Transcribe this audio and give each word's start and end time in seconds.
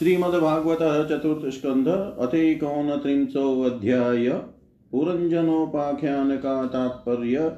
श्रीमद्भागवत 0.00 0.78
चतुर्थ 0.82 1.54
स्कंध 1.54 1.88
अथिकोनत्रिंशो 1.88 3.62
अध्याय 3.62 4.40
पुरंजनोपाख्यान 4.92 6.36
का 6.36 6.66
तात्पर्य 6.66 7.52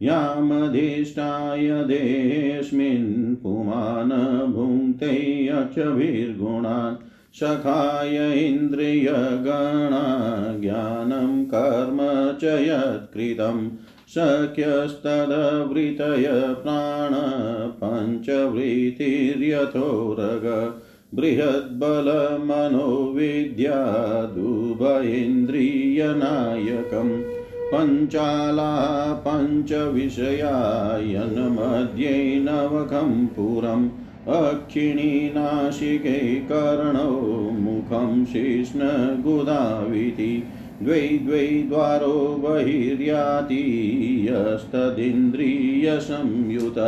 यामधिष्ठाय 0.02 1.68
देहेऽस्मिन् 1.88 3.34
पुमान् 3.42 4.12
भुङ्क्ते 4.52 5.10
अक्षभिर्गुणान् 5.48 6.96
सखाय 7.40 8.16
इन्द्रियगणा 8.46 10.00
ज्ञानं 10.60 11.44
कर्म 11.44 11.98
च 12.40 12.42
यत्कृतं 12.66 13.58
शक्यस्तदवृतय 14.14 16.26
प्राण 16.62 17.14
पञ्चवृत्तिर्यथोरग 17.80 20.46
बृहद्बलमनोविद्या 21.14 23.80
दुभेन्द्रियनायकम् 24.34 27.14
पञ्चाला 27.74 28.72
पञ्चविषयायनमध्ये 29.26 32.16
नवकं 32.40 33.14
पुरम् 33.26 33.88
अक्षिणीनाशिके 34.34 36.18
कर्णौ 36.50 37.14
मुखं 37.54 38.12
शिष्णगुदाविति 38.24 40.28
द्वै 40.82 41.00
द्वै 41.24 41.46
द्वारो 41.68 42.12
बहिर्याति 42.44 43.58
यस्तदिन्द्रियसंयुत 44.28 46.78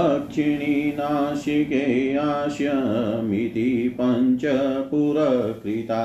अक्षिणीनाशिके 0.00 1.82
आश्यमिति 2.18 3.70
पञ्चपुरकृता 4.00 6.02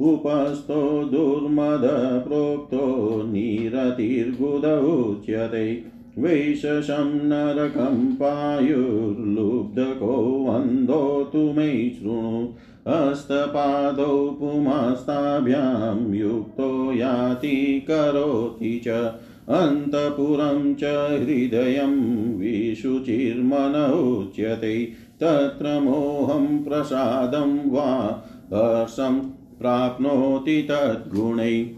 उपस्थो 0.00 0.82
दुर्मदप्रोक्तो 1.04 2.86
निरतिर्गुदौच्यते 3.28 5.95
वैशशं 6.18 7.14
नरकं 7.14 8.14
पायुर्लुब्धको 8.14 10.16
वन्धो 10.16 11.30
तु 11.32 11.38
मे 11.38 11.90
शृणु। 11.90 12.48
हस्तपादौ 12.88 14.36
पुमास्ताभ्यां 14.40 16.14
युक्तो 16.14 16.92
याति 16.92 17.86
करोति 17.90 18.80
च। 18.84 19.14
अन्तपुरं 19.48 20.74
च 20.74 21.08
हृदयं 21.10 22.38
विशुचिर्मनोच्यते। 22.38 24.88
तत्र 25.20 25.80
मोहं 25.80 26.64
प्रसादं 26.64 27.70
वा 27.70 28.24
हर्षं 28.54 29.30
प्राप्नोति 29.60 30.62
तद्गुणै। 30.62 31.75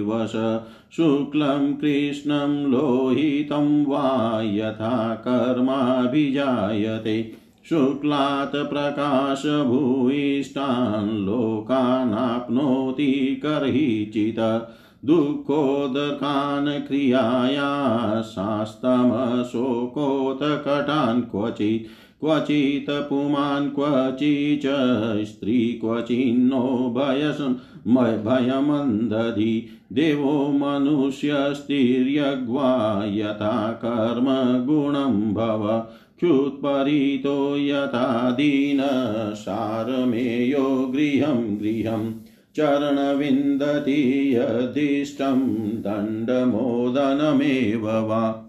शुक्लं, 0.96 1.75
कृष्णं, 1.75 2.70
लोहितं 2.70 3.85
वा 3.85 4.41
यथा 4.44 5.14
कर्माभिजायते। 5.14 7.32
शुक्लात् 7.69 8.70
प्रकाशभूयिष्ठान्, 8.70 11.26
लोकानाप्नोति 11.26 13.43
कर्हिचित्। 13.46 14.69
दुःखोदकान् 15.04 16.86
क्रियाया 16.86 18.22
शास्तमशोकोत्कटान् 18.22 21.22
क्वचित् 21.22 21.86
क्वचित् 22.20 22.90
पुमान् 22.90 23.70
क्वचिच्च 23.70 25.26
स्त्री 25.26 25.72
क्वचिन्नो 25.72 26.94
भयस 26.98 27.54
भयमन्दधि। 27.88 29.66
देवो 29.92 30.48
मनुष्यस्तिर्यग्वा 30.48 33.04
यथा 33.04 33.80
कर्म 33.84 34.66
गुणं 34.66 35.34
भव। 35.34 35.84
च्युत्परीतो 36.20 37.58
यथा 37.58 38.30
दीनसारमेयो 38.30 40.92
गृहं 40.94 41.60
गृहं 41.60 42.18
चरणविन्दति 42.58 44.37
यदिष्टं 44.37 45.58
दण्डमोदनमेव 45.58 47.87
वा। 47.87 48.44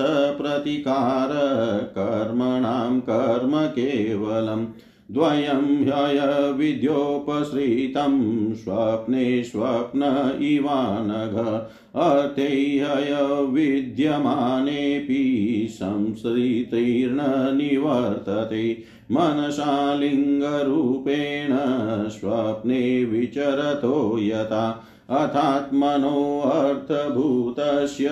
कर्म 2.98 3.68
केवलम्। 3.68 4.68
द्वयं 5.14 5.86
ह्ययविद्योपसृतं 5.86 8.56
स्वप्ने 8.56 9.44
स्वप्न 9.44 10.02
इवानघ 10.42 11.62
अर्थे 11.96 12.80
ह्ययविद्यमानेऽपि 12.80 15.68
संसृतैर्न 15.72 17.58
निवर्तते। 17.58 18.84
मनसा 19.12 19.96
लिङ्गरूपेण 19.96 21.58
स्वप्ने 22.10 23.06
विचरतो 23.06 24.20
यथा 24.22 24.86
अथात्मनोऽर्थभूतस्य 25.10 28.10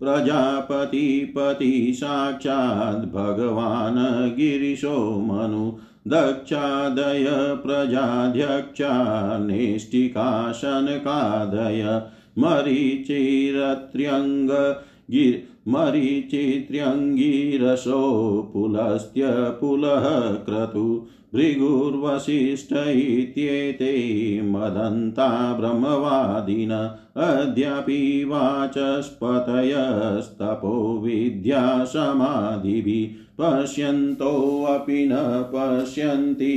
प्रजापतिपति 0.00 1.72
साक्षात् 1.96 3.06
भगवान् 3.14 3.98
गिरिशो 4.36 4.98
मनु 5.28 5.64
दक्षादय 6.10 7.26
प्रजाध्यक्षा 7.64 8.92
नेष्टिकाशनकादय 9.46 11.82
मरीचिरत्र्यङ्ग 12.38 14.50
गिर् 15.10 15.44
मरीचित्र्यङ्गिरसो 15.74 18.00
पुलस्त्य 18.52 19.28
पुलः 19.60 20.06
क्रतु 20.46 20.86
भृगुर्वसिष्ठ 21.36 22.72
इत्येते 22.72 23.90
मदन्ता 24.42 25.28
ब्रह्मवादिन 25.52 26.72
अद्यापि 26.72 27.98
वाचस्पतयस्तपो 28.24 29.12
विद्यासमाधिभिः 31.04 32.14
पश्यन्तोऽपि 33.40 35.00
न 35.12 35.14
पश्यन्ति 35.54 36.56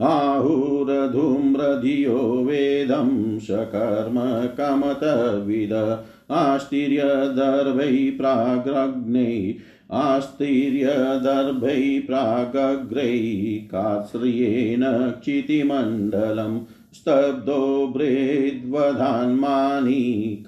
आहुरधूम्रधियो 0.00 2.44
वेदं 2.48 3.38
सकर्म 3.38 4.48
कमतविद 4.58 5.98
आस्तिर्यदर्भै 6.30 8.10
प्राग्रग्नै 8.10 9.54
आस्तिर्यदर्भै 9.90 11.82
प्रागग्रैकाश्रयेण 12.06 12.92
क्षितिमण्डलम् 15.20 16.58
स्तब्धो 16.96 17.62
बृहद्वधान्मानि 17.94 18.64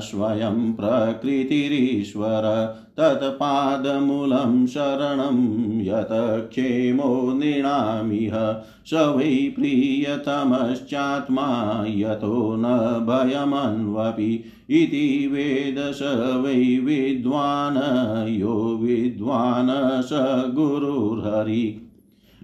स्वयं 0.08 0.58
प्रकृतिरीश्वर 0.80 2.46
तत्पादमूलं 2.98 4.66
शरणं 4.66 5.36
यत 5.80 6.08
क्षेमो 6.50 7.32
नृणामिह 7.32 8.62
स 8.86 8.94
वै 8.94 9.52
प्रियतमश्चात्मा 9.56 10.24
यतो 11.88 12.56
न 12.58 12.62
भयमन्वपि 13.08 14.44
इति 14.70 15.30
वेद 15.32 15.92
स 15.92 16.02
वै 16.44 16.76
विद्वान्, 16.76 17.76
यो 18.28 18.78
विद्वान् 18.82 20.02
स 20.02 20.08
गुरुर्हरि। 20.54 21.92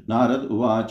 नारद 0.08 0.48
उवाच, 0.50 0.90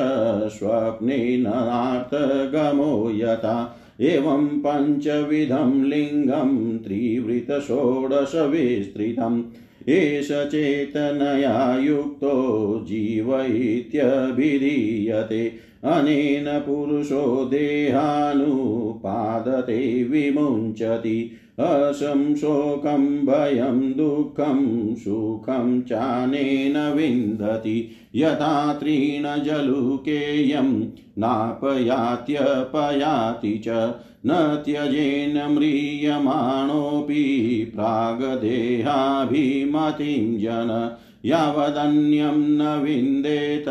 स्वप्नेनार्थगमो 0.48 3.10
यथा 3.10 3.78
एवं 4.02 4.46
पञ्चविधं 4.46 5.84
लिङ्गं 5.84 6.78
त्रिवृतषोडशविस्तृतम्। 6.78 9.42
एष 9.88 10.28
चेतनया 10.32 11.78
युक्तो 11.78 12.84
जीव 12.88 13.40
इत्यभिधीयते 13.40 15.52
अनेन 15.84 16.60
पुरुषो 16.60 17.44
देहानुपादते 17.44 20.04
विमुञ्चति। 20.04 21.32
असंशोकं 21.60 23.26
भयं 23.26 23.92
दुःखं 23.92 24.94
सुखं 24.94 25.82
चानेन 25.82 26.96
विन्दति 26.96 27.90
यथा 28.14 28.72
तृणजलुकेयं 28.72 30.72
नापयात्यपयाति 31.18 33.62
च 33.66 33.94
न 34.26 34.62
त्यजेन 34.64 35.52
म्रियमाणोऽपि 35.52 37.22
प्रागदेहाभिमतिं 37.76 40.38
जन 40.38 40.96
यावदन्यं 41.24 42.58
न 42.58 42.82
विन्देत 42.82 43.68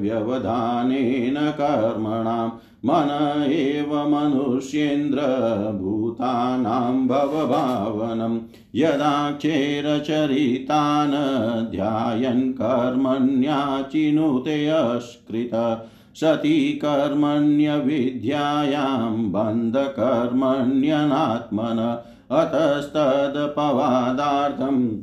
व्यवधानेन 0.00 1.36
कर्मणां 1.60 2.50
मन 2.86 3.46
एव 3.50 4.08
मनुष्येन्द्रभूतानां 4.08 7.06
भवभावनं 7.06 8.40
यदाक्षेरचरितान् 8.74 11.70
ध्यायन् 11.70 12.52
कर्मण्याचिनुते 12.52 14.68
अस्कृत 14.68 15.84
सती 16.14 16.80
कर्मण्यविद्यायां 16.84 19.32
बन्धकर्मण्यनात्मन, 19.32 21.98
अतस्तदपवादार्थं 22.30 25.02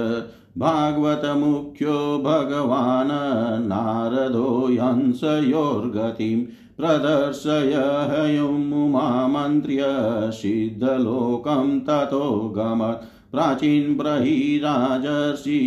भागवतमुख्यो 0.58 2.18
भगवान् 2.18 3.66
नारदो 3.66 4.70
हंसयोर्गतिं 4.80 6.40
प्रदर्शय 6.78 7.74
हयुमुमामन्त्र्य 8.10 9.84
सिद्धलोकं 10.32 11.80
ततो 11.80 12.54
गमत्। 12.56 13.17
प्राचीन 13.32 13.96
ब्रहीराजर्षि 13.96 15.58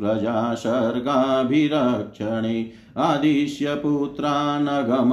प्रजासर्गाभिरक्षणे 0.00 2.54
आदिश्य 3.06 3.74
पुत्रानगम 3.82 5.12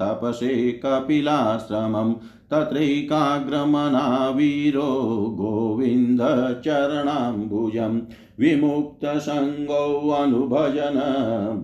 तपसे 0.00 0.54
कपिलाश्रमं 0.84 2.12
तत्रैकाग्रमना 2.52 4.04
वीरो 4.36 4.92
गोविन्दचरणाम्बुजम् 5.38 7.98
विमुक्तसङ्गोऽनुभजन 8.40 10.96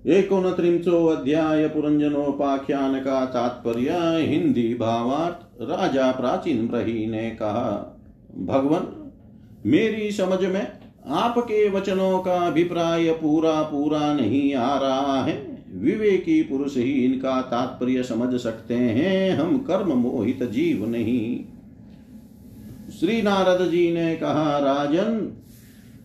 एकोनत्रिंशो 0.07 1.07
अध्याय 1.07 1.69
पुरंजनोपाख्यान 1.69 3.01
का 3.01 3.27
तात्पर्य, 3.27 3.91
हिंदी 4.27 4.75
भावार्थ, 4.75 5.71
राजा 5.71 6.13
प्राचीन 6.13 6.69
ब्रही 6.69 7.07
ने 7.07 7.31
कहा, 7.31 8.01
भगवान, 8.39 9.11
मेरी 9.67 10.11
समझ 10.11 10.45
में 10.45 10.73
आपके 11.07 11.71
वचनों 11.71 12.19
का 12.19 12.35
अभिप्राय 12.35 13.11
पूरा 13.11 13.63
पूरा 13.63 14.15
नहीं 14.15 14.55
आ 14.55 14.79
रहा 14.79 15.23
है। 15.23 15.52
विवेकी 15.83 16.43
पुरुष 16.43 16.77
ही 16.77 17.05
इनका 17.05 17.43
तात्पर्य 17.43 18.03
समझ 18.03 18.41
सकते 18.41 18.75
हैं, 18.75 19.31
हम 19.31 19.59
कर्म 19.59 19.93
मोहित 19.93 20.43
जीव 20.43 20.89
नहीं। 20.89 21.45
श्री 23.01 23.23
नारद 23.23 23.71
जी 23.71 23.93
ने 23.93 24.17
कहा, 24.17 24.59
राजन, 24.59 25.33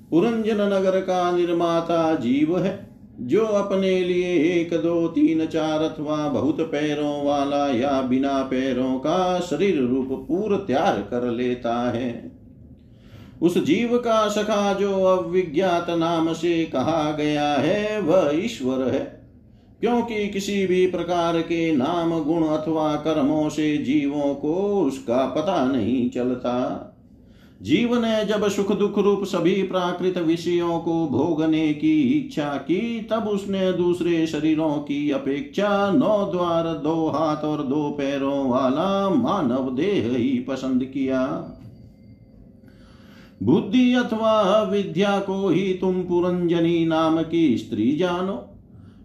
पुरंजन 0.09 0.55
नगर 0.55 0.99
का 0.99 1.37
निर्माता 1.37 2.15
जीव 2.15 2.59
है, 2.59 2.89
जो 3.21 3.45
अपने 3.45 4.03
लिए 4.03 4.35
एक, 4.35 4.73
दो, 4.73 5.07
तीन, 5.07 5.45
चार 5.45 5.81
अथवा 5.81 6.29
बहुत 6.29 6.61
पैरों 6.61 7.25
वाला 7.25 7.67
या 7.67 8.01
बिना 8.01 8.41
पैरों 8.41 8.99
का 8.99 9.39
शरीर 9.39 9.81
रूप 9.81 10.25
पूर 10.27 10.57
तैयार 10.67 11.07
कर 11.11 11.31
लेता 11.31 11.91
है। 11.91 12.31
उस 13.41 13.57
जीव 13.57 13.97
का 13.97 14.27
सखा 14.27 14.73
जो 14.73 15.03
अविज्ञात 15.03 15.89
नाम 15.89 16.33
से 16.33 16.65
कहा 16.65 17.11
गया 17.11 17.53
है, 17.53 18.01
वह 18.01 18.31
ईश्वर 18.33 18.93
है। 18.93 19.16
क्योंकि 19.81 20.27
किसी 20.27 20.67
भी 20.67 20.87
प्रकार 20.87 21.41
के 21.41 21.75
नाम, 21.75 22.23
गुण 22.23 22.43
अथवा 22.43 22.95
कर्मों 22.95 23.49
से 23.49 23.77
जीवों 23.77 24.35
को 24.35 24.81
उसका 24.81 25.25
पता 25.27 25.65
नहीं 25.65 26.09
चलता। 26.09 26.83
जीव 27.61 28.01
ने 28.01 28.25
जब 28.25 28.47
सुख 28.47 28.79
दुख 28.79 28.99
रूप 28.99 29.23
सभी 29.23 29.63
प्राकृत 29.63 30.17
विषयों 30.17 30.79
को 30.79 31.07
भोगने 31.07 31.73
की 31.73 32.01
इच्छा 32.01 32.55
की, 32.55 33.07
तब 33.11 33.27
उसने 33.27 33.73
दूसरे 33.73 34.27
शरीरों 34.27 34.73
की 34.73 35.11
अपेक्षा 35.11 35.91
नौ 35.91 36.31
द्वार, 36.31 36.63
दो 36.63 37.07
हाथ 37.07 37.37
और 37.37 37.63
दो 37.63 37.89
पैरों 37.89 38.49
वाला 38.49 39.09
मानव 39.09 39.75
देह 39.75 40.17
ही 40.17 40.39
पसंद 40.39 40.83
किया। 40.83 41.51
बुद्धि 43.43 43.93
अथवा 43.93 44.61
विद्या 44.61 45.19
को 45.19 45.49
ही 45.49 45.73
तुम 45.73 46.01
पुरंजनी 46.03 46.85
नाम 46.85 47.21
की 47.21 47.57
स्त्री 47.57 47.95
जानो। 47.95 48.56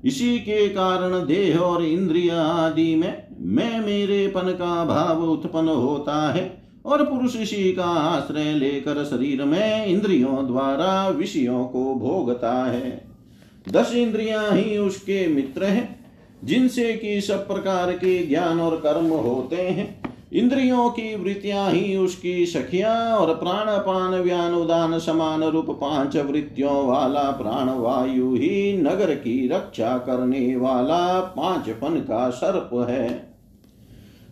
इसी 0.05 0.39
के 0.39 0.69
कारण 0.69 1.27
देह 1.27 1.59
और 1.59 1.85
इंद्रिय 1.85 2.31
आदि 2.31 2.95
में 2.95 3.27
मैं 3.41 3.81
मेरेपन 3.81 4.51
का 4.53 4.85
भाव 4.85 5.23
उत्पन्न 5.23 5.69
होता 5.69 6.33
है 6.33 6.63
और 6.87 7.05
पुरुष 7.05 7.37
इसी 7.37 7.73
का 7.73 7.85
आश्रय 7.85 8.53
लेकर 8.55 9.05
शरीर 9.05 9.45
में 9.45 9.87
इंद्रियों 9.87 10.47
द्वारा 10.47 11.09
विषयों 11.09 11.65
को 11.65 11.95
भोगता 11.95 12.65
है। 12.65 13.05
दस 13.69 13.95
इंद्रियाँ 13.95 14.53
ही 14.53 14.79
उसके 14.79 15.27
मित्र 15.27 15.65
हैं, 15.65 16.07
जिनसे 16.45 16.93
कि 16.93 17.21
सब 17.21 17.47
प्रकार 17.47 17.93
के 17.93 18.27
ज्ञान 18.27 18.61
और 18.61 18.77
कर्म 18.77 19.07
होते 19.07 19.57
हैं। 19.57 20.02
इंद्रियों 20.33 20.91
की 20.91 21.15
वृत्तियाँ 21.15 21.71
ही 21.71 21.97
उसकी 21.97 22.47
सखियाँ 22.47 23.17
और 23.17 23.35
प्राण 23.35 23.67
पान 23.67 24.15
व्यान 24.15 24.55
उदान 24.55 24.99
समान 24.99 25.43
रूप 25.45 25.67
पाँच 25.71 26.17
वृत्तियों 26.17 26.87
वाला 26.87 27.23
प्राण 27.23 27.69
वायु 27.69 28.35
ही 28.35 28.83
नगर 28.83 29.15
की 29.15 29.49
रक्षा 29.49 29.99
करने 29.99 30.57
वाला 30.57 31.21
पांचपन 31.21 32.01
का 32.01 32.31
सर्प 32.31 32.87
है। 32.91 33.33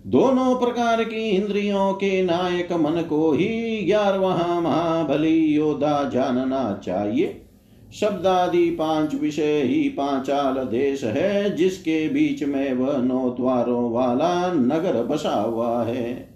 दोनों 0.07 0.55
प्रकार 0.57 1.05
की 1.05 1.29
इंद्रियों 1.29 1.93
के 1.93 2.23
नायक 2.23 2.73
मन 2.73 3.03
को 3.09 3.33
ही 3.33 3.83
ग्यारहवा 3.87 4.61
महाबली 4.61 5.39
योद्धा 5.47 6.05
जानना 6.05 6.81
चाहिए। 6.85 7.47
शब्दादि 7.94 8.70
पाँच 8.70 9.14
विषय 9.14 9.62
ही 9.62 9.88
पांचाल 9.88 10.55
देश 10.55 11.05
है, 11.05 11.57
जिसके 11.57 12.09
बीच 12.09 12.42
में 12.42 12.72
वह 12.72 12.96
नौ 12.96 13.31
द्वारों 13.31 13.92
वाला 13.92 14.53
नगर 14.53 15.03
बसा 15.03 15.40
हुआ 15.40 15.85
है। 15.85 16.31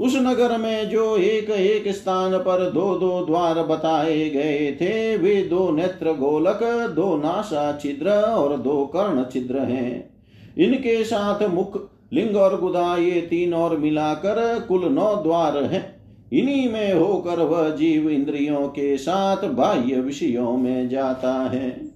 उस 0.00 0.16
नगर 0.16 0.58
में 0.58 0.90
जो 0.90 1.16
एक 1.16 1.50
एक 1.50 1.88
स्थान 1.88 2.38
पर 2.38 2.70
दो 2.70 2.94
दो 2.94 3.24
द्वार 3.26 3.62
बताए 3.62 4.30
गए 4.30 4.78
थे, 4.80 5.16
वे 5.16 5.42
दो 5.42 5.70
नेत्र 5.70 6.12
गोलक, 6.12 6.62
दो 6.96 7.16
नासा 7.16 7.78
छिद्र 7.82 8.10
और 8.10 8.56
दो 8.56 8.84
कर्ण 8.86 9.24
छिद्र 9.24 9.58
हैं। 9.58 10.10
इनके 10.58 11.04
साथ 11.04 11.48
मुख, 11.48 11.90
लिंग 12.12 12.36
और 12.36 12.60
गुदा 12.60 12.96
ये 12.96 13.20
तीन 13.20 13.54
और 13.54 13.76
मिलाकर 13.76 14.64
कुल 14.68 14.84
नौ 14.84 15.16
द्वार 15.16 15.64
हैं। 15.64 15.93
इन्हीं 16.34 16.72
में 16.72 16.92
होकर 16.92 17.40
वह 17.40 17.68
जीव 17.70 18.10
इंद्रियों 18.10 18.68
के 18.68 18.98
साथ 18.98 19.48
बाह्य 19.48 20.00
विषयों 20.00 20.56
में 20.56 20.88
जाता 20.88 21.32
है। 21.32 21.90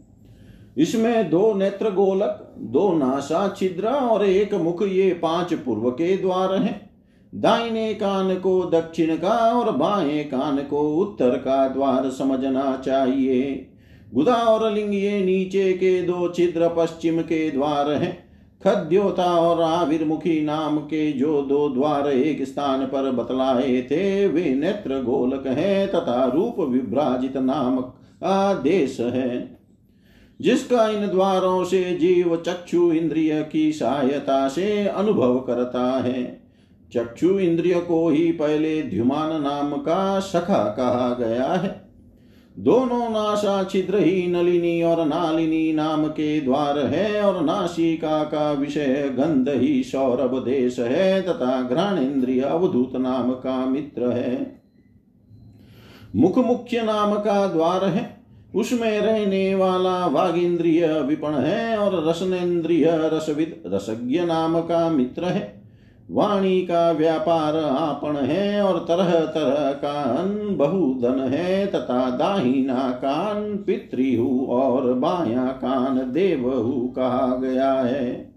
इसमें 0.79 1.31
दो 1.31 1.55
नेत्र 1.55 1.90
गोलक, 1.90 2.55
दो 2.59 2.92
नासा 2.94 3.55
छिद्र 3.59 3.88
और 3.88 4.24
एक 4.24 4.55
मुख 4.55 4.83
ये 4.83 5.11
पाँच 5.12 5.55
पूर्व 5.55 5.90
के 5.90 6.16
द्वार 6.16 6.55
हैं। 6.55 6.90
दाहिने 7.35 7.94
कान 7.94 8.35
को 8.35 8.64
दक्षिण 8.64 9.16
का 9.16 9.29
और 9.29 9.72
बाएँ 9.72 10.24
कान 10.24 10.57
को 10.57 10.96
उत्तर 10.96 11.31
का 11.31 11.68
द्वार 11.68 12.11
समझना 12.11 12.83
चाहिए। 12.85 13.66
गुदा 14.14 14.35
और 14.35 14.72
लिंग 14.72 14.94
ये 14.94 15.24
नीचे 15.24 15.72
के 15.72 16.03
दो 16.03 16.29
छिद्र 16.29 16.68
पश्चिम 16.68 17.20
के 17.20 17.51
द्वार 17.51 17.90
हैं। 17.90 18.28
खद्योता 18.64 19.25
और 19.25 19.62
आविर्मुखी 19.62 20.40
नाम 20.40 20.79
के 20.79 21.12
जो 21.12 21.42
दो 21.42 21.68
द्वार 21.68 22.09
एक 22.09 22.42
स्थान 22.42 22.87
पर 22.87 23.11
बतलाए 23.11 23.83
थे, 23.83 24.27
वे 24.27 24.55
नेत्र 24.55 25.03
गोलक 25.03 25.47
है 25.47 25.87
तथा 25.87 26.33
रूप 26.35 26.61
विभ्राजित 26.61 27.37
नाम 27.37 27.81
का 27.81 28.55
देश 28.55 29.01
है। 29.01 29.59
जिसका 30.40 30.88
इन 30.88 31.09
द्वारों 31.09 31.64
से 31.64 31.97
जीव 31.97 32.42
चक्षु 32.47 32.92
इंद्रिय 32.92 33.49
की 33.53 33.73
सहायता 33.73 34.49
से 34.49 34.87
अनुभव 34.87 35.38
करता 35.38 36.01
है। 36.01 36.42
चक्षु 36.92 37.38
इंद्रिय 37.38 37.75
को 37.75 38.09
ही 38.09 38.33
पहले 38.33 38.83
ध्युमान 38.83 39.42
नाम 39.42 39.73
का 39.73 40.21
सखा 40.21 40.64
कहा 40.64 41.16
गया 41.21 41.47
है। 41.47 41.88
दोनों 42.59 43.09
नाशा 43.11 43.62
छिद्र 43.64 43.99
ही 43.99 44.27
नलिनी 44.27 44.83
और 44.83 45.05
नालिनी 45.07 45.73
नाम 45.73 46.07
के 46.07 46.40
द्वार 46.40 46.79
है 46.79 47.21
और 47.23 47.40
नासिका 47.44 48.23
का 48.25 48.51
विषय 48.53 49.09
गंध 49.18 49.49
ही 49.49 49.83
सौरभ 49.83 50.35
देश 50.44 50.79
है 50.79 51.21
तथा 51.23 51.62
घ्राण 51.62 51.99
इंद्रिय 51.99 52.40
अवधूत 52.40 52.97
नाम 52.97 53.31
का 53.33 53.64
मित्र 53.66 54.11
है। 54.11 54.61
मुख 56.16 56.38
मुख्य 56.38 56.83
नाम 56.83 57.14
का 57.14 57.47
द्वार 57.47 57.85
है, 57.85 58.16
उसमें 58.55 59.01
रहने 59.01 59.55
वाला 59.55 60.07
वाघ 60.07 60.37
इंद्रिय 60.37 60.87
विपण 61.01 61.35
है 61.35 61.77
और 61.77 62.09
रसनेन्द्रिय 62.09 62.87
रसविद 63.12 63.62
रसज्ञ 63.66 64.21
नाम 64.21 64.61
का 64.61 64.88
मित्र 64.90 65.25
है। 65.25 65.58
वाणी 66.11 66.61
का 66.61 66.92
व्यापार 66.92 67.57
आपन 67.57 68.16
है 68.16 68.62
और 68.62 68.85
तरह 68.88 69.11
तरह 69.11 69.73
का 69.73 70.03
अन्न, 70.03 70.57
बहुधन 70.57 71.21
है, 71.21 71.66
तथा 71.66 72.11
दाहिना 72.11 72.90
कान, 72.90 73.57
पितृहु 73.57 74.47
और 74.47 74.94
बाया 74.94 75.47
कान, 75.47 76.11
देवहु 76.12 76.88
कहा 76.88 77.37
गया 77.37 77.73
है। 77.73 78.29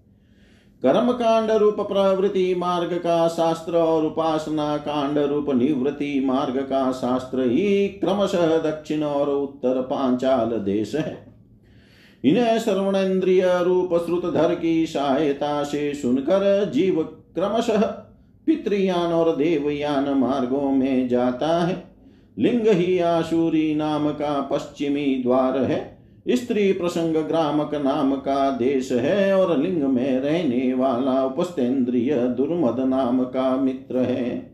कर्म 0.84 1.12
कांड 1.12 1.52
रूप 1.52 1.76
प्रवृत्ति 1.80 2.56
मार्ग 2.58 2.94
का 2.94 3.28
शास्त्र 3.28 3.78
और 3.78 4.06
उपासना 4.06 4.78
कांड 4.78 5.18
रूप 5.18 5.50
निवृत्ति 5.50 6.24
मार्ग 6.26 6.58
का 6.58 6.92
शास्त्र 6.92 7.42
ही 7.42 7.88
क्रमशः 7.88 8.58
दक्षिण 8.58 9.04
और 9.04 9.30
उत्तर 9.30 9.82
पांचाल 9.82 10.50
देश 10.50 10.96
है। 10.96 11.36
इन्हें 12.24 12.60
श्रवणेन्द्रिय 12.60 13.60
रूप 13.64 13.90
श्रुतधर 14.06 14.56
की 14.56 14.86
सहायता 14.86 15.64
से 15.64 15.94
सुनकर 15.94 16.72
जीव 16.74 17.18
क्रमशः 17.36 17.82
पितृयान 18.46 19.14
और 19.14 19.36
देवयान 19.36 20.10
मार्गों 20.10 20.72
में 20.72 21.08
जाता 21.08 21.66
है। 21.66 21.84
लिंग 22.40 22.68
ही 22.68 23.00
आशुरी 23.00 23.76
नाम 23.76 24.10
का 24.10 24.42
पश्चिमी 24.42 25.24
द्वार 25.24 25.58
है। 25.58 25.98
स्त्री 26.30 26.74
प्रसंग 26.74 27.16
ग्रामक 27.16 27.76
नाम 27.76 28.16
का 28.16 28.52
देश 28.52 28.92
है 28.92 29.42
और 29.42 29.58
लिंग 29.58 29.84
में 29.84 30.20
रहने 30.20 30.74
वाला 30.74 31.26
उपस्तेन्द्रिय 31.26 32.16
दुर्मद 32.16 32.80
नाम 32.80 33.24
का 33.24 33.56
मित्र 33.56 33.98
है। 33.98 34.52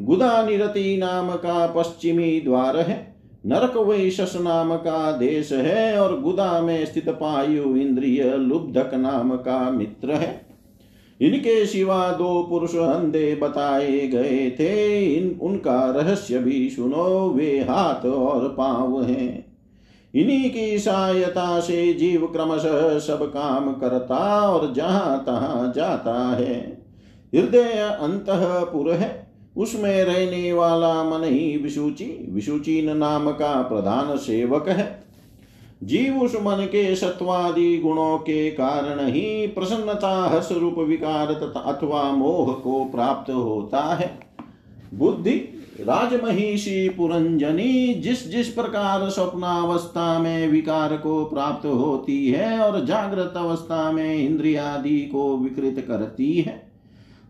गुदा 0.00 0.46
निरति 0.46 0.96
नाम 0.96 1.30
का 1.30 1.66
पश्चिमी 1.66 2.40
द्वार 2.40 2.76
है। 2.76 3.16
नरक 3.46 3.76
वैशस 3.76 4.38
नाम 4.40 4.76
का 4.76 5.12
देश 5.12 5.52
है 5.52 6.00
और 6.00 6.20
गुदा 6.20 6.60
में 6.60 6.86
स्थित 6.86 7.08
पायु 7.08 7.76
इंद्रिय 7.76 8.22
लुब्धक 8.22 8.94
नाम 8.94 9.36
का 9.36 9.70
मित्र 9.70 10.12
है। 10.12 10.49
इनके 11.20 11.66
सिवा 11.66 12.12
दो 12.12 12.46
पुरुष 12.50 12.76
अंधे 12.76 13.34
बताए 13.34 14.06
गए 14.06 14.56
थे। 14.60 15.04
इन, 15.14 15.38
उनका 15.42 15.90
रहस्य 15.90 16.38
भी 16.38 16.70
सुनो, 16.70 17.32
वे 17.36 17.58
हाथ 17.58 18.06
और 18.06 18.54
पाँव 18.58 19.02
हैं। 19.02 19.50
इन्हीं 20.14 20.50
की 20.50 20.78
सहायता 20.78 21.60
से 21.60 21.92
जीव 21.92 22.26
क्रमशः 22.26 22.98
सब 22.98 23.22
काम 23.22 23.72
करता 23.72 24.48
और 24.48 24.74
जहाँ 24.74 25.24
तहां 25.26 25.72
जाता 25.72 26.36
है। 26.36 26.82
हृदय 27.34 27.98
अंत 28.00 28.26
पुर 28.72 28.92
है। 28.92 29.32
उसमें 29.56 30.04
रहने 30.04 30.52
वाला 30.52 31.04
मन 31.04 31.24
ही 31.24 31.56
विशुचि। 31.56 32.26
विशुचीन 32.30 32.96
नाम 32.96 33.30
का 33.30 33.62
प्रधान 33.62 34.16
सेवक 34.16 34.68
है। 34.68 34.99
जीव 35.82 36.20
उस 36.20 36.34
मन 36.34 36.64
के 36.64 36.96
सत्वादि 36.96 37.78
गुणों 37.78 38.18
के 38.18 38.50
कारण 38.50 39.06
ही 39.06 39.46
प्रसन्नता 39.46 40.28
हर्ष 40.28 40.52
रूप 40.52 40.78
विकार 40.78 41.26
तथा 41.26 41.60
अथवा 41.60 42.02
मोह 42.02 42.52
को 42.52 42.84
प्राप्त 42.84 43.30
होता 43.30 43.94
है। 43.94 44.20
बुद्धि, 44.94 45.36
राजमहिषी, 45.80 46.88
पुरंजनी 46.88 47.94
जिस 47.94 48.30
जिस 48.30 48.48
प्रकार 48.48 49.10
स्वप्नावस्था 49.10 50.18
में 50.18 50.48
विकार 50.48 50.96
को 50.96 51.24
प्राप्त 51.24 51.66
होती 51.66 52.28
है 52.28 52.58
और 52.58 52.84
जागृत 52.84 53.32
अवस्था 53.36 53.92
में 53.92 54.14
इंद्रियादि 54.14 55.00
को 55.00 55.36
विकृत 55.36 55.84
करती 55.88 56.40
है। 56.40 56.69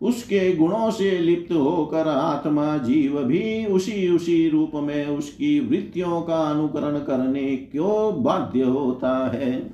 उसके 0.01 0.55
गुणों 0.55 0.91
से 0.91 1.17
लिप्त 1.19 1.51
होकर 1.53 2.07
आत्मा 2.07 2.77
जीव 2.77 3.19
भी 3.19 3.65
उसी 3.65 4.07
उसी 4.09 4.49
रूप 4.49 4.71
में 4.75 5.07
उसकी 5.07 5.59
वृत्तियों 5.59 6.21
का 6.21 6.37
अनुकरण 6.37 6.99
करने 6.99 7.55
क्यों 7.57 8.23
बाध्य 8.23 8.61
होता 8.61 9.31
है? 9.33 9.69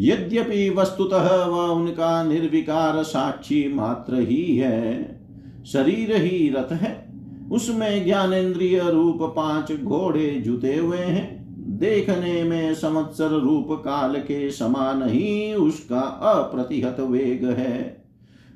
यद्यपि 0.00 0.70
वस्तुतः 0.70 1.44
वह 1.44 1.62
उनका 1.62 2.22
निर्विकार 2.22 3.02
साक्षी 3.02 3.72
मात्र 3.74 4.20
ही 4.20 4.56
है, 4.56 5.20
शरीर 5.66 6.16
ही 6.16 6.48
रथ 6.48 6.72
है, 6.72 7.12
उसमें 7.52 8.04
ज्ञानेन्द्रिय 8.04 8.80
रूप 8.80 9.18
पाँच 9.22 9.72
घोड़े 9.72 10.30
जुते 10.30 10.76
हुए 10.76 10.98
हैं, 10.98 11.38
देखने 11.78 12.42
में 12.44 12.74
संवत्सर 12.74 13.28
रूप 13.28 13.68
काल 13.70 14.14
के 14.14 14.50
समान 14.50 15.02
ही 15.08 15.54
उसका 15.54 16.00
अप्रतिहत 16.00 17.00
वेग 17.00 17.44
है। 17.44 17.97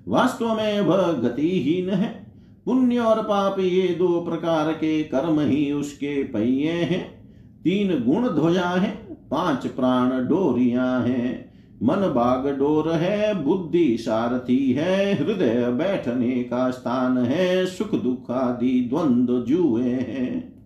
वास्तव 0.08 0.56
में 0.56 0.80
वह 0.80 1.12
गतिहीन 1.12 1.90
है। 1.90 2.26
पुण्य 2.66 2.98
और 2.98 3.22
पाप 3.22 3.58
ये 3.58 3.88
दो 3.88 4.20
प्रकार 4.20 4.72
के 4.72 5.02
कर्म 5.02 5.40
ही 5.40 5.72
उसके 5.72 6.24
पहिए 6.24 6.72
हैं। 6.72 7.22
तीन 7.64 8.04
गुण 8.04 8.28
ध्वजा 8.28 8.68
है, 8.68 8.90
पाँच 9.30 9.66
प्राण 9.66 10.10
डोरिया 10.28 10.98
हैं। 10.98 11.52
मन 11.82 11.96
बाग 11.96 12.58
डोर 12.58 12.92
है, 12.92 13.44
बुद्धि 13.44 13.96
सारथी 14.00 14.72
है, 14.72 15.14
हृदय 15.14 15.66
बैठने 15.70 16.30
का 16.30 16.70
स्थान 16.70 17.18
है, 17.18 17.66
सुख 17.66 17.94
दुख 17.94 18.30
आदि 18.30 18.86
द्वंद्व 18.90 19.40
जुए 19.40 19.82
हैं। 19.82 20.62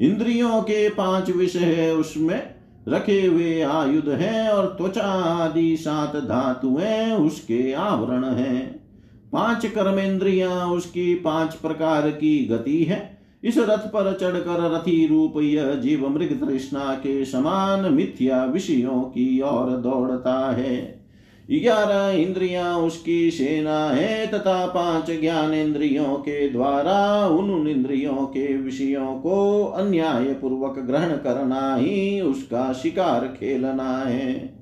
इंद्रियों 0.00 0.62
के 0.62 0.88
पाँच 0.88 1.30
विषय 1.30 1.58
है 1.58 1.94
उसमें। 1.96 2.57
रखे 2.88 3.26
हुए 3.26 3.60
आयुध 3.60 4.08
हैं 4.08 4.48
और 4.48 4.66
त्वचा 4.66 5.06
आदि 5.44 5.76
सात 5.76 6.16
धातुएँ 6.16 7.12
उसके 7.12 7.72
आवरण 7.72 8.24
है। 8.24 8.80
पाँच 9.32 9.66
कर्मेंद्रिया, 9.66 10.66
उसकी 10.66 11.14
पाँच 11.14 11.54
प्रकार 11.54 12.10
की 12.10 12.44
गति 12.44 12.84
है। 12.84 13.18
इस 13.44 13.58
रथ 13.58 13.78
पर 13.78 14.18
चढ़कर 14.20 14.70
रथी 14.70 15.06
रूप 15.06 15.34
यह 15.36 15.74
जीव 15.74 16.08
मृग 16.08 16.46
तृष्णा 16.46 16.94
के 16.94 17.24
समान 17.24 17.92
मिथ्या 17.94 18.44
विषयों 18.44 19.02
की 19.02 19.40
ओर 19.40 19.70
दौड़ता 19.70 20.52
है। 20.56 20.97
ग्यारह 21.50 22.08
इंद्रियाँ 22.08 22.78
उसकी 22.78 23.30
सेना 23.30 23.90
है 23.90 24.26
तथा 24.26 24.66
पाँच 24.66 25.20
ज्ञान 25.20 25.54
इंद्रियों 25.54 26.04
के 26.04 26.48
द्वारा 26.48 27.26
उन 27.26 27.50
उन 27.50 27.68
इंद्रियों 27.68 28.26
के 28.26 28.56
विषयों 28.56 29.20
को 29.20 29.64
अन्याय 29.64 30.24
पूर्वक 30.24 30.78
ग्रहण 30.78 31.08
करना 31.08 31.76
ही 31.76 32.20
उसका 32.20 32.72
शिकार 32.72 33.26
खेलना 33.26 33.98
है। 33.98 34.58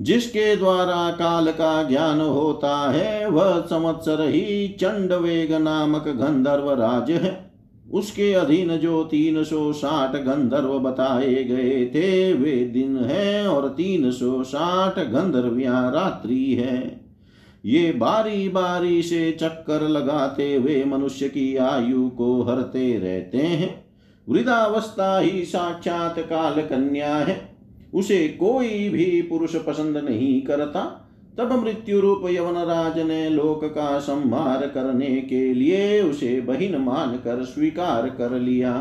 जिसके 0.00 0.56
द्वारा 0.56 1.10
काल 1.10 1.50
का 1.50 1.82
ज्ञान 1.82 2.20
होता 2.20 2.90
है, 2.90 3.28
वह 3.28 3.60
संवत्सर 3.60 4.28
ही 4.28 4.68
चंड 4.68 5.12
वेग 5.12 5.52
नामक 5.52 6.08
गंधर्व 6.08 6.70
राज 6.72 7.10
है। 7.10 7.49
उसके 7.92 8.32
अधीन 8.32 8.76
जो 8.76 9.04
तीन 9.04 9.44
सौ 9.44 9.72
साठ 9.72 10.16
गंधर्व 10.16 10.78
बताए 10.78 11.44
गए 11.44 11.86
थे, 11.86 12.32
वे 12.32 12.52
दिन 12.52 12.96
है 12.96 13.48
और 13.48 13.68
तीन 13.68 14.10
सौ 14.10 14.42
साठ 14.42 14.98
गंधर्विया 14.98 15.88
रात्रि 15.88 16.54
है। 16.54 17.00
ये 17.66 17.92
बारी 17.92 18.48
बारी 18.48 19.02
से 19.02 19.32
चक्कर 19.32 19.88
लगाते 19.88 20.54
हुए 20.54 20.84
मनुष्य 20.84 21.28
की 21.28 21.56
आयु 21.56 22.08
को 22.08 22.42
हरते 22.42 22.98
रहते 22.98 23.38
हैं। 23.38 23.84
वृद्धावस्था 24.28 25.18
ही 25.18 25.44
साक्षात 25.44 26.18
काल 26.18 26.62
कन्या 26.62 27.16
है। 27.16 27.56
उसे 27.94 28.28
कोई 28.28 28.88
भी 28.88 29.22
पुरुष 29.22 29.56
पसंद 29.56 29.96
नहीं 29.96 30.42
करता। 30.42 31.09
तब 31.38 31.52
मृत्यु 31.52 32.00
रूप 32.00 32.22
यवन 32.30 32.54
राज 32.54 32.98
ने 32.98 33.28
लोक 33.28 33.64
का 33.64 33.98
संहार 33.98 34.66
करने 34.66 35.16
के 35.16 35.54
लिए 35.54 36.02
उसे 36.02 36.40
बहिन 36.40 36.76
मान 36.76 37.16
कर 37.16 37.44
स्वीकार 37.44 38.08
कर 38.08 38.30
लिया। 38.30 38.72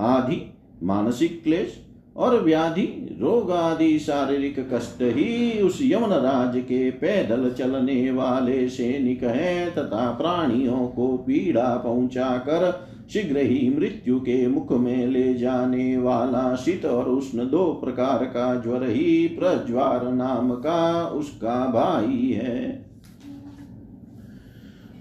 आदि, 0.00 0.54
मानसिक 0.82 1.42
क्लेश 1.42 1.84
और 2.16 2.40
व्याधि, 2.40 3.16
रोग 3.20 3.50
आदि, 3.50 3.98
शारीरिक 3.98 4.58
कष्ट 4.74 5.02
ही 5.02 5.60
उस 5.60 5.78
यवन 5.82 6.10
राज 6.10 6.60
के 6.60 6.90
पैदल 6.90 7.50
चलने 7.50 8.10
वाले 8.10 8.68
सैनिक 8.68 9.22
है 9.22 9.70
तथा 9.70 10.10
प्राणियों 10.10 10.86
को 10.88 11.16
पीड़ा 11.16 11.76
पहुँचा 11.76 12.36
कर 12.48 12.88
शीघ्र 13.12 13.38
ही 13.38 13.68
मृत्यु 13.78 14.18
के 14.20 14.46
मुख 14.46 14.72
में 14.72 15.06
ले 15.06 15.34
जाने 15.34 15.96
वाला 15.96 16.54
शीत 16.56 16.84
और 16.84 17.08
उष्ण 17.08 17.38
दो 17.38 17.64
प्रकार 17.84 18.24
का 18.24 18.54
ज्वर 18.54 18.88
ही 18.88 19.26
प्रज्वार 19.28 20.12
नाम 20.12 20.50
का 20.54 21.06
उसका 21.06 21.66
भाई 21.66 22.30
है। 22.32 22.88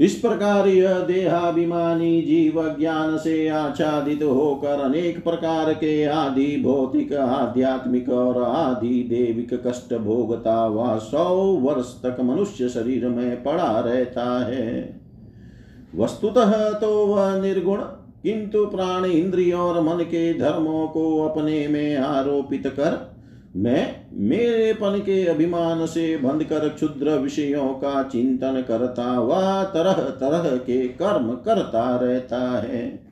इस 0.02 0.16
प्रकार 0.16 0.68
यह 0.68 1.00
देहाभिमानी 1.00 2.22
जीव 2.22 2.62
ज्ञान 2.80 3.18
से 3.18 3.48
आच्छादित 3.48 4.24
होकर 4.24 4.80
अनेक 4.82 5.24
प्रकार 5.24 5.74
के 5.74 6.04
आदि 6.06 6.62
भौतिक, 6.64 7.14
आध्यात्मिक 7.14 8.10
और 8.10 8.44
आदि 8.44 9.04
देविक 9.10 9.54
कष्ट 9.68 9.94
भोगता 9.94 10.56
हुआ 10.56 10.98
सौ 10.98 11.36
वर्ष 11.62 12.02
तक 12.04 12.18
मनुष्य 12.22 12.70
शरीर 12.70 13.08
में 13.08 13.44
पड़ा 13.44 13.80
रहता 13.80 14.46
है। 14.46 15.02
वस्तुतः 15.96 16.74
तो 16.74 17.06
वह 17.06 17.42
निर्गुण 17.42 17.82
किंतु 18.24 18.66
प्राण 18.66 19.06
इंद्रिय 19.06 19.54
और 19.54 19.82
मन 19.82 20.04
के 20.04 20.34
धर्मों 20.34 20.88
को 20.88 21.26
अपने 21.28 21.68
में 21.68 21.98
आरोपित 21.98 22.68
कर, 22.68 23.18
मैं 23.56 24.02
मेरेपन 24.14 25.00
के 25.00 25.26
अभिमान 25.26 25.86
से 25.86 26.18
बंध 26.18 26.44
कर 26.44 26.70
क्षुद्र 26.70 27.10
विषयों 27.10 27.68
का 27.68 28.04
चिंतन 28.04 28.64
करता 28.68 29.04
हुआ 29.04 29.64
तरह 29.64 29.94
तरह 29.94 30.58
के 30.58 30.88
कर्म 30.88 31.32
करता 31.32 31.96
रहता 31.96 32.42
है। 32.60 33.08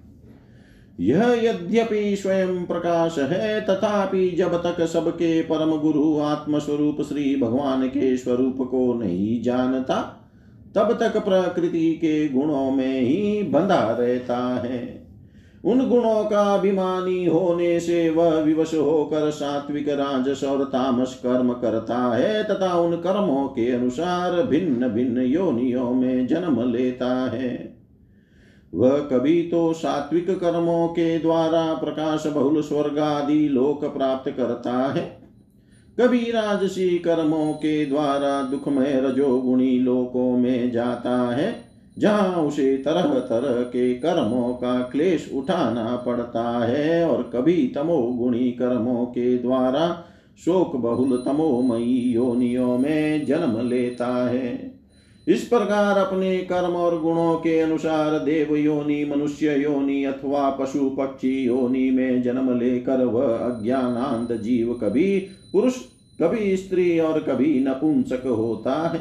यह 1.00 1.42
यद्यपि 1.44 2.16
स्वयं 2.16 2.66
प्रकाश 2.66 3.20
है, 3.20 3.62
तथापि 3.62 4.30
जब 4.30 4.64
तक 4.64 4.86
सबके 4.86 5.42
परम 5.42 5.78
गुरु 5.78 6.20
आत्मस्वरूप 6.20 7.02
श्री 7.02 7.36
भगवान 7.36 7.88
के 7.88 8.18
स्वरूप 8.18 8.58
को 8.72 8.94
नहीं 8.94 9.42
जानता 9.42 10.22
तब 10.76 10.98
तक 11.00 11.18
प्रकृति 11.18 11.94
के 11.94 12.30
गुणों 12.30 12.72
में 12.72 13.02
ही 13.02 13.44
बंधा 13.44 13.98
रहता 14.00 14.38
है। 14.38 15.06
उन 15.66 15.90
गुणों 15.90 16.24
का 16.26 16.56
अभिमानी 16.56 17.26
होने 17.26 17.80
से 17.80 18.10
वह 18.10 18.30
विवश 18.30 18.74
होकर 18.74 19.32
सात्विक, 19.32 19.90
राजस 19.90 20.44
और 20.44 20.64
तामस 20.64 21.20
कर्म 21.24 21.54
करता 21.54 22.16
है 22.16 22.44
तथा 22.44 22.80
उन 22.80 22.96
कर्मों 22.96 23.48
के 23.48 23.72
अनुसार 23.72 24.44
भिन्न 24.44 24.88
भिन्न 24.88 25.22
योनियों 25.22 25.94
में 25.94 26.28
जन्म 26.28 26.72
लेता 26.72 27.30
है। 27.30 27.76
वह 28.74 29.00
कभी 29.00 29.42
तो 29.44 29.74
सात्विक 29.74 30.30
कर्मों 30.30 30.88
के 30.88 31.20
द्वारा 31.20 31.74
प्रकाश, 31.74 32.28
बहुल, 32.28 32.62
स्वर्ग 32.62 33.00
आदि 33.00 33.48
लोक 33.48 33.86
प्राप्त 33.86 34.32
करता 34.32 34.72
है। 34.72 35.25
कभी 35.98 36.32
राजसी 36.32 36.90
कर्मों 37.00 37.54
के 37.54 37.86
द्वारा 37.86 38.42
दुखमय 38.42 39.02
रजोगुणी 39.04 39.80
लोकों 39.80 40.38
में 40.38 40.72
जाता 40.72 41.18
है, 41.36 41.54
जहाँ 41.98 42.44
उसे 42.44 42.76
तरह 42.78 43.20
तरह 43.20 43.62
के 43.64 43.94
कर्मों 43.94 44.54
का 44.54 44.80
क्लेश 44.82 45.30
उठाना 45.34 45.96
पड़ता 45.96 46.66
है 46.66 47.08
और 47.10 47.30
कभी 47.34 47.72
तमोगुणी 47.76 48.52
कर्मों 48.52 49.06
के 49.06 49.38
द्वारा 49.38 49.88
शोक 50.46 50.76
बहुल 50.76 51.18
तमोमयी 51.18 51.98
योनियों 52.14 52.78
में 52.78 53.26
जन्म 53.26 53.60
लेता 53.70 54.08
है। 54.30 54.74
इस 55.28 55.44
प्रकार 55.44 55.98
अपने 55.98 56.38
कर्म 56.40 56.74
और 56.76 57.00
गुणों 57.02 57.36
के 57.36 57.60
अनुसार 57.60 58.18
देव 58.20 58.56
योनि, 58.56 59.06
मनुष्य 59.06 59.56
योनि 59.56 60.04
अथवा 60.04 60.50
पशु 60.50 60.90
पक्षी 60.90 61.46
योनि 61.46 61.90
में 61.92 62.22
जन्म 62.22 62.58
लेकर 62.60 63.06
वह 63.06 63.36
अज्ञानांत 63.38 64.32
जीव 64.42 64.74
कभी 64.74 65.28
पुरुष 65.56 65.76
कभी 66.22 66.58
स्त्री 66.58 67.00
और 67.00 67.20
कभी 67.20 67.60
नपुंसक 67.60 68.26
होता 68.28 68.74
है। 68.90 69.00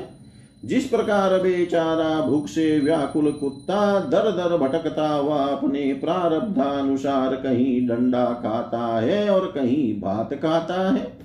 जिस 0.64 0.84
प्रकार 0.84 1.38
बेचारा 1.42 2.26
भूख 2.26 2.46
से 2.46 2.78
व्याकुल 2.80 3.30
कुत्ता 3.32 4.00
दर 4.00 4.30
दर 4.30 4.56
भटकता 4.56 5.08
हुआ 5.08 5.36
अपने 5.36 5.82
प्रारब्धानुसार 5.94 7.34
कहीं 7.34 7.88
डंडा 7.88 8.24
खाता 8.24 9.00
है 9.00 9.28
और 9.30 9.46
कहीं 9.46 10.00
भात 10.00 10.34
खाता 10.34 10.92
है। 10.92 11.18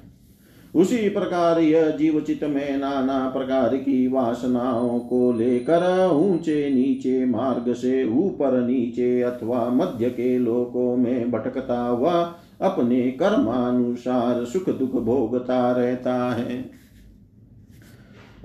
उसी 0.75 1.09
प्रकार 1.09 1.59
यह 1.59 1.89
जीवचित 1.89 2.43
में 2.43 2.77
नाना 2.77 3.29
प्रकार 3.29 3.77
की 3.77 4.07
वासनाओं 4.07 4.99
को 4.99 5.31
लेकर 5.33 6.11
ऊँचे 6.13 6.69
नीचे 6.69 7.25
मार्ग 7.25 7.73
से 7.73 8.03
ऊपर 8.09 8.61
नीचे 8.61 9.21
अथवा 9.21 9.69
मध्य 9.69 10.09
के 10.09 10.37
लोकों 10.39 10.97
में 10.97 11.31
भटकता 11.31 11.81
हुआ 11.81 12.35
अपने 12.61 13.01
कर्मानुसार 13.11 14.45
सुख 14.45 14.69
दुख 14.69 14.91
भोगता 14.91 15.71
रहता 15.71 16.15
है। 16.31 16.79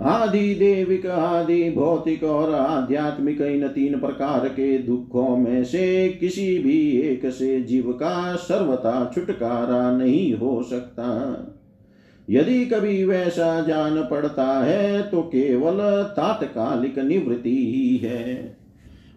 आदि 0.01 0.55
देविक, 0.55 1.07
आदि 1.07 1.71
भौतिक 1.71 2.25
और 2.25 2.55
आध्यात्मिक, 2.55 3.41
इन 3.41 3.69
तीन 3.69 3.99
प्रकार 3.99 4.49
के 4.49 4.79
दुखों 4.79 5.37
में 5.37 5.65
से 5.65 6.09
किसी 6.21 6.59
भी 6.59 6.91
एक 6.91 7.27
से 7.27 7.61
जीव 7.61 7.93
का 7.93 8.37
सर्वथा 8.37 9.11
छुटकारा 9.15 9.91
नहीं 9.91 10.35
हो 10.35 10.63
सकता। 10.63 11.11
यदि 12.31 12.65
कभी 12.67 13.05
वैसा 13.05 13.61
जान 13.61 14.03
पड़ता 14.03 14.65
है 14.65 15.03
तो 15.03 15.23
केवल 15.23 15.79
तात्कालिक 16.17 16.99
निवृत्ति 16.99 17.57
ही 17.67 17.97
है। 17.97 18.57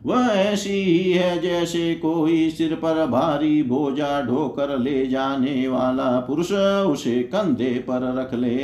वह 0.06 0.28
ऐसी 0.28 0.70
ही 0.70 1.12
है 1.12 1.40
जैसे 1.42 1.94
कोई 1.96 2.50
सिर 2.50 2.76
पर 2.76 3.06
भारी 3.06 3.64
बोझा 3.64 4.22
ढोकर 4.22 4.78
ले 4.80 5.06
जाने 5.08 5.68
वाला 5.68 6.20
पुरुष 6.20 6.52
उसे 6.52 7.22
कंधे 7.24 7.74
पर 7.88 8.14
रख 8.18 8.34
ले। 8.34 8.58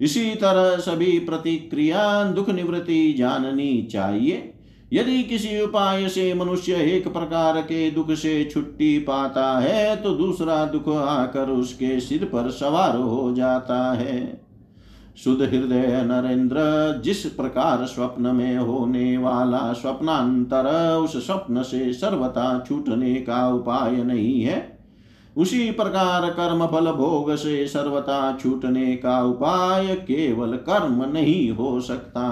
इसी 0.00 0.34
तरह 0.34 0.76
सभी 0.76 1.18
प्रतिक्रिया, 1.18 2.24
दुख 2.24 2.50
निवृत्ति 2.50 3.12
जाननी 3.12 3.82
चाहिए। 3.82 4.52
यदि 4.92 5.22
किसी 5.22 5.60
उपाय 5.60 6.08
से 6.08 6.32
मनुष्य 6.34 6.74
एक 6.86 7.08
प्रकार 7.08 7.60
के 7.60 7.90
दुख 7.90 8.10
से 8.12 8.44
छुट्टी 8.44 8.98
पाता 8.98 9.58
है 9.58 9.96
तो 9.96 10.10
दूसरा 10.10 10.64
दुख 10.64 10.88
आकर 10.88 11.50
उसके 11.50 11.98
सिर 12.00 12.24
पर 12.24 12.50
सवार 12.50 12.96
हो 12.96 13.32
जाता 13.32 13.92
है। 13.92 14.45
शुद्ध 15.24 15.42
हृदय 15.42 16.02
नरेंद्र, 16.04 16.56
जिस 17.04 17.26
प्रकार 17.26 17.84
स्वप्न 17.84 18.26
में 18.26 18.58
होने 18.58 19.18
वाला 19.18 19.72
स्वप्नांतर, 19.72 20.96
उस 20.96 21.26
स्वप्न 21.26 21.62
से 21.62 21.92
सर्वथा 21.92 22.64
छूटने 22.68 23.14
का 23.14 23.48
उपाय 23.48 24.04
नहीं 24.04 24.42
है। 24.42 24.78
उसी 25.36 25.70
प्रकार 25.70 26.30
कर्म 26.30 26.66
फल 26.66 26.92
भोग 26.92 27.34
से 27.34 27.66
सर्वथा 27.66 28.38
छूटने 28.40 28.96
का 28.96 29.22
उपाय 29.22 29.86
केवल 29.86 30.52
कर्म 30.52 31.12
नहीं 31.12 31.50
हो 31.50 31.80
सकता। 31.80 32.22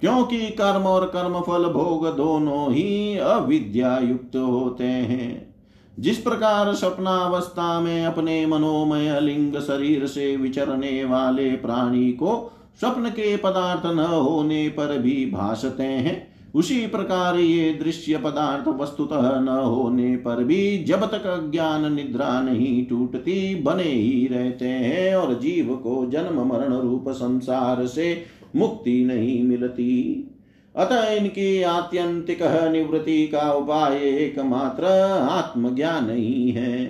क्योंकि 0.00 0.38
कर्म 0.38 0.82
और 0.82 1.04
कर्म 1.04 1.40
फल 1.40 1.64
भोग 1.64 2.16
दोनों 2.16 2.72
ही 2.72 3.18
अविद्या 3.18 3.98
युक्त 3.98 4.36
होते 4.36 4.84
हैं। 4.84 5.51
जिस 5.98 6.18
प्रकार 6.18 6.72
स्वप्नावस्था 6.74 7.80
में 7.80 8.04
अपने 8.04 8.44
मनोमय 8.46 9.20
लिंग 9.20 9.56
शरीर 9.56 10.06
से 10.06 10.36
विचरने 10.36 11.04
वाले 11.04 11.50
प्राणी 11.50 12.12
को 12.12 12.50
स्वप्न 12.80 13.10
के 13.10 13.36
पदार्थ 13.36 13.86
न 13.86 14.00
होने 14.00 14.68
पर 14.68 14.98
भी 14.98 15.24
भासते 15.26 15.82
हैं, 15.82 16.32
उसी 16.54 16.86
प्रकार 16.86 17.36
ये 17.36 17.72
दृश्य 17.72 18.16
पदार्थ 18.16 18.68
वस्तुतः 18.68 19.38
न 19.40 19.48
होने 19.48 20.16
पर 20.16 20.42
भी 20.44 20.78
जब 20.78 21.04
तक 21.10 21.26
अज्ञान 21.26 21.92
निद्रा 21.92 22.40
नहीं 22.40 22.84
टूटती, 22.86 23.54
बने 23.54 23.82
ही 23.82 24.26
रहते 24.26 24.64
हैं 24.64 25.14
और 25.16 25.38
जीव 25.40 25.74
को 25.74 26.04
जन्म 26.06 26.42
मरण 26.46 26.74
रूप 26.74 27.08
संसार 27.08 27.86
से 27.86 28.24
मुक्ति 28.56 29.04
नहीं 29.04 29.42
मिलती। 29.44 30.28
अतः 30.76 31.08
इनकी 31.08 31.62
आत्यंतिक 31.62 32.42
निवृत्ति 32.72 33.26
का 33.26 33.52
उपाय 33.52 33.98
एकमात्र 33.98 34.84
आत्मज्ञान 35.30 36.10
ही 36.10 36.50
है। 36.50 36.84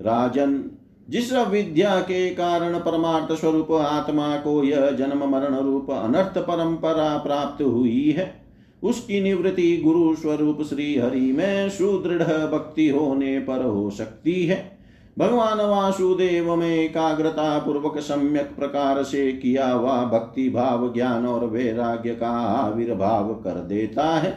राजन, 0.00 0.70
जिस 1.10 1.32
विद्या 1.32 2.00
के 2.00 2.28
कारण 2.30 2.78
परमार्थ 2.78 3.32
स्वरूप 3.32 3.72
आत्मा 3.72 4.36
को 4.36 4.64
यह 4.64 4.90
जन्म 4.90 5.24
मरण 5.24 5.56
रूप 5.56 5.90
अनर्थ 5.90 6.38
परंपरा 6.38 7.16
प्राप्त 7.18 7.62
हुई 7.62 8.10
है, 8.10 8.42
उसकी 8.82 9.20
निवृत्ति 9.20 9.76
गुरु 9.76 10.14
स्वरूप 10.14 10.62
श्री 10.62 10.98
हरि 10.98 11.32
में 11.32 11.70
सुदृढ़ 11.70 12.22
भक्ति 12.22 12.88
होने 12.88 13.38
पर 13.38 13.64
हो 13.64 13.90
सकती 13.90 14.46
है। 14.46 14.81
भगवान 15.18 15.60
वासुदेव 15.60 16.56
में 16.56 16.76
एकाग्रता 16.76 17.58
पूर्वक 17.58 17.98
सम्यक 17.98 18.56
प्रकार 18.56 19.02
से 19.02 19.32
किया 19.32 19.70
हुआ 19.70 20.04
भक्ति 20.04 20.50
भाव 20.50 20.92
ज्ञान 20.94 21.26
और 21.26 21.44
वैराग्य 21.44 22.14
का 22.14 22.30
आविर्भाव 22.30 23.34
कर 23.34 23.54
देता 23.54 24.04
है। 24.04 24.30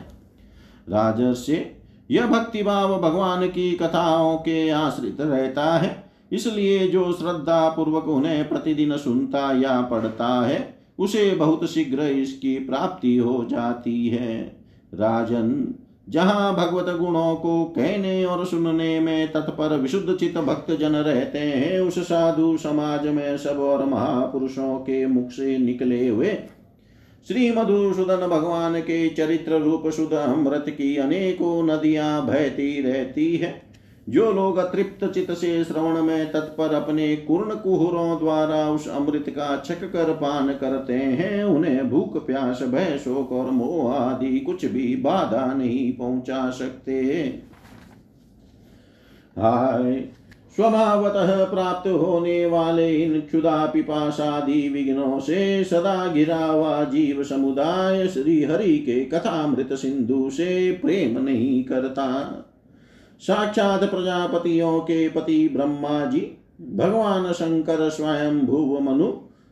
राजस्य 0.89 1.71
यह 2.11 2.27
भक्ति 2.27 2.63
भाव 2.63 3.01
भगवान 3.01 3.47
की 3.47 3.71
कथाओं 3.71 4.37
के 4.37 4.69
आश्रित 4.69 5.21
रहता 5.21 5.73
है। 5.77 6.03
इसलिए 6.31 6.87
जो 6.87 7.13
श्रद्धा 7.13 7.69
पूर्वक 7.69 8.07
उन्हें 8.07 8.49
प्रतिदिन 8.49 8.97
सुनता 8.97 9.53
या 9.61 9.81
पढ़ता 9.81 10.45
है, 10.47 10.75
उसे 10.99 11.31
बहुत 11.31 11.69
शीघ्र 11.69 12.01
इसकी 12.01 12.59
प्राप्ति 12.59 13.17
हो 13.17 13.45
जाती 13.49 14.07
है। 14.07 14.41
राजन 14.93 15.75
जहाँ 16.09 16.55
भगवत 16.55 16.95
गुणों 16.99 17.35
को 17.35 17.63
कहने 17.65 18.25
और 18.25 18.45
सुनने 18.45 18.99
में 18.99 19.31
तत्पर 19.31 19.77
विशुद्ध 19.77 20.15
चित 20.15 20.37
भक्त 20.37 20.71
जन 20.79 20.95
रहते 20.95 21.39
हैं, 21.39 21.79
उस 21.79 21.99
साधु 21.99 22.57
समाज 22.57 23.07
में 23.07 23.37
सब 23.37 23.59
और 23.59 23.85
महापुरुषों 23.85 24.77
के 24.77 25.05
मुख 25.05 25.31
से 25.31 25.57
निकले 25.57 26.07
हुए। 26.07 26.37
श्री 27.27 27.51
मधुसूदन 27.51 28.27
भगवान 28.27 28.79
के 28.81 29.09
चरित्र 29.09 29.59
रूप 29.59 29.89
शुद्ध 29.89 30.13
अमृत 30.13 30.65
की 30.67 30.97
अनेकों 30.97 31.63
नदियाँ 31.63 32.25
बहती 32.25 32.81
रहती 32.81 33.37
है। 33.37 33.64
जो 34.09 34.31
लोग 34.31 34.57
अतृप्त 34.57 35.05
चित 35.05 35.31
से 35.31 35.63
श्रवण 35.63 36.01
में 36.01 36.31
तत्पर 36.31 36.73
अपने 36.73 37.15
कुर्ण 37.15 37.55
कुहरों 37.55 38.19
द्वारा 38.19 38.69
उस 38.69 38.87
अमृत 38.87 39.25
का 39.29 39.63
छक 39.65 39.83
कर 39.83 40.13
पान 40.13 40.53
करते 40.53 40.93
हैं, 40.93 41.43
उन्हें 41.43 41.89
भूख, 41.89 42.25
प्यास, 42.27 42.63
भय, 42.63 42.97
शोक 43.03 43.31
और 43.31 43.51
मोह 43.51 43.93
आदि 43.93 44.39
कुछ 44.39 44.65
भी 44.65 44.95
बाधा 44.95 45.53
नहीं 45.53 45.93
पहुँचा 45.93 46.49
सकते। 46.49 47.03
हाय, 49.37 50.09
स्वभावतः 50.55 51.45
प्राप्त 51.45 51.89
होने 51.89 52.45
वाले 52.45 53.03
इन 53.03 53.21
क्षुदा 53.21 53.65
पिपाशादि 53.65 54.69
विघ्नों 54.69 55.19
से 55.19 55.63
सदा 55.63 56.07
घिरा 56.07 56.45
हुआ 56.45 56.83
जीव 56.83 57.23
समुदाय 57.23 58.07
श्री 58.07 58.43
हरि 58.43 58.77
के 58.77 59.05
कथामृत 59.05 59.73
सिंधु 59.73 60.29
से 60.29 60.71
प्रेम 60.71 61.19
नहीं 61.19 61.63
करता। 61.63 62.05
साक्षात 63.19 63.83
प्रजापतियों 63.83 64.79
के 64.79 65.09
पति 65.09 65.49
ब्रह्मा 65.53 66.05
जी 66.05 66.37
भगवान 66.61 67.31
शंकर 67.31 67.89
स्वयं 67.89 68.39
भुव 68.39 68.79
मनु, 68.79 69.07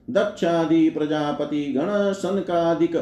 दक्षादि 0.09 0.89
प्रजापति 0.89 1.73
गण 1.77 2.13
सनकादिक, 2.13 2.95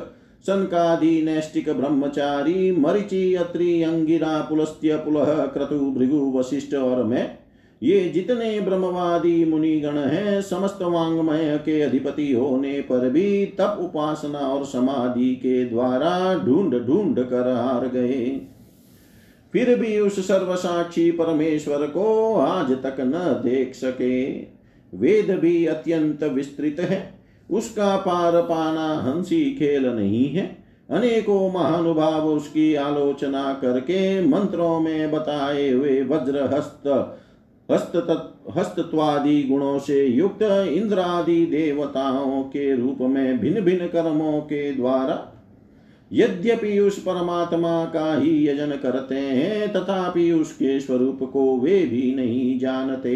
सनकादि 0.47 1.21
नैष्टिक 1.21 1.69
ब्रह्मचारी, 1.69 2.71
मरिचि, 2.71 3.35
अत्रि, 3.35 3.83
अंगिरा, 3.83 4.41
पुलस्त्य, 4.41 4.95
पुलह, 4.95 5.25
क्रतु, 5.25 5.79
भृगु, 5.79 6.33
वशिष्ठ 6.35 6.73
और 6.73 7.03
मैं, 7.03 7.37
ये 7.83 8.09
जितने 8.09 8.59
ब्रह्मवादी 8.59 9.45
मुनिगण 9.45 9.97
हैं, 9.97 10.41
समस्त 10.41 10.79
वांगमय 10.81 11.59
के 11.65 11.81
अधिपति 11.81 12.33
होने 12.33 12.81
पर 12.81 13.09
भी 13.09 13.45
तप 13.45 13.77
उपासना 13.81 14.39
और 14.39 14.65
समाधि 14.65 15.35
के 15.35 15.65
द्वारा 15.65 16.35
ढूंढ 16.45 16.85
ढूंढ 16.85 17.19
कर 17.19 17.51
हार 17.51 17.87
गए। 17.87 18.47
फिर 19.53 19.75
भी 19.75 19.99
उस 19.99 20.27
सर्वसाक्षी 20.27 21.11
परमेश्वर 21.11 21.87
को 21.87 22.35
आज 22.35 22.71
तक 22.71 22.95
न 22.99 23.41
देख 23.45 23.75
सके। 23.75 24.31
वेद 24.93 25.39
भी 25.39 25.65
अत्यंत 25.65 26.23
विस्तृत 26.23 26.79
है। 26.79 27.19
उसका 27.51 27.97
पार 27.97 28.41
पाना 28.41 28.93
हँसी 28.93 29.55
खेल 29.59 29.85
नहीं 29.85 30.29
है। 30.29 30.57
अनेकों 30.89 31.51
महानुभाव 31.51 32.27
उसकी 32.27 32.75
आलोचना 32.75 33.53
करके 33.61 34.25
मंत्रों 34.25 34.79
में 34.79 35.11
बताए 35.11 35.69
हुए 35.69 36.03
वज्र 36.03 36.43
हस्त 36.53 36.87
हस्त 37.71 37.93
हस्तत्वादि 38.57 39.43
गुणों 39.43 39.79
से 39.79 40.05
युक्त 40.05 40.41
इंद्रादि 40.71 41.45
देवताओं 41.45 42.43
के 42.43 42.75
रूप 42.75 42.97
में 43.01 43.39
भिन्न 43.39 43.61
भिन्न 43.61 43.87
कर्मों 43.87 44.41
के 44.41 44.71
द्वारा 44.71 45.30
यद्यपि 46.11 46.79
उस 46.79 46.99
परमात्मा 46.99 47.85
का 47.85 48.19
ही 48.19 48.47
यजन 48.47 48.71
करते 48.83 49.15
हैं, 49.15 49.73
तथापि 49.73 50.31
उसके 50.31 50.79
स्वरूप 50.79 51.19
को 51.33 51.57
वे 51.57 51.85
भी 51.85 52.15
नहीं 52.15 52.59
जानते। 52.59 53.13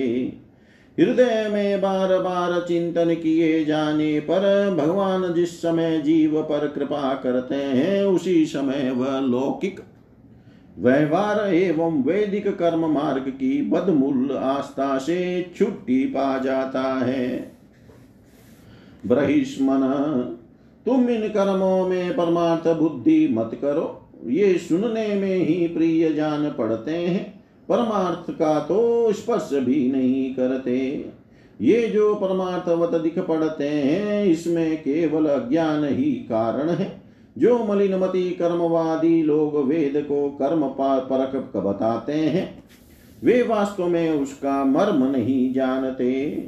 हृदय 0.98 1.50
में 1.54 1.82
बार 1.82 2.18
बार 2.20 2.66
चिंतन 2.68 3.14
किए 3.14 3.66
जाने 3.66 4.20
पर 4.20 4.76
भगवान 4.78 5.34
जिस 5.34 5.62
समय 5.62 6.02
जीव 6.02 6.42
पर 6.42 6.68
कृपा 6.68 7.14
करते 7.14 7.56
हैं, 7.56 8.04
उसी 8.04 8.46
समय 8.46 8.92
वह 8.92 9.20
लौकिक, 9.20 9.80
व्यवहार 10.80 11.54
एवं 11.54 12.04
वैदिक 12.04 12.48
कर्म 12.58 12.86
मार्ग 12.86 13.24
की 13.30 13.62
बदमूल 13.62 14.32
आस्था 14.32 14.98
से 14.98 15.52
छुट्टी 15.58 16.04
पा 16.06 16.38
जाता 16.38 16.82
है। 16.82 17.52
ब्रहिष्मन 19.06 20.38
तुम 20.86 21.10
इन 21.10 21.28
कर्मों 21.28 21.88
में 21.90 22.16
परमार्थ 22.16 22.78
बुद्धि 22.78 23.28
मत 23.32 23.52
करो। 23.62 24.02
ये 24.26 24.58
सुनने 24.58 25.08
में 25.08 25.36
ही 25.36 25.68
प्रिय 25.68 26.14
जान 26.14 26.50
पड़ते 26.58 26.92
हैं। 26.92 27.44
परमार्थ 27.70 28.32
का 28.32 28.60
तो 28.60 29.12
स्पर्श 29.12 29.50
भी 29.54 29.92
नहीं 29.92 30.36
करते। 30.36 31.06
ये 31.62 31.88
जो 31.88 32.16
परमार्थवत 32.16 33.02
दिख 33.02 33.20
पड़ते 33.20 33.70
हैं, 33.70 34.26
इसमें 34.26 34.78
केवल 34.78 35.26
अज्ञान 35.26 35.84
ही 35.84 36.12
कारण 36.12 36.70
है। 36.70 37.02
जो 37.38 37.64
मलिनमति 37.64 38.30
कर्मवादी 38.32 39.24
लोग 39.24 39.68
वेद 39.68 40.06
को 40.08 40.30
कर्म 40.30 40.62
परख 40.68 41.64
बताते 41.64 42.14
हैं, 42.14 42.64
वे 43.24 43.42
वास्तव 43.42 43.88
में 43.88 44.12
उसका 44.12 44.64
मर्म 44.66 45.04
नहीं 45.04 45.54
जानते। 45.54 46.42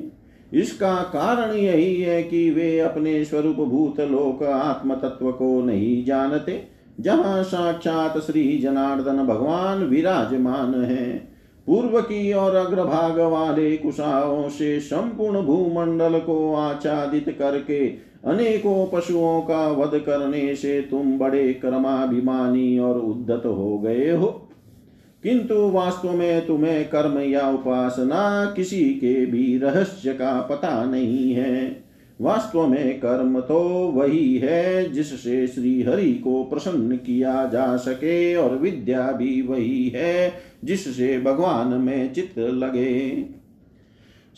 इसका 0.53 0.95
कारण 0.95 1.53
यही 1.53 2.01
है 2.01 2.23
कि 2.23 2.49
वे 2.51 2.79
अपने 2.79 3.23
स्वरूप 3.25 3.55
भूत 3.55 3.99
लोक 4.01 4.43
आत्म 4.43 4.95
तत्व 4.95 5.31
को 5.31 5.61
नहीं 5.61 6.05
जानते, 6.05 6.63
जहाँ 6.99 7.43
साक्षात 7.43 8.17
श्री 8.17 8.57
जनार्दन 8.57 9.25
भगवान 9.25 9.83
विराजमान 9.83 10.83
है। 10.83 11.37
पूर्व 11.67 12.01
की 12.01 12.33
और 12.33 12.55
अग्रभाग 12.55 13.19
वाले 13.19 13.77
कुशाओं 13.77 14.49
से 14.49 14.79
संपूर्ण 14.79 15.41
भूमंडल 15.41 16.19
को 16.19 16.53
आच्छादित 16.55 17.35
करके 17.39 17.87
अनेकों 18.25 18.85
पशुओं 18.87 19.41
का 19.41 19.67
वध 19.67 19.99
करने 19.99 20.55
से 20.55 20.81
तुम 20.81 21.17
बड़े 21.19 21.53
कर्माभिमानी 21.53 22.79
और 22.79 22.99
उद्धत 22.99 23.45
हो 23.45 23.77
गए 23.77 24.09
हो। 24.11 24.46
किंतु 25.27 25.55
वास्तव 25.55 26.11
में 26.11 26.45
तुम्हें 26.45 26.89
कर्म 26.89 27.19
या 27.19 27.49
उपासना 27.49 28.53
किसी 28.55 28.83
के 28.83 29.25
भी 29.25 29.57
रहस्य 29.57 30.13
का 30.13 30.41
पता 30.41 30.85
नहीं 30.85 31.33
है। 31.33 31.83
वास्तव 32.21 32.67
में 32.67 32.99
कर्म 32.99 33.39
तो 33.39 33.59
वही 33.95 34.37
है 34.37 34.93
जिससे 34.93 35.47
श्री 35.47 35.83
हरि 35.83 36.13
को 36.13 36.43
प्रसन्न 36.43 36.95
किया 36.95 37.45
जा 37.45 37.77
सके 37.77 38.35
और 38.35 38.57
विद्या 38.57 39.11
भी 39.11 39.41
वही 39.41 39.89
है 39.89 40.33
जिससे 40.63 41.19
भगवान 41.19 41.67
में 41.67 42.13
चित्त 42.13 42.39
लगे। 42.39 43.25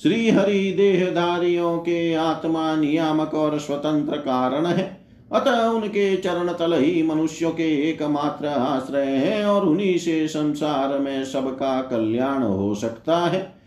श्री 0.03 0.29
हरि 0.29 0.73
देहधारियों 0.77 1.77
के 1.77 2.13
आत्मा 2.13 2.75
नियामक 2.75 3.33
और 3.33 3.59
स्वतंत्र 3.59 4.17
कारण 4.17 4.65
है। 4.65 4.98
अतः 5.33 5.65
उनके 5.65 6.17
चरण 6.17 6.53
तल 6.53 6.73
ही 6.73 7.03
मनुष्यों 7.03 7.51
के 7.51 7.89
एकमात्र 7.89 8.47
आश्रय 8.47 9.05
है 9.05 9.45
और 9.45 9.69
उन्हीं 9.69 9.97
से 9.97 10.27
संसार 10.27 10.99
में 10.99 11.25
सबका 11.25 11.81
कल्याण 11.81 12.43
हो 12.43 12.75
सकता 12.75 13.17
है। 13.17 13.59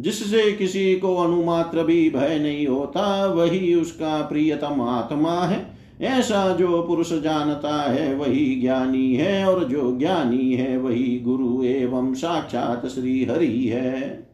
जिससे 0.00 0.52
किसी 0.52 0.96
को 0.96 1.16
अनुमात्र 1.16 1.82
भी 1.82 2.10
भय 2.10 2.38
नहीं 2.38 2.66
होता, 2.66 3.26
वही 3.26 3.74
उसका 3.74 4.22
प्रियतम 4.22 4.80
आत्मा 4.80 5.44
है। 5.44 5.80
ऐसा 6.00 6.56
जो 6.56 6.82
पुरुष 6.82 7.12
जानता 7.12 7.92
है, 7.92 8.14
वही 8.14 8.60
ज्ञानी 8.60 9.14
है 9.14 9.46
और 9.46 9.64
जो 9.64 9.98
ज्ञानी 9.98 10.54
है, 10.54 10.76
वही 10.76 11.20
गुरु 11.20 11.62
एवं 11.64 12.14
साक्षात 12.14 12.86
श्री 12.86 13.24
हरि 13.24 13.66
है। 13.66 14.30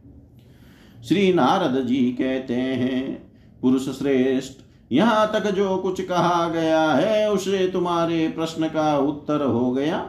श्री 1.09 1.33
नारद 1.33 1.87
जी 1.87 2.17
कहते 2.19 2.55
हैं, 2.55 3.33
पुरुष 3.63 3.89
श्रेष्ठ 3.89 4.66
यहाँ 4.93 5.31
तक 5.33 5.51
जो 5.51 5.77
कुछ 5.77 6.01
कहा 6.01 6.49
गया 6.49 6.83
है, 6.83 7.31
उसे 7.31 7.67
तुम्हारे 7.69 8.29
प्रश्न 8.29 8.67
का 8.67 8.99
उत्तर 8.99 9.43
हो 9.43 9.71
गया। 9.71 10.09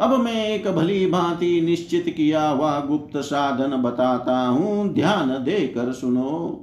अब 0.00 0.10
मैं 0.10 0.48
एक 0.48 0.68
भली 0.68 1.06
भांति 1.06 1.60
निश्चित 1.60 2.14
किया 2.16 2.48
हुआ 2.48 2.80
गुप्त 2.80 3.16
साधन 3.16 3.76
बताता 3.76 4.38
हूँ। 4.38 4.94
ध्यान 4.94 5.28
देकर 5.28 5.92
सुनो। 5.92 6.62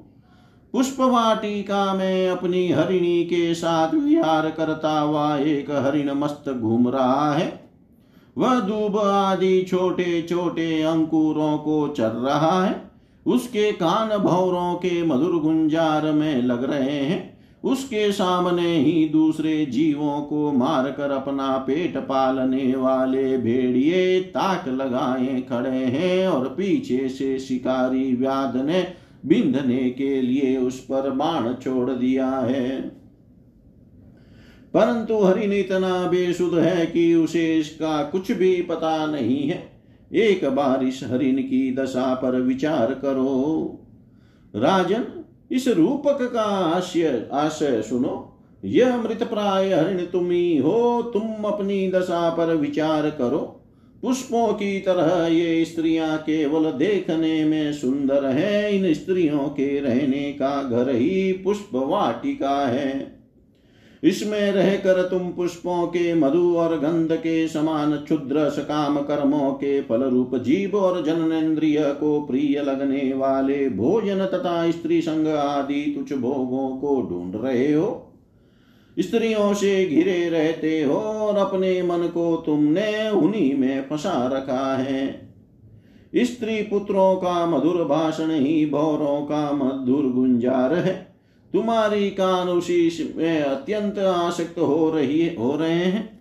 पुष्प 0.74 1.02
वाटिका 1.02 1.94
में 1.94 2.30
अपनी 2.30 2.72
हरिणी 2.72 3.24
के 3.24 3.54
साथ 3.54 3.94
विहार 3.94 4.50
करता 4.50 5.00
हुआ 5.00 5.38
एक 5.38 5.72
हरिण 5.72 6.12
मस्त 6.12 6.50
घूम 6.50 6.90
रहा 6.90 7.34
है। 7.34 7.70
वह 8.38 8.60
दूब 8.60 8.98
आदि 8.98 9.66
छोटे 9.70 10.22
छोटे 10.22 10.82
अंकुरों 10.84 11.58
को 11.58 11.88
चर 11.88 12.10
रहा 12.10 12.66
है। 12.66 12.92
उसके 13.26 13.72
कान 13.72 14.18
भौरों 14.18 14.74
के 14.76 15.04
मधुर 15.06 15.40
गुंजार 15.42 16.12
में 16.12 16.42
लग 16.42 16.64
रहे 16.64 17.00
हैं। 17.00 17.33
उसके 17.64 18.12
सामने 18.12 18.78
ही 18.78 19.10
दूसरे 19.10 19.66
जीवों 19.66 20.22
को 20.22 20.52
मारकर 20.52 21.12
अपना 21.12 21.58
पेट 21.58 21.98
पालने 21.98 22.76
वाले 22.76 23.38
भेड़िए 23.38 24.22
ताक 24.22 24.68
लगाए 24.68 25.42
खड़े 25.42 25.78
हैं 25.78 26.28
और 26.28 26.48
पीछे 26.48 27.10
से 27.10 27.40
शिकारी 27.40 28.16
व्याध 28.16 28.58
ने 28.58 28.94
बिंधने 29.26 29.90
के 29.90 30.22
लिए 30.22 30.58
उस 30.58 30.80
पर 30.80 31.12
बाण 31.12 31.54
छोड़ 31.54 31.92
दिया 31.92 32.30
है। 32.30 32.82
परंतु 34.74 35.20
हरिण 35.20 35.54
इतना 35.54 36.08
बेसुध 36.08 36.60
है 36.60 36.86
कि 36.86 37.16
उसे 37.16 37.60
इसका 37.60 38.04
कुछ 38.04 38.32
भी 38.32 38.62
पता 38.62 39.06
नहीं 39.06 39.48
है। 39.50 39.72
एक 40.14 40.50
बार 40.50 40.84
इस 40.84 41.04
हरिण 41.04 41.38
की 41.38 41.76
दशा 41.76 42.16
पर 42.16 42.42
विचार 42.42 42.94
करो। 42.94 43.80
राजन 44.56 45.23
इस 45.54 45.68
रूपक 45.68 46.18
का 46.34 46.44
आशय 46.44 47.30
आशय 47.34 47.82
सुनो। 47.82 48.30
यह 48.66 48.98
मृत 48.98 49.24
प्राय 49.24 49.74
हरिण 49.74 49.98
तुम 50.06 50.32
ही 50.32 50.58
हो 50.58 51.02
तुम 51.02 51.44
अपनी 51.46 51.88
दशा 51.92 52.30
पर 52.30 52.56
विचार 52.56 53.10
करो। 53.10 53.60
पुष्पों 54.02 54.48
की 54.54 54.80
तरह 54.80 55.28
ये 55.28 55.66
स्त्रियाँ 55.66 56.18
केवल 56.18 56.72
देखने 56.72 57.46
में 57.46 57.74
सुंदर 57.74 58.26
हैं, 58.26 58.70
इन 58.70 58.94
स्त्रियों 58.94 59.38
के 59.38 59.80
रहने 59.80 60.32
का 60.32 60.64
घर 60.64 60.90
ही 60.90 61.32
पुष्प 61.34 61.70
वाटिका 61.74 62.68
है। 62.68 63.23
इसमें 64.04 64.52
रहकर 64.52 65.02
तुम 65.02 65.30
पुष्पों 65.30 65.88
के 65.88 66.14
मधु 66.14 66.56
और 66.56 66.80
गंध 66.80 67.14
के 67.14 67.48
समान 67.48 67.96
क्षुद्र 67.96 68.50
सकाम 68.50 68.98
कर्मों 68.98 69.52
के 69.52 69.82
फल 69.82 70.04
रूप 70.04 70.36
जीव 70.36 70.76
और 70.76 71.04
जननेन्द्रिय 71.04 71.78
को 72.00 72.22
प्रिय 72.22 72.62
लगने 72.62 73.14
वाले 73.14 73.70
भोजन 73.70 74.26
तथा 74.26 74.72
स्त्री 74.72 75.02
संग 75.02 75.28
आदि 75.28 75.96
तुच्छ 75.98 76.14
भोगों 76.14 76.78
को 76.78 77.02
ढूंढ 77.10 77.36
रहे 77.36 77.74
हो। 77.74 78.10
स्त्रियों 79.00 79.54
से 79.54 79.86
घिरे 79.86 80.30
रहते 80.30 80.84
हो 80.84 80.96
और 80.96 81.38
अपने 81.38 81.82
मन 81.82 82.08
को 82.14 82.44
तुमने 82.46 83.10
उन्हीं 83.10 83.58
में 83.58 83.88
फंसा 83.90 84.28
रखा 84.28 84.76
है। 84.76 85.32
स्त्री 86.16 86.62
पुत्रों 86.64 87.16
का 87.16 87.46
मधुर 87.46 87.84
भाषण 87.84 88.32
ही 88.32 88.66
भौरों 88.66 89.22
का 89.22 89.52
मधुर 89.52 90.12
गुंजार 90.12 90.74
है। 90.74 91.13
तुम्हारी 91.54 92.10
कान 92.10 92.50
उसी 92.50 93.14
में 93.18 93.42
अत्यंत 93.42 94.00
आसक्त 94.00 94.60
हो 94.60 94.92
रही, 94.92 95.36
हो 95.36 95.56
रहे 95.56 95.72
हैं। 95.72 96.14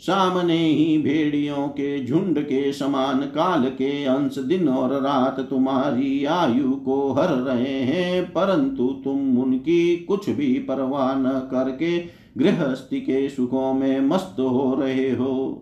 सामने 0.00 0.58
ही 0.58 0.98
भेड़ियों 0.98 1.68
के 1.68 2.04
झुंड 2.04 2.38
के 2.38 2.72
समान 2.72 3.18
काल 3.18 3.64
के 3.64 4.04
अंश, 4.04 4.38
दिन 4.38 4.68
और 4.68 4.92
रात 4.92 5.40
तुम्हारी 5.40 6.24
आयु 6.24 6.72
को 6.72 7.12
हर 7.12 7.28
रहे 7.28 7.78
हैं, 7.80 8.24
परंतु 8.24 8.86
तुम 9.04 9.38
उनकी 9.38 9.96
कुछ 9.96 10.30
भी 10.30 10.54
परवाह 10.54 11.14
न 11.14 11.48
करके 11.50 11.98
गृहस्थी 12.38 13.00
के 13.00 13.28
सुखों 13.28 13.74
में 13.74 14.00
मस्त 14.00 14.36
हो 14.40 14.76
रहे 14.80 15.10
हो। 15.10 15.60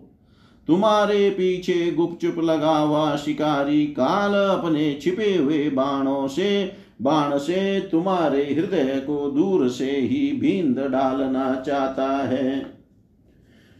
तुम्हारे 0.67 1.29
पीछे 1.29 1.91
गुपचुप 1.91 2.35
लगा 2.39 2.77
हुआ 2.77 3.15
शिकारी 3.15 3.85
काल 3.85 4.33
अपने 4.33 4.99
छिपे 5.01 5.35
हुए 5.35 5.69
बाणों 5.69 6.27
से 6.27 6.82
बाण 7.01 7.37
से 7.37 7.79
तुम्हारे 7.79 8.43
हृदय 8.43 9.01
को 9.07 9.31
दूर 9.31 9.69
से 9.69 9.91
ही 9.91 10.31
भींद 10.41 10.79
डालना 10.79 11.63
चाहता 11.67 12.07
है। 12.07 12.73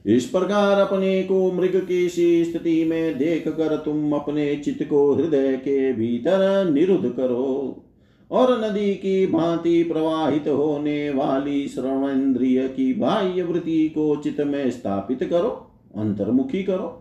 इस 0.06 0.26
प्रकार 0.26 0.80
अपने 0.80 1.24
को 1.24 1.52
मृग 1.52 1.86
की 1.88 2.10
सी 2.10 2.44
स्थिति 2.44 2.86
में 2.86 3.18
देख 3.18 3.48
कर 3.48 3.76
तुम 3.78 4.14
अपने 4.14 4.56
चित्त 4.56 4.84
को 4.84 5.14
हृदय 5.14 5.54
के 5.54 5.94
भीतर 5.94 6.70
निरुद्ध 6.70 7.10
करो 7.10 7.84
और 8.32 8.66
नदी 8.66 8.94
की 8.94 9.28
भांति 9.28 9.84
प्रवाहित 9.84 10.48
होने 10.48 11.10
वाली 11.10 11.68
श्रवणेन्द्रिय 11.68 12.68
की 12.68 12.94
बाह्य 12.94 13.44
वृत्ति 13.44 13.90
को 13.90 14.16
चित्त 14.16 14.42
में 14.42 14.72
स्थापित 14.72 15.24
करो, 15.24 15.72
अंतर्मुखी 15.98 16.64
करो। 16.64 17.00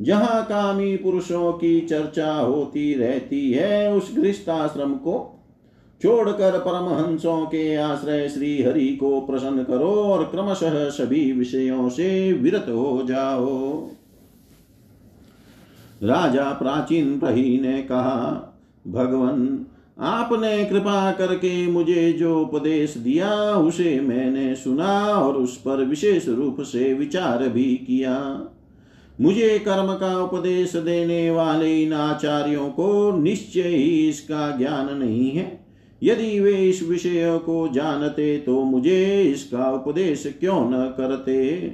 जहाँ 0.00 0.44
कामी 0.44 0.96
पुरुषों 0.96 1.52
की 1.52 1.80
चर्चा 1.80 2.34
होती 2.34 2.94
रहती 2.94 3.52
है, 3.52 3.92
उस 3.92 4.16
गृहस्थाश्रम 4.18 4.94
को 4.94 5.33
छोड़कर 6.04 6.58
परमहंसों 6.58 7.46
के 7.46 7.76
आश्रय 7.76 8.28
श्री 8.28 8.62
हरि 8.62 8.96
को 8.96 9.20
प्रसन्न 9.20 9.62
करो 9.62 9.90
और 9.90 10.24
क्रमशः 10.24 10.90
सभी 10.90 11.32
विषयों 11.32 11.88
से 11.88 12.32
विरत 12.32 12.66
हो 12.68 13.02
जाओ। 13.08 13.88
राजा 16.02 16.44
प्राचीन 16.44 17.20
प्रही 17.20 17.60
ने 17.60 17.82
कहा, 17.82 18.54
भगवान, 18.88 19.66
आपने 19.98 20.64
कृपा 20.64 21.12
करके 21.12 21.66
मुझे 21.66 22.12
जो 22.12 22.40
उपदेश 22.40 22.96
दिया, 22.96 23.34
उसे 23.50 24.00
मैंने 24.00 24.54
सुना 24.54 25.04
और 25.08 25.34
उस 25.34 25.56
पर 25.56 25.84
विशेष 25.84 26.28
रूप 26.28 26.60
से 26.60 26.94
विचार 26.94 27.48
भी 27.48 27.64
किया। 27.64 28.44
मुझे 29.20 29.58
कर्म 29.58 29.94
का 29.94 30.18
उपदेश 30.18 30.76
देने 30.76 31.30
वाले 31.30 31.82
इन 31.82 31.92
आचार्यों 31.92 32.70
को 32.70 33.16
निश्चय 33.16 33.68
ही 33.68 34.08
इसका 34.08 34.56
ज्ञान 34.56 34.98
नहीं 34.98 35.30
है। 35.30 35.63
यदि 36.04 36.40
वे 36.40 36.52
इस 36.52 36.88
विषय 36.88 37.40
को 37.46 37.68
जानते 37.68 38.38
तो 38.38 38.62
मुझे 38.62 39.22
इसका 39.22 39.70
उपदेश 39.72 40.36
क्यों 40.40 40.70
न 40.70 40.84
करते? 40.84 41.72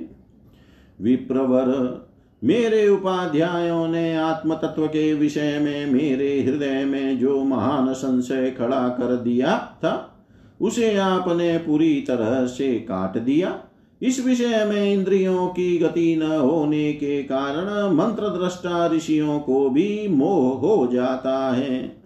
विप्रवर, 1.01 2.01
मेरे 2.45 2.89
उपाध्यायों 2.89 3.89
ने 3.89 4.16
आत्म 4.16 4.55
तत्व 4.55 4.87
के 4.87 5.14
विषय 5.14 5.59
में 5.59 5.87
मेरे 5.87 6.43
हृदय 6.43 6.85
में 6.85 7.18
जो 7.18 7.45
महान 7.45 7.93
संशय 7.93 8.51
खड़ा 8.51 8.89
कर 8.89 9.16
दिया 9.16 9.78
था, 9.85 10.24
उसे 10.61 10.97
आपने 10.97 11.59
पूरी 11.59 12.05
तरह 12.09 12.47
से 12.47 12.74
काट 12.74 13.18
दिया। 13.18 13.62
इस 14.03 14.26
विषय 14.26 14.64
में 14.64 14.95
इंद्रियों 14.95 15.49
की 15.49 15.78
गति 15.78 16.16
न 16.16 16.22
होने 16.22 16.93
के 16.93 17.22
कारण 17.22 17.95
मंत्र 17.95 18.22
दृष्टा 18.22 18.87
ऋषियों 18.87 19.39
को 19.39 19.70
भी 19.70 20.09
मोह 20.09 20.59
हो 20.59 20.89
जाता 20.93 21.55
है। 21.55 21.99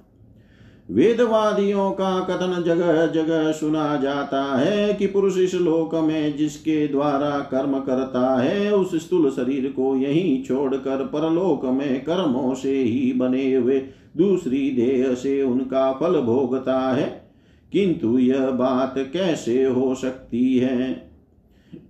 वेदवादियों 0.90 1.90
का 1.90 2.20
कथन 2.20 2.62
जगह 2.62 3.06
जगह 3.06 3.52
सुना 3.52 3.96
जाता 3.96 4.56
है 4.56 4.94
कि 4.94 5.06
पुरुष 5.06 5.38
इस 5.38 5.54
लोक 5.54 5.94
में 5.94 6.36
जिसके 6.36 6.88
द्वारा 6.88 7.30
कर्म 7.30 7.80
करता 7.80 8.42
है, 8.42 8.74
उस 8.74 8.94
स्थूल 8.94 9.30
शरीर 9.30 9.72
को 9.76 9.96
यहीं 9.96 10.44
छोड़कर 10.44 10.96
परलोक 10.96 11.64
में 11.64 12.04
कर्मों 12.04 12.54
से 12.54 12.78
ही 12.78 13.12
बने 13.12 13.54
हुए 13.54 13.78
दूसरी 14.16 14.70
देह 14.70 15.14
से 15.14 15.42
उनका 15.42 15.92
फल 15.92 16.20
भोगता 16.20 16.80
है। 16.80 17.30
किंतु 17.72 18.18
यह 18.18 18.50
बात 18.50 18.94
कैसे 18.98 19.64
हो 19.64 19.94
सकती 19.94 20.58
है? 20.58 21.10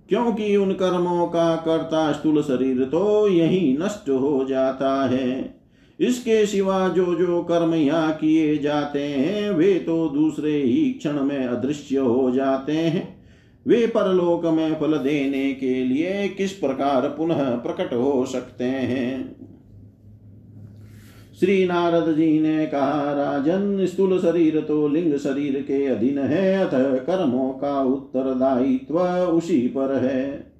क्योंकि 0.09 0.55
उन 0.55 0.71
कर्मों 0.71 1.27
का 1.27 1.55
कर्ता 1.55 2.11
स्थूल 2.11 2.41
शरीर 2.41 2.83
तो 2.83 3.27
यही 3.27 3.77
नष्ट 3.77 4.09
हो 4.09 4.45
जाता 4.49 5.05
है। 5.05 5.54
इसके 5.99 6.45
सिवा 6.45 6.87
जो 6.87 7.15
जो 7.15 7.43
कर्म 7.43 7.73
यहाँ 7.73 8.13
किए 8.13 8.57
जाते 8.57 9.03
हैं, 9.03 9.51
वे 9.51 9.73
तो 9.73 10.09
दूसरे 10.09 10.51
ही 10.51 10.91
क्षण 10.91 11.23
में 11.23 11.45
अदृश्य 11.45 11.97
हो 11.97 12.31
जाते 12.31 12.73
हैं। 12.73 13.15
वे 13.67 13.87
परलोक 13.87 14.45
में 14.45 14.75
फल 14.75 14.97
देने 14.97 15.53
के 15.53 15.83
लिए 15.83 16.27
किस 16.27 16.51
प्रकार 16.51 17.01
पुनः 17.01 17.55
प्रकट 17.55 17.93
हो 17.93 18.25
सकते 18.25 18.63
हैं? 18.63 19.35
श्री 21.39 21.67
नारद 21.67 22.15
जी 22.15 22.39
ने 22.39 22.65
कहा, 22.65 23.13
राजन, 23.13 23.85
स्थूल 23.85 24.19
शरीर 24.19 24.61
तो 24.61 24.87
लिंग 24.87 25.17
शरीर 25.17 25.61
के 25.61 25.85
अधीन 25.85 26.17
है, 26.17 26.65
अतः 26.65 26.97
कर्मों 26.97 27.49
का 27.49 27.81
उत्तरदायित्व 27.81 28.99
उसी 29.09 29.61
पर 29.67 29.95
है। 29.95 30.54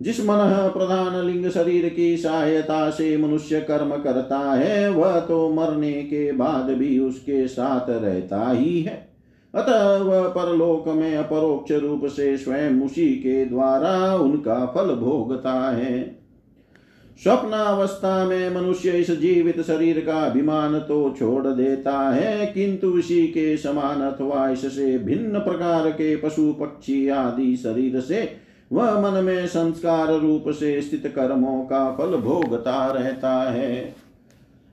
जिस 0.00 0.20
मन 0.20 0.70
प्रधान 0.74 1.26
लिंग 1.26 1.48
शरीर 1.50 1.88
की 1.88 2.16
सहायता 2.16 2.88
से 2.90 3.16
मनुष्य 3.16 3.60
कर्म 3.60 3.96
करता 3.96 4.38
है, 4.38 4.90
वह 4.90 5.18
तो 5.20 5.48
मरने 5.50 5.92
के 5.92 6.30
बाद 6.32 6.70
भी 6.70 6.98
उसके 6.98 7.46
साथ 7.48 7.90
रहता 7.90 8.50
ही 8.50 8.80
है। 8.82 8.96
अतः 9.54 9.96
वह 9.96 10.28
परलोक 10.28 10.88
में 10.88 11.16
अपरोक्ष 11.16 11.72
रूप 11.72 12.06
से 12.06 12.36
स्वयं 12.36 12.80
उसी 12.80 13.08
के 13.16 13.44
द्वारा 13.44 14.14
उनका 14.16 14.64
फल 14.66 14.94
भोगता 14.94 15.52
है। 15.70 16.18
स्वप्नावस्था 17.20 18.24
में 18.24 18.54
मनुष्य 18.54 18.90
इस 18.90 19.10
जीवित 19.10 19.60
शरीर 19.60 20.00
का 20.00 20.20
अभिमान 20.20 20.78
तो 20.78 21.14
छोड़ 21.18 21.46
देता 21.46 21.98
है, 22.10 22.46
किंतु 22.46 22.98
इसी 22.98 23.26
के 23.26 23.56
समान 23.56 24.02
अथवा 24.02 24.48
इससे 24.50 24.98
भिन्न 24.98 25.38
प्रकार 25.38 25.90
के 25.90 26.14
पशु 26.16 26.52
पक्षी 26.52 27.08
आदि 27.08 27.56
शरीर 27.56 28.00
से 28.00 28.47
वह 28.72 29.00
मन 29.00 29.24
में 29.24 29.46
संस्कार 29.46 30.12
रूप 30.12 30.44
से 30.48 30.82
स्थित 30.82 31.12
कर्मों 31.16 31.62
का 31.64 31.96
फल 31.96 32.16
भोगता 32.16 32.86
रहता 32.86 33.50
है। 33.50 33.94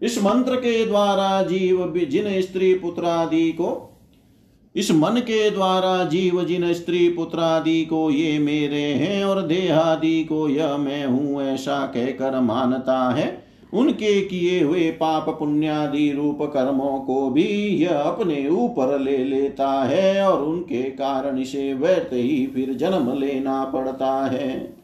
इस 0.02 0.24
मंत्र 0.24 0.56
के 0.56 0.86
द्वारा 0.86 1.44
जीव 1.44 2.06
जिन 2.10 2.42
स्त्री 2.42 2.74
पुत्रादि 2.74 3.52
को, 3.52 3.92
इस 4.76 4.92
मन 4.92 5.20
के 5.20 5.50
द्वारा 5.50 6.04
जीव 6.06 6.44
जिन 6.44 6.74
स्त्री 6.74 7.10
पुत्रादि 7.10 7.86
को 7.86 8.12
ये 8.12 8.40
मेरे 8.40 8.82
हैं 8.82 9.26
और 9.26 9.42
देहादि 9.42 10.24
को 10.24 10.50
यह 10.50 10.78
मैं 10.78 11.06
हूँ 11.06 11.42
ऐसा 11.44 11.86
कहकर 11.86 12.40
मानता 12.40 13.10
है 13.10 13.45
उनके 13.76 14.22
किए 14.22 14.64
हुए 14.64 14.90
पाप 14.92 15.30
पुण्यादि 15.30 16.12
रूप 16.12 16.42
कर्मों 16.42 17.00
को 17.00 17.30
भी 17.30 17.48
यह 17.84 17.98
अपने 17.98 18.48
ऊपर 18.50 19.00
ले 19.00 19.18
लेता 19.18 19.84
है 19.84 20.28
और 20.28 20.42
उनके 20.42 20.84
कारण 20.84 21.40
इसे 21.40 21.74
व्यर्थ 21.74 22.14
ही 22.14 22.48
फिर 22.48 22.74
जन्म 22.74 23.14
लेना 23.20 23.64
पड़ता 23.66 24.26
है। 24.26 24.76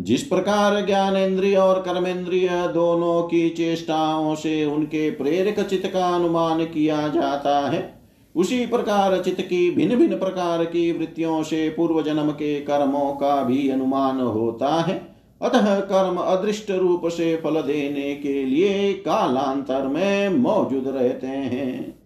जिस 0.00 0.22
प्रकार 0.22 0.86
ज्ञानेन्द्रिय 0.86 1.56
और 1.56 1.80
कर्मेंद्रिय 1.80 2.48
दोनों 2.74 3.22
की 3.22 3.48
चेष्टाओं 3.48 4.34
से 4.34 4.64
उनके 4.64 5.10
प्रेरक 5.10 5.60
चित्त 5.60 5.86
का 5.86 6.08
अनुमान 6.08 6.64
किया 6.64 7.08
जाता 7.08 7.70
है, 7.70 8.00
उसी 8.36 8.66
प्रकार 8.66 9.22
चित्त 9.22 9.40
की 9.40 9.70
भिन्न 9.70 9.96
भिन्न 9.96 10.18
प्रकार 10.18 10.64
की 10.64 10.92
वृत्तियों 10.92 11.42
से 11.42 11.68
पूर्व 11.68 12.02
जन्म 12.02 12.30
के 12.30 12.60
कर्मों 12.60 13.12
का 13.12 13.42
भी 13.42 13.68
अनुमान 13.68 14.20
होता 14.20 14.80
है। 14.80 15.09
अतः 15.42 15.80
कर्म 15.80 16.16
अदृष्ट 16.16 16.70
रूप 16.70 17.06
से 17.06 17.36
फल 17.36 17.62
देने 17.62 18.14
के 18.14 18.44
लिए 18.44 18.92
कालांतर 18.92 19.86
में 19.86 20.28
मौजूद 20.28 20.88
रहते 20.88 21.26
हैं। 21.26 22.00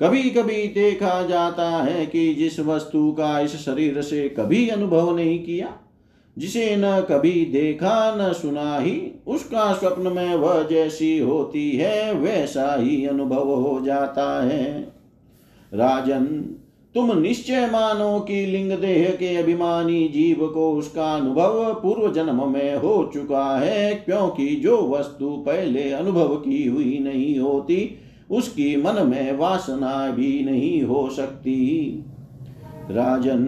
कभी 0.00 0.22
कभी 0.30 0.66
देखा 0.66 1.22
जाता 1.26 1.68
है 1.68 2.06
कि 2.06 2.34
जिस 2.34 2.60
वस्तु 2.60 3.12
का 3.12 3.40
इस 3.40 3.56
शरीर 3.56 4.02
से 4.02 4.28
कभी 4.28 4.68
अनुभव 4.68 5.16
नहीं 5.16 5.38
किया, 5.44 5.72
जिसे 6.38 6.76
न 6.78 7.00
कभी 7.00 7.44
देखा, 7.44 8.14
न 8.16 8.32
सुना 8.32 8.78
ही, 8.78 9.12
उसका 9.26 9.72
स्वप्न 9.72 10.02
में 10.02 10.34
वह 10.34 10.62
जैसी 10.62 11.18
होती 11.18 11.70
है, 11.70 12.12
वैसा 12.14 12.76
ही 12.80 13.06
अनुभव 13.06 13.54
हो 13.54 13.80
जाता 13.80 14.42
है। 14.44 14.92
राजन 15.74 16.54
तुम 16.94 17.18
निश्चय 17.18 17.66
मानो 17.66 18.20
कि 18.20 18.46
लिंग 18.46 18.72
देह 18.72 19.10
के 19.10 19.36
अभिमानी 19.36 20.08
जीव 20.08 20.46
को 20.46 20.72
उसका 20.72 21.14
अनुभव 21.14 21.74
पूर्व 21.74 22.12
जन्म 22.12 22.52
में 22.52 22.76
हो 22.76 23.10
चुका 23.14 23.58
है, 23.58 23.94
क्योंकि 23.94 24.46
जो 24.56 24.88
वस्तु 24.88 25.30
पहले 25.30 25.90
अनुभव 25.92 26.28
की 26.28 26.68
हुई 26.68 26.98
नहीं 26.98 27.38
होती, 27.38 27.98
उसकी 28.30 28.76
मन 28.76 29.06
में 29.06 29.38
वासना 29.38 30.10
भी 30.10 30.44
नहीं 30.44 30.82
हो 30.82 31.10
सकती। 31.10 32.04
राजन, 32.90 33.44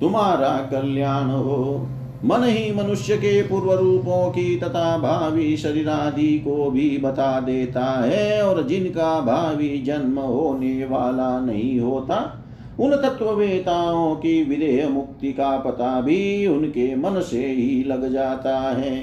तुम्हारा 0.00 0.68
कल्याण 0.72 1.30
हो। 1.30 1.88
मन 2.24 2.44
ही 2.44 2.72
मनुष्य 2.72 3.16
के 3.16 3.42
पूर्व 3.42 3.72
रूपों 3.72 4.30
की 4.30 4.56
तथा 4.56 4.98
भावी 4.98 5.56
शरीर 5.56 5.88
आदि 5.88 6.38
को 6.38 6.70
भी 6.70 6.98
बता 6.98 7.40
देता 7.40 7.84
है, 8.04 8.42
और 8.42 8.62
जिनका 8.62 9.20
भावी 9.20 9.82
जन्म 9.82 10.18
होने 10.18 10.84
वाला 10.84 11.40
नहीं 11.40 11.80
होता 11.80 12.42
उन 12.80 12.96
तत्ववेताओं 12.96 14.14
की 14.16 14.42
विदेह 14.44 14.88
मुक्ति 14.88 15.32
का 15.32 15.56
पता 15.58 16.00
भी 16.00 16.46
उनके 16.46 16.94
मन 16.96 17.20
से 17.20 17.46
ही 17.46 17.84
लग 17.84 18.12
जाता 18.12 18.58
है। 18.58 18.96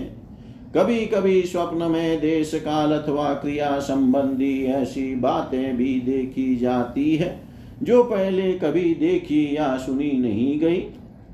कभी 0.76 1.06
कभी 1.06 1.42
स्वप्न 1.42 1.84
में 1.84 2.20
देश 2.22 2.52
काल 2.56 2.92
अथवा 2.92 3.34
क्रिया 3.34 3.80
संबंधी 3.80 4.64
ऐसी 4.64 5.16
बातें 5.16 5.78
भी 5.78 6.00
देखी 6.00 6.56
जाती 6.56 7.16
है, 7.16 7.40
जो 7.84 8.04
पहले 8.04 8.52
कभी 8.54 8.94
देखी 8.94 9.56
या 9.58 9.76
सुनी 9.78 10.12
नहीं 10.12 10.60
गई। 10.60 10.84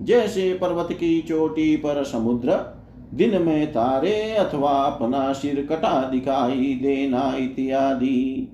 जैसे 0.02 0.54
पर्वत 0.54 0.92
की 0.92 1.22
चोटी 1.22 1.76
पर 1.76 2.04
समुद्र, 2.04 2.60
दिन 3.14 3.42
में 3.42 3.68
तारे 3.68 4.20
अथवा 4.32 4.72
अपना 4.72 5.32
सिर 5.34 5.66
कटा 5.70 6.02
दिखाई 6.10 6.80
देना 6.84 7.34
इत्यादि। 7.40 8.48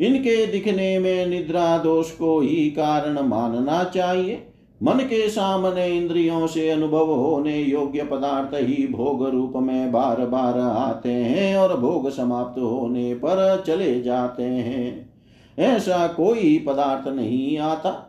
इनके 0.00 0.46
दिखने 0.46 0.98
में 0.98 1.26
निद्रा 1.26 1.78
दोष 1.78 2.10
को 2.10 2.40
ही 2.40 2.70
कारण 2.70 3.20
मानना 3.20 3.84
चाहिए। 3.84 4.42
मन 4.82 4.94
के 4.94 5.28
सामने 5.28 5.86
इंद्रियों 5.86 6.46
से 6.46 6.70
अनुभव 6.70 7.12
होने 7.14 7.58
योग्य 7.58 8.02
पदार्थ 8.02 8.50
ही 8.54 8.86
भोग 8.86 9.26
रूप 9.28 9.52
में 9.56 9.92
बार 9.92 10.26
बार 10.26 10.58
आते 10.58 11.12
हैं 11.12 11.56
और 11.56 11.80
भोग 11.80 12.10
समाप्त 12.10 12.60
होने 12.60 13.14
पर 13.14 13.64
चले 13.66 14.02
जाते 14.02 14.42
हैं। 14.42 15.10
ऐसा 15.58 16.06
कोई 16.06 16.58
पदार्थ 16.58 17.08
नहीं 17.08 17.58
आता 17.58 18.04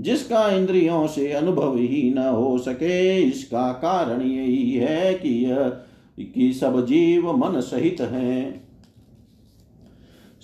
जिसका 0.00 0.48
इंद्रियों 0.48 1.06
से 1.06 1.32
अनुभव 1.32 1.76
ही 1.76 2.14
न 2.16 2.18
हो 2.18 2.58
सके। 2.58 3.20
इसका 3.20 3.72
कारण 3.72 4.22
यही 4.22 4.72
है 4.72 5.14
कि 5.14 5.44
यह, 5.46 5.68
कि 6.34 6.52
सब 6.52 6.86
जीव 6.86 7.32
मन 7.32 7.60
सहित 7.60 8.00
हैं। 8.00 8.69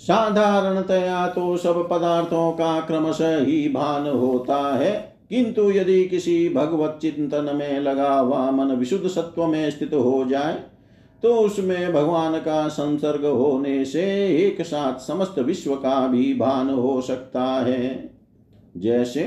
साधारणतया 0.06 1.26
तो 1.26 1.56
सब 1.56 1.88
पदार्थों 1.88 2.50
का 2.52 2.80
क्रमशः 2.80 3.38
ही 3.38 3.68
भान 3.68 4.06
होता 4.08 4.76
है। 4.76 4.92
किंतु 5.30 5.70
यदि 5.70 6.04
किसी 6.04 6.48
भगवत 6.48 6.98
चिंतन 7.02 7.50
में 7.54 7.80
लगा 7.80 8.12
हुआ 8.14 8.50
मन 8.50 8.74
विशुद्ध 8.74 9.06
सत्व 9.06 9.46
में 9.46 9.70
स्थित 9.70 9.94
हो 9.94 10.24
जाए 10.30 10.58
तो 11.22 11.32
उसमें 11.34 11.92
भगवान 11.92 12.38
का 12.38 12.66
संसर्ग 12.68 13.24
होने 13.24 13.84
से 13.84 14.04
एक 14.36 14.62
साथ 14.62 14.98
समस्त 14.98 15.38
विश्व 15.38 15.74
का 15.74 16.06
भी 16.06 16.34
भान 16.34 16.70
हो 16.70 17.00
सकता 17.00 17.44
है। 17.64 18.10
जैसे 18.76 19.24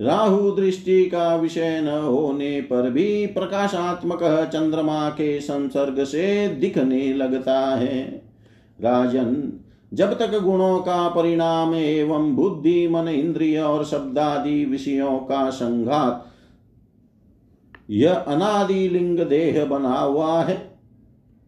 राहु 0.00 0.50
दृष्टि 0.50 1.04
का 1.06 1.34
विषय 1.36 1.80
न 1.80 1.88
होने 2.04 2.60
पर 2.60 2.90
भी 2.90 3.26
प्रकाशात्मक 3.26 4.20
चंद्रमा 4.52 5.08
के 5.10 5.38
संसर्ग 5.40 6.02
से 6.04 6.48
दिखने 6.48 7.12
लगता 7.12 7.60
है। 7.74 8.02
राजन 8.80 9.34
जब 9.94 10.18
तक 10.18 10.40
गुणों 10.40 10.78
का 10.78 11.08
परिणाम 11.08 11.74
एवं 11.74 12.36
बुद्धि, 12.36 12.88
मन, 12.88 13.08
इंद्रिय 13.08 13.60
और 13.60 13.84
शब्दादि 13.84 14.64
विषयों 14.64 15.18
का 15.18 15.50
संघात, 15.50 16.26
यह 17.90 18.14
अनादि 18.14 18.88
लिंग 18.88 19.18
देह 19.18 19.64
बना 19.64 19.98
हुआ 19.98 20.42
है, 20.42 20.76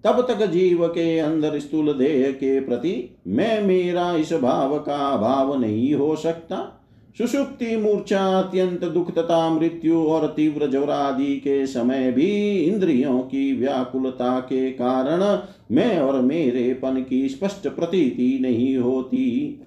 तब 0.04 0.26
तक 0.28 0.46
जीव 0.46 0.88
के 0.88 1.18
अंदर 1.18 1.58
स्थूल 1.58 1.92
देह 1.92 2.32
के 2.32 2.60
प्रति 2.60 3.16
मैं, 3.26 3.62
मेरा 3.62 4.12
इस 4.12 4.32
भाव 4.32 4.78
का 4.78 5.16
भाव 5.16 5.60
नहीं 5.60 5.94
हो 5.94 6.16
सकता। 6.16 6.77
सुषुप्ति 7.16 7.76
मूर्छा 7.76 8.38
अत्यंत 8.38 8.84
दुख 8.84 9.14
तथा 9.14 9.50
मृत्यु 9.50 10.02
और 10.02 10.26
तीव्र 10.26 10.70
ज्वरादि 10.70 11.36
के 11.36 11.66
समय 11.66 12.12
भी 12.12 12.56
इंद्रियों 12.58 13.18
की 13.18 13.52
व्याकुलता 13.52 14.40
के 14.40 14.70
कारण 14.70 15.38
मैं 15.74 15.98
और 15.98 16.20
मेरे 16.20 16.74
पन 16.74 17.04
की 17.08 17.28
स्पष्ट 17.28 17.68
प्रतीति 17.68 18.38
नहीं 18.42 18.76
होती। 18.76 19.60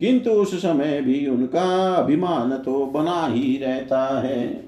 किंतु 0.00 0.30
उस 0.30 0.62
समय 0.62 1.00
भी 1.00 1.26
उनका 1.26 1.94
अभिमान 1.94 2.56
तो 2.56 2.86
बना 2.86 3.26
ही 3.26 3.56
रहता 3.56 4.20
है। 4.20 4.64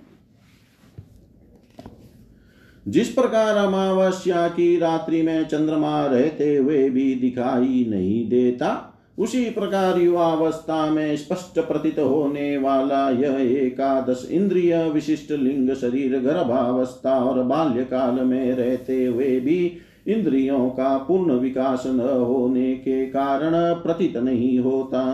जिस 2.89 3.09
प्रकार 3.09 3.57
अमावस्या 3.57 4.49
की 4.49 4.79
रात्रि 4.79 5.23
में 5.23 5.45
चंद्रमा 5.45 6.07
रहते 6.07 6.57
हुए 6.57 6.91
भी 6.91 7.15
दिखाई 7.15 7.87
नहीं 7.89 8.29
देता 8.29 8.89
उसी 9.19 9.45
प्रकार 9.45 9.99
युवावस्था 9.99 10.91
में 10.91 11.17
स्पष्ट 11.17 11.61
प्रतीत 11.61 11.99
होने 11.99 12.57
वाला 12.57 13.11
यह 13.11 13.65
एकादश 13.65 14.29
इंद्रिय 14.31 14.89
विशिष्ट 14.89 15.33
लिंग 15.33 15.75
शरीर 15.75 16.19
गर्भावस्था 16.19 17.25
और 17.25 17.43
बाल्यकाल 17.43 18.25
में 18.25 18.53
रहते 18.53 19.07
हुए 19.07 19.41
भी 19.41 19.77
इंद्रियों 20.09 20.71
का 20.71 20.99
पूर्ण 20.99 21.33
विकास 21.33 21.83
न 21.87 22.01
होने 22.01 22.75
के 22.75 23.07
कारण 23.07 23.75
प्रतीत 23.75 24.17
नहीं 24.17 24.59
होता। 24.59 25.05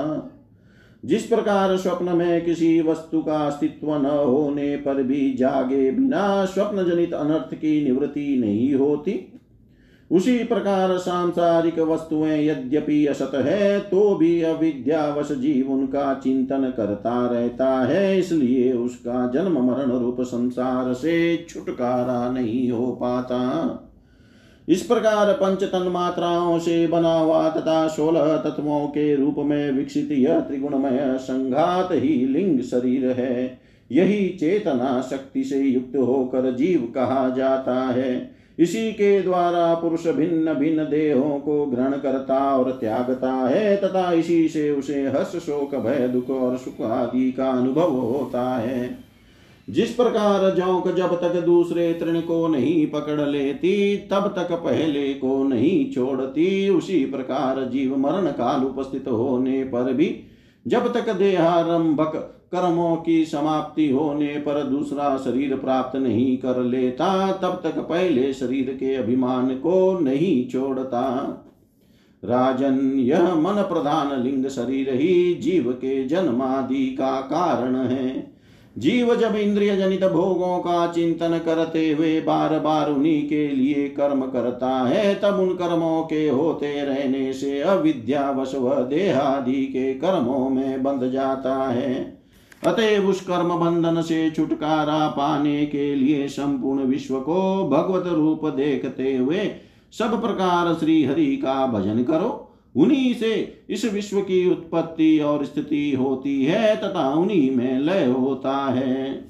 जिस 1.04 1.26
प्रकार 1.26 1.76
स्वप्न 1.76 2.16
में 2.16 2.44
किसी 2.44 2.80
वस्तु 2.80 3.22
का 3.22 3.38
अस्तित्व 3.38 3.94
न 3.94 4.06
होने 4.06 4.76
पर 4.76 5.02
भी 5.02 5.34
जागे 5.34 5.90
बिना 5.90 6.44
स्वप्न 6.44 6.90
जनित 6.90 7.14
अनर्थ 7.14 7.54
की 7.54 7.84
निवृत्ति 7.84 8.36
नहीं 8.36 8.74
होती 8.74 9.27
उसी 10.10 10.36
प्रकार 10.44 10.96
सांसारिक 10.98 11.78
वस्तुएँ 11.78 12.38
यद्यपि 12.38 13.06
असत 13.06 13.32
है 13.36 13.78
तो 13.80 14.14
भी 14.14 14.40
अविद्यावश 14.42 15.32
जीव 15.32 15.72
उनका 15.72 16.12
चिंतन 16.14 16.72
करता 16.76 17.26
रहता 17.26 17.68
है, 17.80 18.18
इसलिए 18.18 18.72
उसका 18.72 19.26
जन्म 19.34 19.58
मरण 19.62 19.90
रूप 19.92 20.20
संसार 20.20 20.92
से 20.94 21.46
छुटकारा 21.48 22.30
नहीं 22.32 22.70
हो 22.70 22.86
पाता। 22.92 23.84
इस 24.68 24.82
प्रकार 24.82 25.32
पंच 25.32 25.62
तन 25.64 25.88
मात्राओं 25.88 26.58
से 26.58 26.86
बना 26.86 27.12
हुआ 27.12 27.48
तथा 27.50 27.86
सोलह 27.88 28.36
तत्वों 28.36 28.86
के 28.86 29.14
रूप 29.16 29.36
में 29.38 29.70
विकसित 29.72 30.12
यह 30.12 30.40
त्रिगुणमय 30.40 31.16
संघात 31.18 31.88
ही 31.92 32.14
लिंग 32.26 32.60
शरीर 32.62 33.10
है। 33.10 33.60
यही 33.90 34.28
चेतना 34.30 35.00
शक्ति 35.10 35.44
से 35.44 35.60
युक्त 35.60 35.96
होकर 35.98 36.50
जीव 36.54 36.92
कहा 36.94 37.28
जाता 37.28 37.74
है। 37.74 38.37
इसी 38.58 38.92
के 38.92 39.22
द्वारा 39.22 39.74
पुरुष 39.74 40.06
भिन्न 40.06 40.54
भिन्न 40.54 40.84
देहों 40.84 41.40
को 41.40 41.66
ग्रहण 41.66 41.92
करता 41.92 42.56
और 42.56 42.70
त्यागता 42.70 43.32
है, 43.32 43.76
तथा 43.76 44.12
इसी 44.12 44.48
से 44.48 44.70
उसे 44.70 45.06
हर्ष, 45.06 45.36
शोक, 45.36 45.74
भय, 45.74 46.08
दुख 46.08 46.30
और 46.30 46.56
सुख 46.56 46.80
आदि 46.80 47.32
का 47.32 47.50
अनुभव 47.50 47.90
होता 47.90 48.56
है। 48.56 48.98
जिस 49.70 49.90
प्रकार 49.90 50.54
जौक 50.54 50.94
जब 50.94 51.20
तक 51.20 51.40
दूसरे 51.40 51.92
तृण 51.92 52.20
को 52.20 52.48
नहीं 52.48 52.86
पकड़ 52.86 53.20
लेती, 53.20 53.96
तब 53.96 54.34
तक 54.36 54.52
पहले 54.52 55.14
को 55.14 55.44
नहीं 55.44 55.92
छोड़ती, 55.92 56.68
उसी 56.68 57.04
प्रकार 57.04 57.64
जीव 57.64 57.96
मरण 57.96 58.26
काल 58.26 58.64
उपस्थित 58.64 59.08
होने 59.08 59.64
पर 59.64 59.92
भी 59.92 60.20
जब 60.66 60.94
तक 60.94 61.12
देहारंभक 61.12 62.34
कर्मों 62.54 62.96
की 62.96 63.24
समाप्ति 63.24 63.90
होने 63.90 64.26
पर 64.26 64.62
दूसरा 64.62 65.16
शरीर 65.16 65.56
प्राप्त 65.56 65.98
नहीं 65.98 66.36
कर 66.36 66.62
लेता, 66.62 67.32
तब 67.32 67.60
तक 67.64 67.78
पहले 67.78 68.32
शरीर 68.32 68.76
के 68.80 68.94
अभिमान 68.94 69.48
को 69.48 69.98
नहीं 70.00 70.48
छोड़ता। 70.48 71.04
राजन, 72.24 72.92
यह 72.94 73.34
मन 73.34 73.62
प्रधान 73.62 74.22
लिंग 74.22 74.46
शरीर 74.46 74.94
ही 74.94 75.34
जीव 75.34 75.72
के 75.72 76.04
जन्मादि 76.04 76.86
का 76.86 77.20
कारण 77.20 77.76
है। 77.76 78.38
जीव 78.78 79.16
जब 79.16 79.36
इंद्रिय 79.36 79.76
जनित 79.76 80.04
भोगों 80.04 80.58
का 80.58 80.92
चिंतन 80.92 81.40
करते 81.44 81.92
हुए 81.92 82.20
बार 82.20 82.58
बार 82.58 82.90
उन्हीं 82.90 83.28
के 83.28 83.48
लिए 83.48 83.88
कर्म 83.88 84.20
करता 84.22 84.68
है, 84.68 85.14
तब 85.14 85.34
उन 85.40 85.48
कर्मों 85.48 86.02
के 86.02 86.28
होते 86.28 86.84
रहने 86.84 87.32
से 87.32 87.60
अविद्यावश 87.60 88.54
व 88.54 88.74
देहादि 88.74 89.66
के 89.66 89.94
कर्मों 89.94 90.50
में 90.50 90.82
बंध 90.82 91.10
जाता 91.10 91.54
है। 91.54 92.17
अतएव 92.66 93.08
उस 93.08 93.20
कर्म 93.20 93.54
बंधन 93.56 94.00
से 94.02 94.30
छुटकारा 94.30 95.08
पाने 95.08 95.66
के 95.66 95.94
लिए 95.94 96.28
संपूर्ण 96.28 96.84
विश्व 96.84 97.20
को 97.20 97.68
भगवत 97.68 98.06
रूप 98.06 98.46
देखते 98.46 99.16
हुए 99.16 99.50
सब 99.92 100.20
प्रकार 100.22 100.74
श्री 100.74 101.02
हरि 101.04 101.36
का 101.36 101.66
भजन 101.66 102.02
करो। 102.02 102.44
उन्हीं 102.76 103.14
से 103.14 103.64
इस 103.70 103.84
विश्व 103.92 104.20
की 104.20 104.50
उत्पत्ति 104.50 105.18
और 105.18 105.44
स्थिति 105.44 105.90
होती 105.92 106.44
है 106.44 106.76
तथा 106.76 107.08
उन्हीं 107.10 107.50
में 107.56 107.78
लय 107.78 108.04
होता 108.04 108.56
है। 108.56 109.28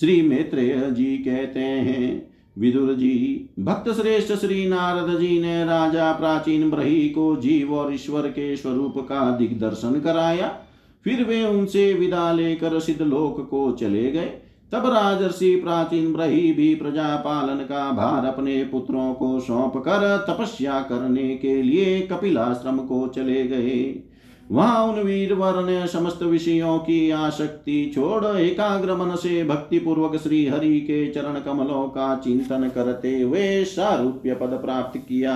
श्री 0.00 0.20
मैत्रेय 0.22 0.90
जी 0.90 1.16
कहते 1.18 1.60
हैं, 1.60 2.30
विदुर 2.58 2.92
जी, 2.94 3.50
भक्त 3.58 3.90
श्रेष्ठ 3.92 4.32
श्री 4.32 4.66
नारद 4.68 5.18
जी 5.20 5.40
ने 5.40 5.64
राजा 5.64 6.12
प्राचीन 6.12 6.70
ब्रही 6.70 7.08
को 7.08 7.36
जीव 7.36 7.74
और 7.74 7.94
ईश्वर 7.94 8.28
के 8.28 8.56
स्वरूप 8.56 8.98
का 8.98 9.30
दिग्दर्शन 9.30 10.00
कराया। 10.00 10.56
फिर 11.04 11.24
वे 11.24 11.44
उनसे 11.44 11.92
विदा 11.94 12.32
लेकर 12.32 12.78
सिद्धलोक 12.80 13.48
को 13.50 13.72
चले 13.72 14.10
गए। 14.10 14.30
तब 14.72 14.86
राजर्षि 14.86 15.56
प्राचीन 15.56 16.12
ब्रही 16.12 16.52
भी 16.52 16.74
प्रजा 16.74 17.16
पालन 17.16 17.54
का 17.54 17.90
भार 17.90 18.26
अपने 18.26 18.64
पुत्रों 18.64 19.14
को 19.14 19.40
सौंप 19.40 19.76
कर 19.76 20.26
तपस्या 20.28 20.80
करने 20.80 21.36
के 21.36 21.62
लिए 21.62 22.00
कपिलाश्रम 22.00 22.78
को 22.78 23.06
चले 23.08 23.44
गए। 23.44 24.02
वहाँ 24.50 24.86
उन 24.86 25.00
वीरवर 25.00 25.62
ने 25.64 25.86
समस्त 25.86 26.22
विषयों 26.22 26.78
की 26.78 27.10
आसक्ति 27.10 27.90
छोड़ 27.94 28.24
एकाग्र 28.36 28.94
मन 28.94 29.14
से 29.16 29.44
भक्ति 29.44 29.78
पूर्वक 29.78 30.16
श्री 30.16 30.46
हरि 30.46 30.80
के 30.80 31.10
चरण 31.10 31.40
कमलों 31.40 31.88
का 31.88 32.14
चिंतन 32.16 32.68
करते 32.68 33.20
हुए 33.20 33.64
सारूप्य 33.64 34.34
पद 34.34 34.60
प्राप्त 34.64 34.98
किया। 34.98 35.34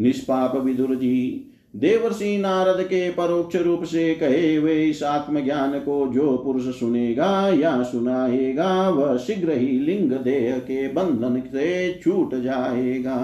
निष्पाप 0.00 0.56
विदुर 0.56 0.94
जी 0.94 1.46
देवर्षि 1.74 2.36
नारद 2.38 2.82
के 2.82 3.10
परोक्ष 3.10 3.56
रूप 3.56 3.82
से 3.84 4.14
कहे 4.14 4.58
वे 4.58 4.84
इस 4.84 5.02
आत्मज्ञान 5.02 5.78
को 5.78 6.06
जो 6.12 6.36
पुरुष 6.36 6.64
सुनेगा 6.80 7.48
या 7.48 7.82
सुनाएगा, 7.82 8.88
वह 8.88 9.16
शीघ्र 9.16 9.52
ही 9.52 9.78
लिंग 9.78 10.12
देह 10.12 10.58
के 10.58 10.88
बंधन 10.88 11.40
से 11.40 12.00
छूट 12.04 12.34
जाएगा। 12.34 13.16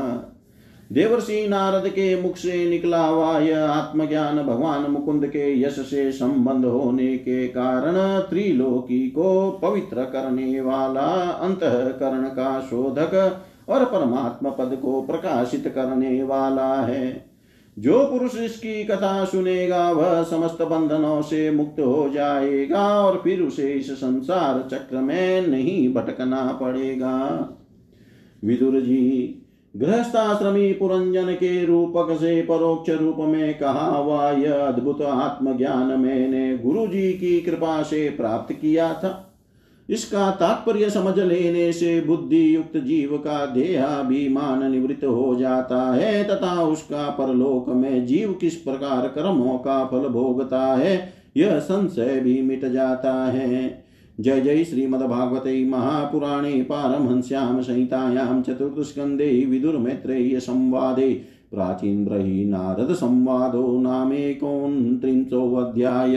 देवर्षि 0.93 1.49
नारद 1.49 1.89
के 1.89 2.23
मुख 2.23 2.37
से 2.37 2.71
निकला 2.71 3.07
हुआ 3.07 3.39
यह 3.39 3.65
आत्मज्ञान 3.65 4.43
भगवान 4.43 4.91
मुकुंद 4.91 5.27
के 5.27 5.61
यश 5.61 5.79
से 5.81 6.13
संबंध 6.13 6.65
होने 6.65 7.17
के 7.17 7.47
कारण 7.49 8.21
त्रिलोकी 8.21 9.11
को 9.11 9.51
पवित्र 9.63 10.05
करने 10.05 10.61
वाला 10.61 11.07
अंतकरण 11.43 12.29
का 12.29 12.61
शोधक 12.61 13.43
और 13.69 13.85
परमात्मा 13.85 14.51
पद 14.51 14.79
को 14.83 15.03
प्रकाशित 15.03 15.73
करने 15.75 16.23
वाला 16.23 16.75
है। 16.75 17.36
जो 17.79 18.05
पुरुष 18.07 18.37
इसकी 18.37 18.85
कथा 18.85 19.25
सुनेगा, 19.25 19.91
वह 19.93 20.23
समस्त 20.23 20.63
बंधनों 20.63 21.23
से 21.23 21.51
मुक्त 21.51 21.81
हो 21.81 22.09
जाएगा 22.09 23.01
और 23.01 23.21
फिर 23.25 23.41
उसे 23.41 23.73
इस 23.73 23.91
संसार 23.91 24.69
चक्र 24.71 24.97
में 24.97 25.47
नहीं 25.47 25.95
भटकना 25.95 26.59
पड़ेगा। 26.63 27.17
विदुर 28.45 28.81
जी, 28.81 29.43
गृहस्थाश्रमी 29.77 30.73
पुरंजन 30.73 31.33
के 31.33 31.65
रूपक 31.65 32.17
से 32.21 32.43
परोक्ष 32.43 32.91
रूप 32.91 33.17
में 33.19 33.59
कहा 33.59 33.89
हुआ 33.89 34.31
यह 34.31 34.55
अद्भुत 34.55 35.03
आत्मज्ञान 35.03 36.01
मैंने 36.01 36.59
गुरु 36.59 36.87
जी 36.87 37.13
की 37.13 37.41
कृपा 37.41 37.83
से 37.83 38.09
प्राप्त 38.09 38.55
किया 38.55 38.93
था। 38.95 39.26
इसका 39.89 40.31
तात्पर्य 40.31 40.91
समझ 40.91 41.19
लेने 41.19 41.73
से 41.73 42.01
बुद्धि 42.01 42.55
युक्त 42.55 42.77
जीव 42.77 43.17
का 43.17 43.47
देहाभिमान 43.47 44.71
निवृत्त 44.71 45.05
हो 45.05 45.35
जाता 45.35 45.93
है, 45.93 46.25
तथा 46.25 46.63
उसका 46.63 47.11
परलोक 47.11 47.69
में 47.69 48.07
जीव 48.07 48.33
किस 48.33 48.57
प्रकार 48.57 49.09
कर्मों 49.09 49.59
का 49.59 49.85
फल 49.85 50.09
भोगता 50.09 50.75
है, 50.75 51.13
यह 51.37 51.59
संशय 51.59 52.21
भी 52.21 52.43
मिट 52.43 52.65
जाता 52.65 53.25
है। 53.25 53.85
जय 54.21 54.41
जय 54.41 54.65
श्रीमद्भागवते 54.65 55.65
महापुराणे 55.65 56.63
पारमहंस्यां 56.63 57.63
संहितायां 57.63 58.43
चतुर्थस्कन्धे 58.43 59.45
विदुर्मैत्रेय 59.45 60.41
संवादे 60.41 61.23
प्राचीन 61.51 62.05
ब्रही 62.05 62.45
नारद 62.45 62.95
संवादो 62.95 63.81
नामेकोन्त्रिंशोऽध्याय 63.81 66.17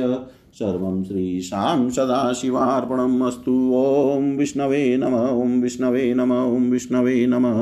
सर्वं 0.53 1.03
श्रीशां 1.03 1.89
सदाशिवार्पणम् 1.89 3.21
अस्तु। 3.21 3.53
ॐ 3.75 4.37
विष्णवे 4.37 4.97
नम, 4.97 5.15
ॐ 5.41 5.61
विष्णवे 5.61 6.13
नम, 6.13 6.31
ॐ 6.33 6.69
विष्णवे 6.71 7.25
नमः। 7.27 7.59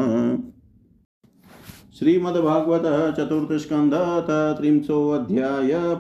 श्रीमद्भागवत 1.99 2.83
चतुर्थ 3.17 3.51
स्कंध 3.61 3.91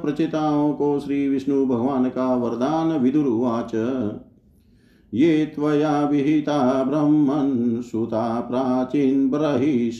प्रचिताओं 0.01 0.73
को 0.73 0.99
श्री 0.99 1.27
विष्णु 1.29 1.65
भगवान 1.65 2.09
का 2.09 2.33
वरदान 2.35 2.91
विदुरुवाच 2.99 3.73
ये 5.13 5.45
त्वया 5.45 5.99
विहिता 6.01 6.83
ब्रह्मन्, 6.83 7.81
सुता 7.81 8.39
प्राचीन 8.39 9.29
ब्रहीश 9.29 9.99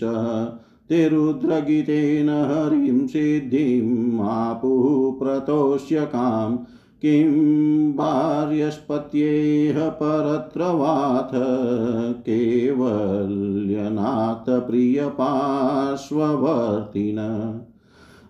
ते 0.89 1.07
रुद्रगीतेन 1.09 2.29
हरिं 2.29 3.07
सिद्धिम् 3.07 4.21
आपुः 4.21 4.85
प्रतोष्य 5.19 6.01
काम् 6.05 6.57
किं 7.01 7.95
भार्यस्पत्येह 7.95 9.89
परत्रवाथ 9.89 11.33
केवल्यनाथ 12.21 14.67
प्रियपार्श्ववर्तिन 14.67 17.19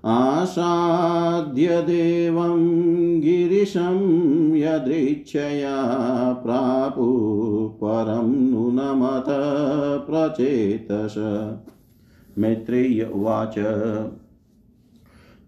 आसाद्य 0.06 1.82
देवं 1.82 2.66
गिरिशं 3.22 4.00
यदृच्छया 4.56 5.78
प्रापु 6.34 7.08
परं 7.84 8.30
नूनमत 8.52 9.30
प्रचेतस 10.10 11.16
मैत्रेय 12.38 13.10
उवाच। 13.14 13.56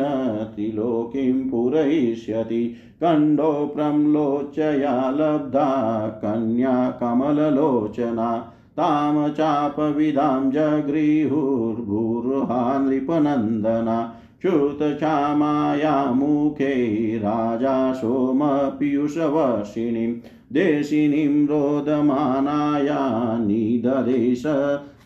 त्रिलोकीं 0.55 1.51
पूरयिष्यति। 1.51 2.75
कण्डो 3.01 3.73
प्रम्लोचया 3.77 5.11
लब्धा, 5.11 6.09
कन्या 6.09 6.91
कमललोचना। 6.91 8.53
तां 8.77 9.31
चापविदां 9.31 10.51
जगृहुर्भूर्हा 10.51 12.79
नृपनन्दना 12.79 14.15
च्युतक्षामायामुखे 14.45 17.19
राजा 17.19 17.93
सोमपीयूषवर्षिणीं 17.93 20.15
देशिनीं 20.53 21.47
रोदमानाया 21.47 23.39
निददेश 23.39 24.43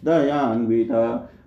दयान्वित 0.05 0.93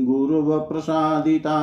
गुरुवप्रसादिता 0.07 1.59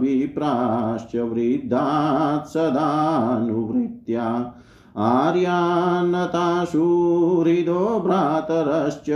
विप्राश्च 0.00 1.16
वृद्धात् 1.16 2.48
सदानुवृत्त्या 2.52 4.24
आर्यान्नताशुहृदो 4.98 7.82
भ्रातरश्च 8.04 9.10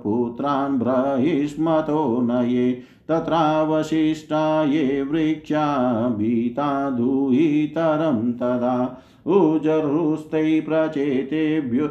पुत्रान् 0.05 0.79
ब्रहिष्मतो 0.79 2.23
नये, 2.23 2.83
तत्रावशिष्टा 3.09 4.65
ये 4.65 5.03
वृक्षा 5.03 6.09
भीता 6.09 6.91
दुहितरं 6.91 8.33
तदा। 8.33 9.03
उजरुस्तै 9.27 10.61
प्रचेतेभ्यो 10.61 11.89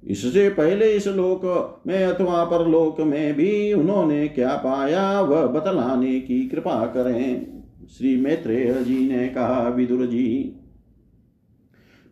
इससे 0.04 0.50
पहले 0.50 0.92
इस 0.92 1.08
लोक 1.08 1.82
में 1.88 2.04
अथवा 2.04 2.44
परलोक 2.44 3.02
में 3.02 3.34
भी 3.34 3.74
उन्होंने 3.74 4.28
क्या 4.28 4.56
पाया, 4.56 5.22
वह 5.22 5.46
बतलाने 5.48 6.20
की 6.20 6.40
कृपा 6.48 6.86
करें। 6.86 7.46
श्री 7.98 8.16
मैत्रेय 8.18 8.74
जी 8.74 9.08
ने 9.10 9.28
कहा, 9.28 9.68
विदुर 9.70 10.06
जी 10.06 10.56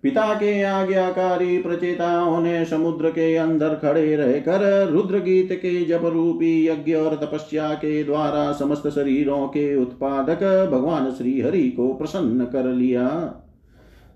पिता 0.04 0.34
के 0.34 0.62
आज्ञाकारी 0.64 1.58
प्रचेताओं 1.58 2.40
ने 2.42 2.64
समुद्र 2.66 3.10
के 3.10 3.36
अंदर 3.36 3.74
खड़े 3.76 4.16
रहकर 4.16 4.62
रुद्र 4.92 5.20
गीत 5.20 5.52
के 5.54 5.84
जप 5.86 6.06
रूपी 6.06 6.68
यज्ञ 6.68 6.94
और 6.94 7.16
तपस्या 7.16 7.74
के 7.74 8.04
द्वारा 8.04 8.52
समस्त 8.52 8.88
शरीरों 8.90 9.48
के 9.48 9.76
उत्पादक 9.76 10.44
भगवान 10.72 11.12
श्री 11.12 11.40
हरि 11.42 11.64
को 11.70 11.94
प्रसन्न 11.94 12.46
कर 12.46 12.66
लिया। 12.66 13.10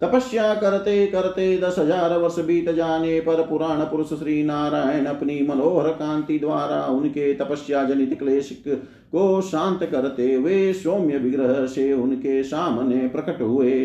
तपस्या 0.01 0.53
करते 0.53 1.05
करते 1.07 1.57
दस 1.57 1.75
हज़ार 1.79 2.17
वर्ष 2.17 2.39
बीत 2.39 2.69
जाने 2.69 3.19
पर 3.19 3.41
पुराण 3.41 3.81
पुरुष 3.81 4.13
श्री 4.13 4.43
नारायण 4.43 5.05
अपनी 5.05 5.39
मनोहर 5.47 5.89
कांति 5.89 6.39
द्वारा 6.39 6.81
उनके 6.85 7.33
तपस्या 7.33 7.83
जनित 7.83 8.17
क्लेश 8.19 8.49
को 8.67 9.41
शांत 9.41 9.83
करते 9.83 10.33
हुए 10.33 10.73
सौम्य 10.73 11.17
विग्रह 11.17 11.65
से 11.67 11.91
उनके 11.93 12.41
सामने 12.43 13.07
प्रकट 13.07 13.41
हुए। 13.41 13.79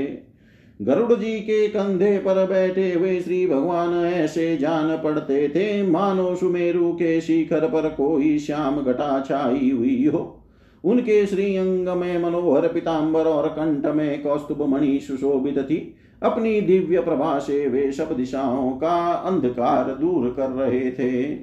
गरुड़ 0.80 1.14
जी 1.14 1.40
के 1.40 1.68
कंधे 1.68 2.18
पर 2.18 2.46
बैठे 2.46 2.92
हुए 2.92 3.20
श्री 3.20 3.46
भगवान 3.46 3.94
ऐसे 4.04 4.56
जान 4.56 4.96
पड़ते 4.96 5.48
थे, 5.48 5.82
मानो 5.82 6.34
सुमेरु 6.34 6.92
के 6.92 7.20
शिखर 7.20 7.68
पर 7.68 7.88
कोई 7.88 8.38
श्याम 8.38 8.80
घटा 8.80 9.20
छाई 9.20 9.70
हुई 9.70 10.06
हो। 10.06 10.44
उनके 10.84 11.26
श्री 11.26 11.56
अंग 11.56 11.88
में 11.88 12.22
मनोहर 12.22 12.68
पिताम्बर 12.68 13.20
और 13.20 13.48
कंठ 13.48 13.86
में 13.86 14.22
कौस्तुभ 14.22 14.62
मणि 14.62 14.98
सुशोभित 15.00 15.58
थी। 15.58 15.94
अपनी 16.22 16.60
दिव्य 16.60 17.00
प्रभा 17.00 17.38
से 17.38 17.68
वे 17.68 17.92
सब 17.92 18.16
दिशाओं 18.16 18.70
का 18.70 19.12
अंधकार 19.12 19.84
दूर 19.84 20.28
कर 20.30 20.50
रहे 20.50 20.90
थे। 20.90 21.34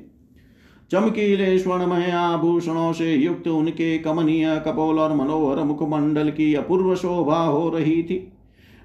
चमकीले 0.92 1.60
स्वर्णमय 1.60 2.12
आभूषणों 2.12 2.94
से 2.94 3.14
युक्त 3.14 3.48
उनके 3.48 3.98
कमनीय 3.98 4.56
कपोल 4.68 5.00
और 5.00 5.16
मनोहर 5.16 5.64
मुखमंडल 5.64 6.30
की 6.30 6.54
अपूर्व 6.54 6.96
शोभा 6.96 7.44
हो 7.44 7.70
रही 7.70 8.04
थी। 8.04 8.32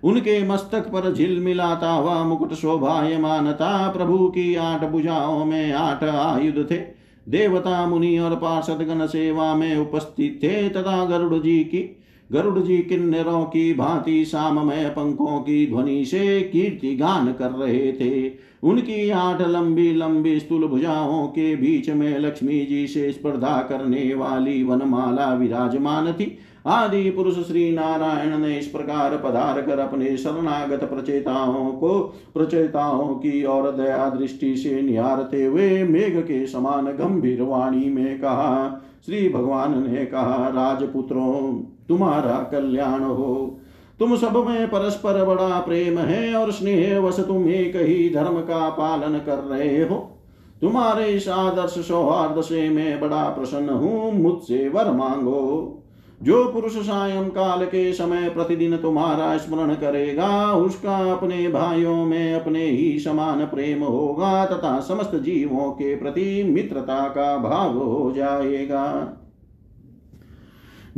उनके 0.05 0.43
मस्तक 0.49 0.89
पर 0.89 1.13
झिलमिलाता 1.15 1.91
हुआ 1.93 2.23
मुकुट 2.25 2.53
शोभायमान 2.53 3.53
था। 3.53 3.89
प्रभु 3.89 4.29
की 4.29 4.55
आठ 4.55 4.85
भुजाओं 4.85 5.45
में 5.45 5.73
आठ 5.73 6.05
आयुध 6.05 6.71
थे। 6.71 7.01
देवता, 7.29 7.87
मुनि 7.87 8.19
और 8.19 8.35
पार्षद 8.35 8.83
गण 8.83 9.07
सेवा 9.07 9.55
में 9.55 9.77
उपस्थित 9.77 10.41
थे 10.43 10.69
तथा 10.69 11.05
गरुड़ 11.05 11.35
जी 11.35 11.59
की, 11.65 11.97
गरुड़ 12.33 12.59
जी 12.59 12.79
किन्नरों 12.79 13.45
की 13.45 13.73
भांति 13.75 14.25
शाममय 14.25 14.89
पंखों 14.89 15.41
की 15.41 15.67
ध्वनि 15.67 16.05
से 16.05 16.41
कीर्ति 16.41 16.97
गान 16.97 17.33
कर 17.33 17.51
रहे 17.51 17.93
थे। 17.93 18.33
उनकी 18.63 19.11
आठ 19.11 19.41
लंबी 19.41 19.93
लंबी 19.95 20.39
स्थूल 20.41 20.67
भुजाओं 20.67 21.27
के 21.27 21.57
बीच 21.57 21.91
में 21.91 22.19
लक्ष्मी 22.19 22.61
जी 22.67 22.87
से 22.87 23.13
स्पर्धा 23.13 23.57
करने 23.69 24.15
वाली 24.15 24.63
वनमाला 24.63 25.35
विराजमान 25.35 26.13
थी। 26.13 26.39
आदि 26.67 27.11
पुरुष 27.11 27.35
श्री 27.35 27.73
नारायण 27.73 28.39
ने 28.39 28.59
इस 28.59 28.67
प्रकार 28.67 29.17
पधार 29.17 29.63
कर 29.63 29.79
अपने 29.79 30.17
शरणागत 30.17 30.85
प्रचेताओं 30.85 31.73
को, 31.73 31.99
प्रचेताओं 32.35 33.15
की 33.15 33.45
और 33.45 33.77
दया 33.77 34.11
दृष्टि 34.11 34.57
से 34.57 34.83
निहारते 34.83 35.45
हुए 35.45 35.83
मेघ 35.83 36.21
के 36.21 36.47
समान 36.47 36.87
गंभीर 36.87 37.43
वाणी 37.43 37.91
में 37.91 38.19
कहा, 38.19 38.83
श्री 39.07 39.29
भगवान 39.29 39.91
ने 39.91 40.05
कहा, 40.07 40.49
राजपुत्रों, 40.49 41.63
तुम्हारा 41.89 42.49
कल्याण 42.53 43.01
हो। 43.01 43.61
तुम 43.99 44.17
सब 44.17 44.37
में 44.37 44.67
परस्पर 44.67 45.25
बड़ा 45.25 45.61
प्रेम 45.61 45.99
है 45.99 46.35
और 46.35 46.53
स्नेह 46.53 47.01
वश 47.01 47.21
तुम 47.21 47.49
एक 47.49 47.77
ही 47.77 48.15
धर्म 48.15 48.41
का 48.41 48.71
पालन 48.71 49.19
कर 49.19 49.39
रहे 49.39 49.85
हो। 49.85 50.17
तुम्हारे 50.61 51.07
इस 51.07 51.29
आदर्श 51.29 51.89
सौहार्द 51.89 52.41
से 52.41 52.69
मैं 52.69 53.01
बड़ा 53.01 53.25
प्रसन्न 53.25 53.69
हूँ। 53.69 54.13
मुझसे 54.13 54.69
वर 54.69 54.91
मांगो। 54.91 55.77
जो 56.23 56.45
पुरुष 56.49 56.77
सायं 56.77 57.29
काल 57.29 57.65
के 57.65 57.93
समय 57.93 58.29
प्रतिदिन 58.29 58.77
तुम्हारा 58.77 59.37
स्मरण 59.37 59.75
करेगा, 59.75 60.53
उसका 60.53 61.13
अपने 61.13 61.49
भाइयों 61.49 62.05
में 62.07 62.35
अपने 62.35 62.67
ही 62.67 62.99
समान 62.99 63.45
प्रेम 63.45 63.83
होगा 63.83 64.47
तथा 64.47 64.81
समस्त 64.81 65.15
जीवों 65.15 65.71
के 65.71 65.97
प्रति 65.97 66.43
मित्रता 66.43 67.09
का 67.09 67.37
भाव 67.37 67.79
हो 67.79 68.13
जाएगा। 68.13 69.17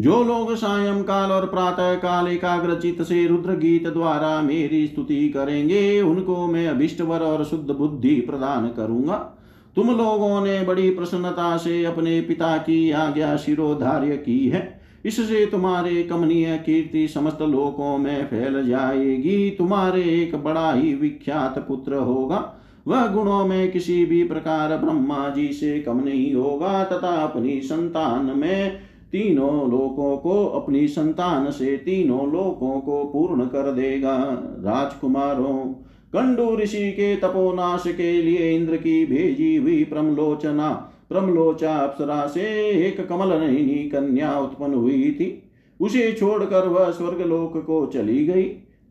जो 0.01 0.25
लोग 0.25 0.55
सायं 0.57 1.03
काल 1.03 1.33
और 1.33 1.47
प्रातः 1.47 1.95
काल 1.95 2.29
एकाग्रचित 2.29 3.03
से 3.03 3.27
रुद्र 3.27 3.57
गीत 3.57 3.89
द्वारा 3.89 4.43
मेरी 4.43 4.87
स्तुति 4.87 5.29
करेंगे, 5.29 6.01
उनको 6.01 6.47
मैं 6.47 6.69
अभिष्टवर 6.69 7.21
और 7.21 7.45
शुद्ध 7.45 7.71
बुद्धि 7.71 8.15
प्रदान 8.15 8.69
करूँगा। 8.69 9.17
तुम 9.77 9.89
लोगों 9.89 10.45
ने 10.45 10.63
बड़ी 10.63 10.91
प्रसन्नता 10.91 11.57
से 11.57 11.85
अपने 11.85 12.21
पिता 12.21 12.57
की 12.57 12.91
आज्ञा 12.91 13.37
शिरोधार्य 13.37 14.17
की 14.17 14.49
है। 14.49 14.82
इससे 15.05 15.47
तुम्हारे 15.47 16.03
कमनीय 16.03 16.63
कीर्ति 16.67 17.09
समस्त 17.09 17.43
लोकों 17.43 17.99
में 17.99 18.27
फैल 18.27 18.67
जाएगी। 18.69 19.51
तुम्हारे 19.51 20.03
एक 20.03 20.37
बड़ा 20.37 20.73
ही 20.73 20.95
विख्यात 20.95 21.59
पुत्र 21.69 21.95
होगा। 21.95 22.59
वह 22.89 23.07
गुणों 23.07 23.47
में 23.47 23.73
किसी 23.73 24.05
भी 24.05 24.25
प्रकार 24.25 24.77
ब्रह्मा 24.77 25.29
जी 25.29 25.49
से 25.49 25.81
कम 25.81 26.05
नहीं 26.05 26.35
होगा 26.35 26.85
तथा 26.85 27.15
अपनी 27.23 27.61
संतान 27.61 28.39
में 28.39 28.79
तीनों 29.13 29.71
लोकों 29.71 30.17
को, 30.17 30.47
अपनी 30.47 30.89
संतान 30.89 31.51
से 31.51 31.77
तीनों 31.77 32.33
लोकों 32.33 32.81
को 32.81 33.05
पूर्ण 33.05 33.45
कर 33.45 33.73
देगा। 33.73 34.17
राजकुमारों, 34.61 35.67
कंडू 36.17 36.57
ऋषि 36.57 36.91
के 36.91 37.17
तपोनाश 37.17 37.83
के 37.87 38.23
लिए 38.23 38.57
इंद्र 38.57 38.77
की 38.77 39.07
भेजी 39.07 39.57
हुई 39.57 39.85
प्रमलोचना 39.85 40.92
प्रमलोचा 41.13 41.77
अप्सरा 41.77 42.27
से 42.27 42.69
एक 42.87 43.09
कमल 43.09 43.29
नयनी 43.29 43.89
कन्या 43.89 44.39
उत्पन्न 44.39 44.75
हुई 44.75 45.11
थी। 45.13 45.43
उसे 45.81 46.13
छोड़कर 46.13 46.69
वह 46.69 46.91
स्वर्गलोक 46.91 47.65
को 47.67 47.87
चली 47.87 48.27
गई। 48.27 48.43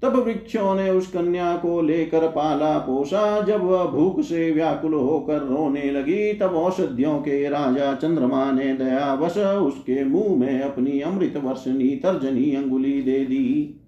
तब 0.02 0.16
वृक्षों 0.16 0.76
ने 0.76 0.90
उस 0.90 1.08
कन्या 1.08 1.56
को 1.56 1.82
लेकर 1.82 2.28
पाला 2.28 2.78
पोसा। 2.78 3.42
जब 3.42 3.64
वह 3.64 3.84
भूख 3.84 4.22
से 4.22 4.52
व्याकुल 4.52 4.94
होकर 4.94 5.38
रोने 5.38 5.92
लगी, 5.92 6.34
तब 6.34 6.56
औषधियों 6.56 7.20
के 7.20 7.50
राजा 7.50 7.94
चंद्रमा 7.94 8.52
ने 8.52 8.74
दया 8.74 9.14
वश 9.14 9.38
उसके 9.38 10.04
मुँह 10.04 10.40
में 10.40 10.62
अपनी 10.62 11.00
अमृत 11.00 11.42
वर्षनी 11.44 11.90
तर्जनी 11.90 12.56
अंगुली 12.56 13.02
दे 13.02 13.20
दी। 13.20 13.80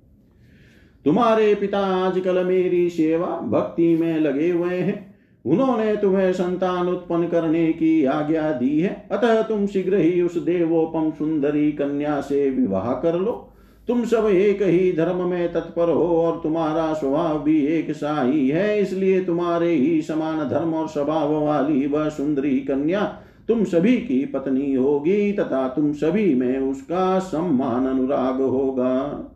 तुम्हारे 1.05 1.55
पिता 1.55 1.79
आजकल 1.79 2.45
मेरी 2.45 2.89
सेवा, 2.89 3.27
भक्ति 3.27 3.97
में 3.97 4.19
लगे 4.19 4.49
हुए 4.49 4.75
हैं। 4.75 5.12
उन्होंने 5.45 5.95
तुम्हें 5.95 6.31
संतान 6.33 6.89
उत्पन्न 6.89 7.27
करने 7.27 7.71
की 7.73 8.05
आज्ञा 8.05 8.51
दी 8.51 8.79
है। 8.79 9.07
अतः 9.11 9.41
तुम 9.41 9.65
शीघ्र 9.67 9.97
ही 9.97 10.21
उस 10.21 10.37
देवोपम 10.37 11.11
सुंदरी 11.11 11.71
कन्या 11.71 12.21
से 12.21 12.49
विवाह 12.49 12.93
कर 12.93 13.19
लो। 13.19 13.49
तुम 13.87 14.03
सब 14.05 14.25
एक 14.25 14.61
ही 14.61 14.93
धर्म 14.93 15.23
में 15.27 15.53
तत्पर 15.53 15.89
हो 15.89 16.05
और 16.21 16.39
तुम्हारा 16.43 16.93
स्वभाव 16.93 17.39
भी 17.43 17.65
एक 17.65 17.91
सा 17.91 18.21
ही 18.21 18.47
है। 18.49 18.79
इसलिए 18.81 19.23
तुम्हारे 19.25 19.71
ही 19.71 20.01
समान 20.01 20.49
धर्म 20.49 20.73
और 20.73 20.87
स्वभाव 20.87 21.33
वाली 21.45 21.87
वह 21.87 22.09
सुंदरी 22.09 22.59
कन्या 22.59 23.01
तुम 23.47 23.63
सभी 23.63 23.97
की 23.97 24.25
पत्नी 24.25 24.73
होगी 24.73 25.31
तथा 25.31 25.67
तुम 25.67 25.91
सभी 25.93 26.35
में 26.35 26.57
उसका 26.59 27.19
सम्मान 27.19 27.87
अनुराग 27.87 28.41
होगा। 28.41 29.29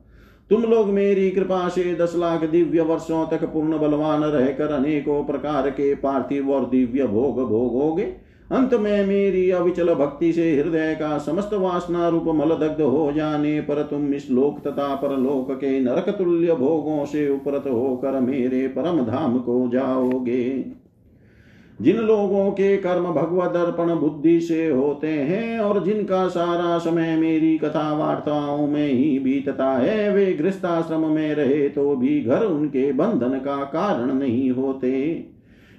तुम 0.50 0.64
लोग 0.64 0.90
मेरी 0.90 1.30
कृपा 1.32 1.68
से 1.70 1.94
दस 1.96 2.14
लाख 2.16 2.44
दिव्य 2.44 2.82
वर्षों 2.82 3.26
तक 3.28 3.44
पूर्ण 3.44 3.80
बलवान 3.80 4.24
रहकर 4.24 4.72
अनेकों 4.72 5.24
प्रकार 5.24 5.70
के 5.70 5.94
पार्थिव 5.96 6.52
और 6.52 6.70
दिव्य 6.70 7.08
भोग 7.08 7.44
भोगोगे। 7.50 8.04
अंत 8.52 8.74
में 8.74 9.06
मेरी 9.06 9.50
अविचल 9.52 9.94
भक्ति 9.94 10.32
से 10.34 10.52
हृदय 10.56 10.96
का 10.96 11.18
समस्त 11.18 11.54
वासना 11.54 12.08
रूप 12.10 12.26
मल 12.28 12.56
दग्ध 12.56 12.82
हो 12.82 13.12
जाने 13.12 13.60
पर 13.62 13.82
तुम 13.84 14.14
इस 14.14 14.30
लोक 14.32 14.60
तथा 14.60 14.94
परलोक 14.96 15.52
के 15.52 15.80
नरक 15.80 16.10
तुल्य 16.10 16.56
भोगों 16.56 17.06
से 17.06 17.28
उपरत 17.30 17.64
होकर 17.68 18.20
मेरे 18.20 18.68
परम 18.68 19.02
धाम 19.06 19.38
को 19.40 19.68
जाओगे। 19.74 20.44
जिन 21.80 21.98
लोगों 21.98 22.50
के 22.52 22.76
कर्म 22.78 23.04
भगवत 23.06 23.56
अर्पण 23.56 23.94
बुद्धि 23.96 24.40
से 24.42 24.68
होते 24.68 25.08
हैं 25.08 25.60
और 25.60 25.84
जिनका 25.84 26.28
सारा 26.28 26.78
समय 26.78 27.16
मेरी 27.16 27.58
कथा 27.58 27.92
वार्ताओं 27.94 28.68
में 28.68 28.88
ही 28.88 29.20
बीतता 29.20 29.72
है, 29.72 30.10
वे 30.14 30.34
गृहस्थाश्रम 30.34 31.06
में 31.06 31.34
रहे 31.36 31.70
तो 31.70 31.96
भी 31.96 32.22
घर 32.22 32.46
उनके 32.46 32.92
बंधन 32.92 33.40
का 33.40 33.64
कारण 33.66 34.14
नहीं 34.14 34.50
होते। 34.52 34.94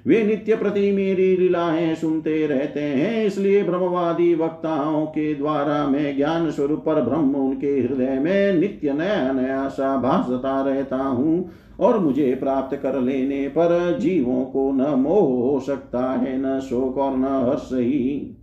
वे 0.06 0.22
नित्य 0.24 0.56
प्रति 0.56 0.90
मेरी 0.92 1.36
लीलाएँ 1.36 1.94
सुनते 1.94 2.46
रहते 2.46 2.80
हैं, 2.80 3.24
इसलिए 3.24 3.62
ब्रह्मवादी 3.62 4.34
वक्ताओं 4.34 5.04
के 5.06 5.34
द्वारा 5.34 5.86
मैं 5.86 6.16
ज्ञान 6.16 6.50
स्वरूप 6.50 6.84
पर 6.86 7.00
ब्रह्म 7.02 7.34
उनके 7.36 7.72
हृदय 7.72 8.18
में 8.18 8.52
नित्य 8.52 8.92
नया 8.92 9.32
नया 9.32 9.68
सा 9.68 9.96
भासता 9.96 10.60
रहता 10.62 10.96
हूँ। 10.96 11.50
और 11.80 11.98
मुझे 11.98 12.34
प्राप्त 12.34 12.76
कर 12.76 13.00
लेने 13.00 13.48
पर 13.48 13.98
जीवों 13.98 14.44
को 14.44 14.72
न 14.72 14.82
मोह 14.82 15.50
हो 15.50 15.60
सकता 15.60 16.02
है, 16.12 16.38
न 16.38 16.60
शोक 16.60 16.98
और 16.98 17.16
न 17.16 17.24
हर्ष 17.24 17.70
ही। 17.72 18.34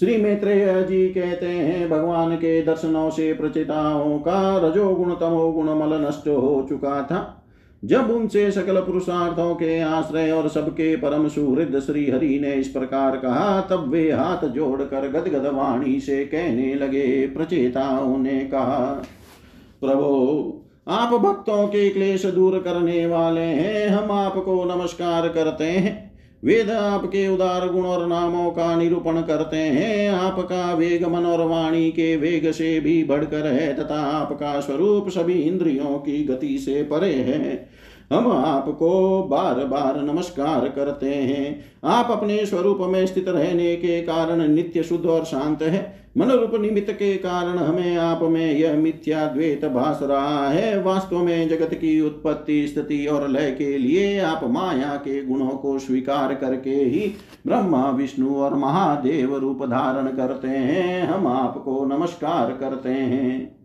श्री 0.00 0.16
मैत्रेय 0.16 0.82
जी 0.82 1.08
कहते 1.08 1.46
हैं, 1.46 1.90
भगवान 1.90 2.36
के 2.36 2.62
दर्शनों 2.62 3.10
से 3.10 3.32
प्रचिताओं 3.32 4.18
का 4.18 4.58
रजोगुण 4.58 5.14
तमोगुण 5.14 5.68
मल 5.70 6.06
नष्ट 6.08 6.28
हो 6.28 6.66
चुका 6.68 7.02
था। 7.02 7.36
जब 7.84 8.10
उनसे 8.10 8.50
सकल 8.50 8.80
पुरुषार्थों 8.80 9.54
के 9.54 9.80
आश्रय 9.80 10.30
और 10.30 10.48
सबके 10.48 10.96
परम 10.96 11.28
सुहृद 11.28 11.80
श्री 11.80 12.10
हरि 12.10 12.38
ने 12.40 12.52
इस 12.52 12.68
प्रकार 12.68 13.16
कहा, 13.16 13.60
तब 13.60 13.88
वे 13.88 14.10
हाथ 14.12 14.48
जोड़कर 14.48 15.08
गदगद 15.08 15.46
वाणी 15.46 16.00
से 16.00 16.24
कहने 16.24 16.74
लगे, 16.74 17.26
प्रचेताओं 17.26 18.18
ने 18.18 18.40
कहा, 18.40 19.02
प्रभो 19.80 20.59
आप 20.86 21.14
भक्तों 21.14 21.66
के 21.68 21.88
क्लेश 21.90 22.26
दूर 22.26 22.58
करने 22.58 23.06
वाले 23.06 23.40
हैं, 23.40 23.88
हम 23.88 24.10
आपको 24.12 24.64
नमस्कार 24.64 25.28
करते 25.28 25.64
हैं। 25.64 26.12
वेद 26.44 26.70
आपके 26.70 27.28
उदार 27.28 27.68
गुण 27.68 27.82
और 27.82 28.06
नामों 28.06 28.50
का 28.50 28.76
निरूपण 28.76 29.20
करते 29.22 29.56
हैं, 29.56 30.10
आपका 30.10 30.74
वेग 30.74 31.04
मन 31.04 31.26
और 31.26 31.46
वाणी 31.46 31.90
के 31.90 32.16
वेग 32.16 32.50
से 32.50 32.80
भी 32.80 33.04
बढ़कर 33.04 33.46
है, 33.46 33.74
तथा 33.74 34.00
आपका 34.00 34.60
स्वरूप 34.60 35.08
सभी 35.08 35.34
इंद्रियों 35.34 35.98
की 35.98 36.24
गति 36.24 36.58
से 36.58 36.82
परे 36.82 37.12
है। 37.12 37.68
हम 38.12 38.32
आपको 38.32 39.22
बार 39.22 39.54
बार 39.54 40.00
नमस्कार 40.02 40.68
करते 40.68 41.14
हैं। 41.14 41.64
आप 41.84 42.10
अपने 42.10 42.46
स्वरूप 42.46 42.78
में 42.80 43.06
स्थित 43.06 43.28
रहने 43.28 43.76
के 43.76 44.02
कारण 44.02 44.48
नित्य 44.48 44.82
शुद्ध 44.82 45.06
और 45.06 45.24
शांत 45.24 45.62
है। 45.62 46.10
मन 46.18 46.30
रूप 46.30 46.50
निमित्त 46.54 46.92
के 46.92 47.16
कारण 47.16 47.58
हमें 47.58 47.96
आप 47.96 48.22
में 48.22 48.52
यह 48.52 48.74
मिथ्या 48.74 49.26
द्वेत 49.26 49.64
भास 49.64 49.98
रहा 50.02 50.48
है। 50.48 50.82
वास्तव 50.82 51.18
में 51.18 51.48
जगत 51.48 51.74
की 51.74 52.00
उत्पत्ति, 52.00 52.68
स्थिति 52.68 53.06
और 53.06 53.28
लय 53.28 53.50
के 53.50 53.78
लिए 53.78 54.20
आप 54.20 54.40
माया 54.44 54.96
के 54.96 55.24
गुणों 55.24 55.48
को 55.48 55.78
स्वीकार 55.78 56.34
करके 56.34 56.70
ही 56.70 57.12
ब्रह्मा, 57.46 57.90
विष्णु 57.90 58.34
और 58.34 58.54
महादेव 58.54 59.36
रूप 59.36 59.64
धारण 59.64 60.06
करते 60.06 60.48
हैं। 60.48 61.06
हम 61.06 61.26
आपको 61.26 61.84
नमस्कार 61.84 62.50
करते 62.50 62.88
हैं। 62.88 63.56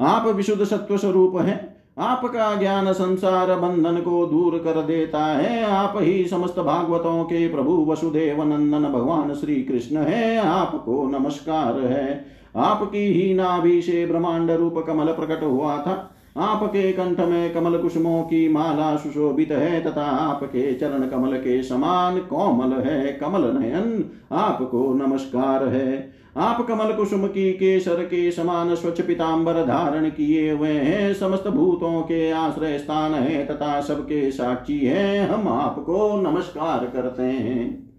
आप 0.00 0.26
विशुद्ध 0.26 0.64
सत्व 0.64 0.96
स्वरूप 0.96 1.36
हैं। 1.36 1.71
आपका 2.02 2.54
ज्ञान 2.54 2.92
संसार 2.92 3.54
बंधन 3.54 3.96
को 3.96 4.26
दूर 4.26 4.58
कर 4.58 4.82
देता 4.82 5.24
है। 5.24 5.64
आप 5.64 5.94
ही 5.96 6.24
समस्त 6.24 6.60
भागवतों 6.60 7.24
के 7.24 7.48
प्रभु 7.48 7.86
वसुदेव 7.88 8.42
नंदन 8.42 8.88
भगवान 8.88 9.34
श्री 9.34 9.54
कृष्ण 9.54 9.96
है। 9.96 10.38
आपको 10.38 11.18
नमस्कार 11.18 11.80
है। 11.80 12.24
आपकी 12.56 12.98
ही 12.98 13.34
नाभि 13.34 13.82
से 13.82 14.06
ब्रह्मांड 14.06 14.50
रूप 14.50 14.84
कमल 14.86 15.06
प्रकट 15.06 15.42
हुआ 15.42 15.76
था। 15.76 16.16
आपके 16.36 16.92
कंठ 16.92 17.20
में 17.20 17.54
कमल 17.54 17.78
कुसुमों 17.78 18.22
की 18.22 18.48
माला 18.48 18.96
सुशोभित 18.96 19.52
है, 19.52 19.84
तथा 19.84 20.04
आपके 20.04 20.74
चरण 20.74 21.06
कमल 21.06 21.36
के 21.36 21.62
समान 21.62 22.18
कोमल 22.18 22.72
है, 22.72 23.12
कमल 23.12 23.40
नयन 23.40 24.10
आपको 24.32 24.94
नमस्कार 24.94 25.68
है। 25.68 26.22
आप 26.36 26.66
कमल 26.66 26.92
कुसुम 26.92 27.26
की 27.26 27.52
केसर 27.52 27.94
के 27.94 28.30
समान 28.30 28.74
स्वच्छ 28.74 29.00
पिताम्बर 29.00 29.52
धारण 29.52 30.08
किए 30.10 30.50
हुए 30.50 30.72
हैं, 30.72 31.14
समस्त 31.14 31.48
भूतों 31.48 32.02
के 32.02 32.30
आश्रय 32.30 32.78
स्थान 32.78 33.14
है, 33.14 33.46
तथा 33.46 33.80
सबके 33.80 34.30
साक्षी 34.30 34.78
है, 34.78 35.28
हम 35.28 35.48
आपको 35.48 36.20
नमस्कार 36.20 36.90
करते 36.94 37.22
हैं। 37.22 37.91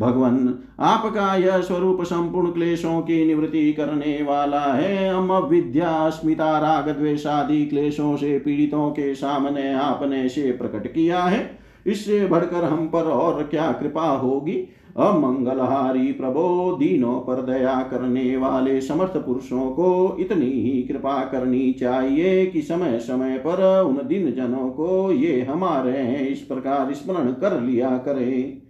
भगवान, 0.00 0.58
आपका 0.80 1.34
यह 1.36 1.60
स्वरूप 1.60 2.02
संपूर्ण 2.02 2.50
क्लेशों 2.50 3.00
की 3.00 3.24
निवृत्ति 3.26 3.72
करने 3.72 4.22
वाला 4.22 4.60
है। 4.60 5.08
हम 5.08 5.32
विद्या 5.32 5.88
अस्मिता 5.88 6.58
राग 6.58 6.88
द्वेषादि 6.88 7.64
क्लेशों 7.66 8.16
से 8.16 8.38
पीड़ितों 8.38 8.90
के 8.90 9.14
सामने 9.14 9.72
आपने 9.74 10.28
से 10.28 10.52
प्रकट 10.52 10.86
किया 10.86 11.22
है। 11.22 11.58
इससे 11.86 12.26
बढ़कर 12.26 12.64
हम 12.64 12.86
पर 12.86 13.02
और 13.02 13.42
क्या 13.42 13.72
कृपा 13.72 14.06
होगी? 14.08 14.68
अमंगलहारी 14.96 16.12
प्रभो, 16.12 16.76
दीनों 16.80 17.14
पर 17.14 17.42
दया 17.42 17.74
करने 17.82 18.36
वाले 18.36 18.80
समर्थ 18.80 19.16
पुरुषों 19.16 19.70
को 19.70 20.16
इतनी 20.20 20.50
ही 20.50 20.82
कृपा 20.82 21.18
करनी 21.24 21.72
चाहिए 21.72 22.46
कि 22.46 22.62
समय 22.62 22.98
समय 22.98 23.38
पर 23.38 23.82
उन 23.82 24.08
दिन 24.08 24.32
जनों 24.32 24.68
को 24.70 25.12
ये 25.12 25.40
हमारे 25.42 26.26
इस 26.30 26.38
प्रकार 26.38 26.92
स्मरण 26.92 27.32
कर 27.32 27.60
लिया 27.60 27.90
करे। 27.90 28.62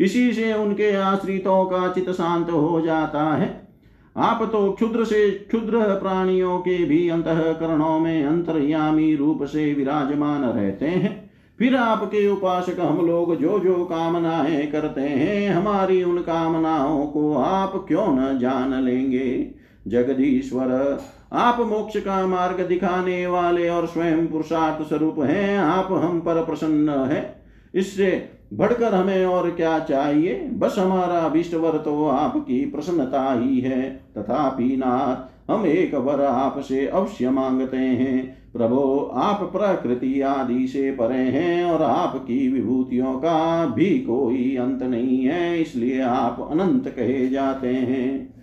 इसी 0.00 0.32
से 0.32 0.52
उनके 0.52 0.96
आश्रितों 0.96 1.64
का 1.64 1.92
चित 1.92 2.10
शांत 2.10 2.50
हो 2.50 2.80
जाता 2.80 3.34
है। 3.34 3.68
आप 4.16 4.48
तो 4.52 4.72
क्षुद्र 4.72 5.04
से 5.04 5.30
क्षुद्र 5.30 5.76
प्राणियों 5.76 6.58
के 6.58 6.84
भी 6.84 7.08
अंतकरणों 7.08 8.00
में 8.00 8.24
अंतर्यामी 8.24 9.16
रूप 9.16 9.42
से 9.42 9.74
विराजमान 9.74 10.44
रहते 10.44 10.86
हैं। 10.86 11.30
फिर 11.58 11.76
आपके 11.76 12.28
उपासक 12.28 12.80
हम 12.80 13.06
लोग 13.06 13.36
जो 13.36 13.58
जो 13.58 13.84
कामनाएँ 13.84 14.66
करते 14.66 15.00
हैं, 15.00 15.50
हमारी 15.50 16.02
उन 16.02 16.18
कामनाओं 16.18 17.06
को 17.06 17.34
आप 17.34 17.84
क्यों 17.88 18.06
न 18.08 18.38
जान 18.38 18.82
लेंगे? 18.82 19.50
जगदीश्वर, 19.88 21.00
आप 21.32 21.60
मोक्ष 21.60 21.96
का 21.96 22.26
मार्ग 22.26 22.60
दिखाने 22.60 23.26
वाले 23.26 23.68
और 23.68 23.86
स्वयं 23.86 24.26
पुरुषार्थ 24.26 24.88
स्वरूप 24.88 25.18
हैं, 25.18 25.58
आप 25.58 25.88
हम 25.92 26.20
पर 26.20 26.44
प्रसन्न 26.44 26.88
है। 26.88 27.42
इससे 27.74 28.35
बढ़कर 28.54 28.94
हमें 28.94 29.26
और 29.26 29.50
क्या 29.50 29.78
चाहिए? 29.78 30.34
बस 30.52 30.78
हमारा 30.78 31.26
विष्टवर 31.26 31.78
तो 31.78 32.08
आपकी 32.08 32.64
प्रसन्नता 32.66 33.32
ही 33.32 33.60
है। 33.60 33.90
तथापि 34.18 34.76
नाथ, 34.76 35.50
हम 35.50 35.66
एक 35.66 35.94
वर 35.94 36.24
आपसे 36.24 36.86
अवश्य 36.86 37.30
मांगते 37.30 37.76
हैं। 37.76 38.36
प्रभो, 38.52 39.10
आप 39.14 39.42
प्रकृति 39.52 40.20
आदि 40.20 40.66
से 40.66 40.90
परे 40.90 41.16
हैं 41.16 41.64
और 41.64 41.82
आपकी 41.82 42.48
विभूतियों 42.48 43.12
का 43.14 43.66
भी 43.66 43.98
कोई 43.98 44.56
अंत 44.56 44.82
नहीं 44.82 45.24
है, 45.24 45.60
इसलिए 45.60 46.00
आप 46.00 46.48
अनंत 46.50 46.88
कहे 46.88 47.28
जाते 47.28 47.68
हैं। 47.68 48.34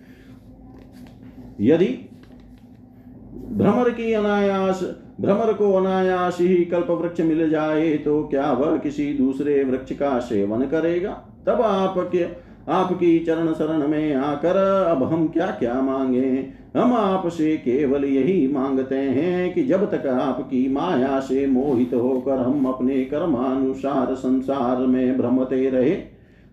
यदि 1.60 1.98
भ्रमर 3.48 3.90
की 3.90 4.12
अनायास 4.12 4.80
भ्रमर 5.20 5.52
को 5.52 5.72
अनायास 5.72 6.38
ही 6.40 6.64
कल्प 6.64 6.90
वृक्ष 6.90 7.20
मिल 7.20 7.50
जाए 7.50 7.92
तो 7.96 8.22
क्या 8.22 8.52
वह 8.52 8.76
किसी 8.76 9.12
दूसरे 9.12 9.64
वृक्ष 9.64 9.92
का 9.92 10.18
सेवन 10.18 10.62
करेगा? 10.62 11.10
तब 11.46 11.62
आपके, 11.62 12.26
आपकी 12.68 13.18
चरण 13.18 13.52
शरण 13.52 13.88
में 13.88 14.14
आकर 14.14 14.56
अब 14.90 15.02
हम 15.02 15.26
क्या 15.28 15.46
क्या 15.46 15.74
मांगे? 15.74 16.46
हम 16.76 16.92
आपसे 16.92 17.56
केवल 17.56 18.04
यही 18.04 18.46
मांगते 18.48 18.94
हैं 18.94 19.52
कि 19.54 19.62
जब 19.62 19.90
तक 19.90 20.06
आपकी 20.06 20.68
माया 20.72 21.20
से 21.20 21.46
मोहित 21.46 21.94
होकर 21.94 22.38
हम 22.38 22.66
अपने 22.66 23.04
कर्मानुसार 23.04 24.14
संसार 24.14 24.76
में 24.76 25.18
भ्रमते 25.18 25.68
रहे, 25.70 25.94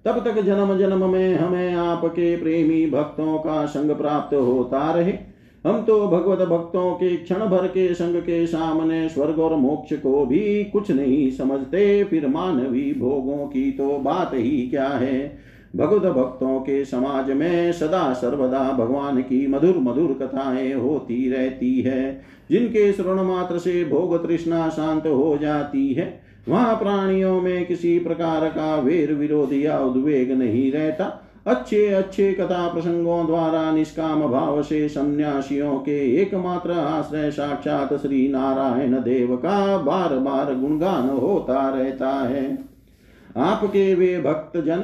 तब 0.06 0.24
तक 0.26 0.42
जन्म 0.42 0.78
जन्म 0.78 1.10
में 1.10 1.36
हमें 1.36 1.74
आपके 1.76 2.36
प्रेमी 2.38 2.90
भक्तों 2.90 3.38
का 3.38 3.66
संग 3.66 3.96
प्राप्त 3.96 4.36
होता 4.36 4.94
रहे। 4.94 5.31
हम 5.66 5.82
तो 5.82 6.08
भगवत 6.08 6.40
भक्तों 6.40 6.94
के 6.94 7.16
क्षण 7.16 7.36
भर 7.36 7.68
के 7.68 7.94
संग 7.94 8.16
के 8.16 8.48
सामने 8.48 9.10
स्वर्ग 9.10 9.40
और 9.40 9.56
मोक्ष 9.56 9.94
को 9.94 10.26
भी 10.26 10.64
कुछ 10.64 10.92
नहीं 10.92 11.32
समझते, 11.32 12.04
फिर 12.04 12.28
मानवी 12.28 12.94
भोगों 12.94 13.48
की 13.48 13.72
तो 13.72 13.98
बात 13.98 14.32
ही 14.34 14.68
क्या 14.68 14.88
है? 14.88 15.38
भगवत 15.76 16.12
भक्तों 16.12 16.60
के 16.60 16.86
समाज 16.86 17.32
में 17.32 17.72
सदा 17.72 18.14
सर्वदा 18.14 18.72
भगवान 18.72 19.22
की 19.22 19.48
मधुर 19.48 19.78
मधुर 19.78 20.18
कथाएँ 20.22 20.74
होती 20.74 21.30
रहती 21.30 21.82
है, 21.82 22.22
जिनके 22.52 22.94
श्रवण 22.94 23.24
मात्र 23.24 23.58
से 23.58 23.84
भोग 23.86 24.28
तृष्णा 24.28 24.70
शांत 24.70 25.08
हो 25.08 25.38
जाती 25.42 25.94
है। 25.94 26.22
वहाँ 26.50 26.76
प्राणियों 26.76 27.42
में 27.42 27.66
किसी 27.66 28.00
प्रकार 28.00 28.48
का 28.50 28.76
वेर 28.76 29.14
विरोध 29.14 29.54
या 29.54 29.80
उद्वेग 29.80 30.32
नहीं 30.32 30.72
रहता। 30.72 31.28
अच्छे 31.48 31.88
अच्छे 31.88 32.34
कथा 32.34 32.68
प्रसंगों 32.74 33.26
द्वारा 33.26 33.72
निष्काम 33.72 34.28
भाव 34.28 34.62
से 34.64 34.90
सन्यासियों 34.90 35.78
के 35.78 36.22
एकमात्र 36.22 36.72
आश्रय 36.72 37.32
साक्षात 37.32 37.94
श्री 37.94 38.28
नारायण 38.28 38.94
देव 38.94 39.36
का 39.36 39.78
बार 39.78 40.16
बार 40.16 40.56
गुणगान 40.56 41.10
होता 41.10 41.70
रहता 41.70 42.10
है। 42.10 42.58
आपके 43.38 43.94
वे 43.96 44.22
भक्त 44.22 44.58
जन 44.58 44.78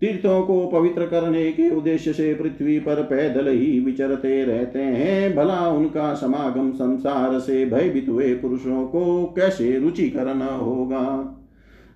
तीर्थों 0.00 0.42
को 0.42 0.66
पवित्र 0.66 1.06
करने 1.06 1.52
के 1.52 1.70
उद्देश्य 1.70 2.12
से 2.12 2.34
पृथ्वी 2.34 2.78
पर 2.78 3.02
पैदल 3.02 3.48
ही 3.48 3.80
विचरते 3.80 4.44
रहते 4.44 4.78
हैं। 4.78 5.34
भला 5.36 5.68
उनका 5.68 6.14
समागम 6.14 6.72
संसार 6.72 7.38
से 7.38 7.64
भयभीत 7.66 8.08
हुए 8.08 8.34
पुरुषों 8.34 8.86
को 8.86 9.34
कैसे 9.36 9.78
रुचि 9.78 10.10
करना 10.10 10.46
होगा? 10.46 11.38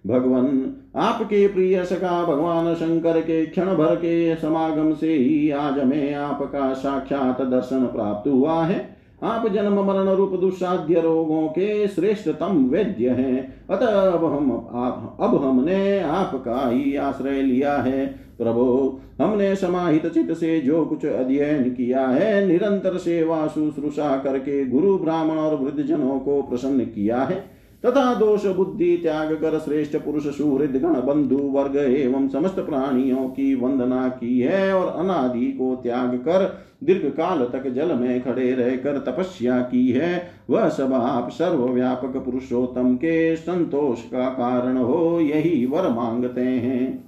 भगवान, 0.07 0.77
आपके 0.97 1.49
प्रिय 1.49 1.85
सका 1.85 2.25
भगवान 2.25 2.75
शंकर 2.75 3.21
के 3.21 3.47
क्षण 3.47 3.65
भर 3.65 3.97
के 3.97 4.37
समागम 4.37 4.95
से 4.95 5.15
ही 5.15 5.51
आज 5.51 5.79
हमें 5.79 6.15
आपका 6.15 6.75
साक्षात 6.75 7.43
दर्शन 7.43 7.81
प्राप्त 7.81 8.31
हुआ 8.31 8.65
है। 8.65 8.97
आप 9.23 9.49
जन्म, 9.49 9.85
मरण 9.85 10.09
रूप, 10.09 10.33
दुस्साध्य 10.41 11.01
रोगों 11.01 11.49
के 11.49 11.89
श्रेष्ठतम 11.89 12.69
वैद्य 12.71 13.09
हैं। 13.09 13.67
अतः 13.71 13.87
अब 13.87 14.25
हम, 14.25 14.53
आप, 14.73 15.17
अब 15.21 15.45
हमने 15.45 16.01
आपका 16.01 16.69
ही 16.69 16.97
आश्रय 16.97 17.43
लिया 17.43 17.77
है। 17.77 18.07
प्रभो, 18.39 19.01
हमने 19.21 19.57
समाहित 19.57 20.07
चित 20.07 20.33
से 20.33 20.61
जो 20.61 20.85
कुछ 20.85 21.07
अध्ययन 21.07 21.63
किया 21.63 22.09
है, 22.09 22.47
निरंतर 22.47 22.97
सेवा 22.97 23.47
शुश्रूषा 23.47 24.17
करके 24.17 24.67
गुरु 24.67 24.99
ब्राह्मण 24.99 25.37
और 25.37 25.57
वृद्ध 25.57 25.83
जनों 25.83 26.21
को 26.21 26.43
प्रसन्न 26.43 26.81
किया 26.81 27.23
है। 27.23 27.56
तथा 27.85 28.15
दोष 28.15 28.47
बुद्धि 28.47 28.97
त्याग 28.97 29.33
कर 29.33 29.59
श्रेष्ठ 29.59 29.97
पुरुष 29.97 30.27
सुहृद 30.27 30.77
गण 30.77 31.01
बंधु 31.01 31.37
वर्ग 31.37 31.77
एवं 31.77 32.29
समस्त 32.29 32.55
प्राणियों 32.55 33.29
की 33.29 33.55
वंदना 33.55 34.09
की 34.09 34.41
है 34.41 34.75
और 34.75 34.87
अनादि 34.87 35.47
को 35.47 35.77
त्याग 35.77 36.17
कर 36.17 36.67
दीर्घ 36.85 37.17
काल 37.17 37.45
तक 37.45 37.69
जल 37.69 37.93
में 37.93 38.25
खड़े 38.25 38.53
रहकर 38.53 38.99
तपस्या 38.99 39.61
की 39.61 39.89
है। 39.89 40.31
वह 40.51 40.69
सब 40.69 40.93
आप 40.93 41.31
सर्वव्यापक 41.31 42.17
पुरुषोत्तम 42.17 42.95
के 42.95 43.37
संतोष 43.37 44.03
का 44.03 44.29
कारण 44.29 44.77
हो, 44.77 45.21
यही 45.21 45.67
वर 45.67 45.89
मांगते 45.89 46.41
हैं। 46.41 47.06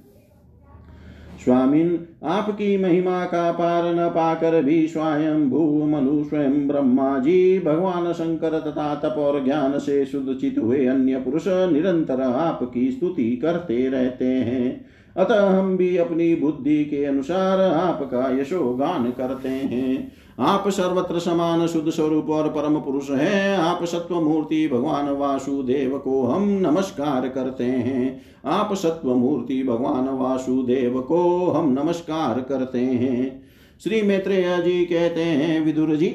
स्वामिन, 1.43 2.07
आपकी 2.23 2.77
महिमा 2.77 3.25
का 3.25 3.51
पार 3.51 3.95
न 3.95 4.09
पाकर 4.09 4.63
भी 4.63 4.87
स्वयं 4.87 5.49
भू 5.49 5.85
मनु 5.85 6.23
स्वयं 6.23 6.67
ब्रह्मा 6.67 7.19
जी, 7.19 7.59
भगवान 7.59 8.13
शंकर 8.13 8.59
तथा 8.59 8.95
तप 8.95 9.15
और 9.17 9.43
ज्ञान 9.43 9.79
से 9.79 10.05
शुद्ध 10.05 10.37
चित 10.41 10.57
हुए 10.57 10.85
अन्य 10.85 11.19
पुरुष 11.19 11.43
निरंतर 11.47 12.21
आपकी 12.21 12.91
स्तुति 12.91 13.35
करते 13.35 13.89
रहते 13.89 14.25
हैं। 14.25 14.85
अतः 15.17 15.47
हम 15.47 15.77
भी 15.77 15.97
अपनी 15.97 16.35
बुद्धि 16.35 16.85
के 16.85 17.05
अनुसार 17.05 17.61
आपका 17.61 18.41
यशोगान 18.41 19.11
करते 19.11 19.49
हैं। 19.49 20.11
आप 20.39 20.67
सर्वत्र 20.67 21.19
समान 21.19 21.67
शुद्ध 21.67 21.89
स्वरूप 21.89 22.29
और 22.29 22.47
परम 22.47 22.79
पुरुष 22.79 23.09
हैं। 23.09 23.57
आप 23.57 23.83
सत्व 23.83 24.21
मूर्ति 24.21 24.67
भगवान 24.67 25.09
वासुदेव 25.09 25.97
को 25.97 26.23
हम 26.23 26.49
नमस्कार 26.49 27.27
करते 27.29 27.63
हैं। 27.63 28.21
आप 28.45 28.73
सत्व 28.73 29.15
मूर्ति 29.15 29.63
भगवान 29.63 30.09
वासुदेव 30.09 31.01
को 31.01 31.49
हम 31.51 31.71
नमस्कार 31.71 32.39
करते 32.39 32.79
हैं। 32.79 33.43
श्री 33.83 34.01
मैत्रेय 34.01 34.57
जी 34.57 34.85
कहते 34.85 35.21
हैं, 35.21 35.65
विदुर 35.65 35.95
जी, 35.95 36.07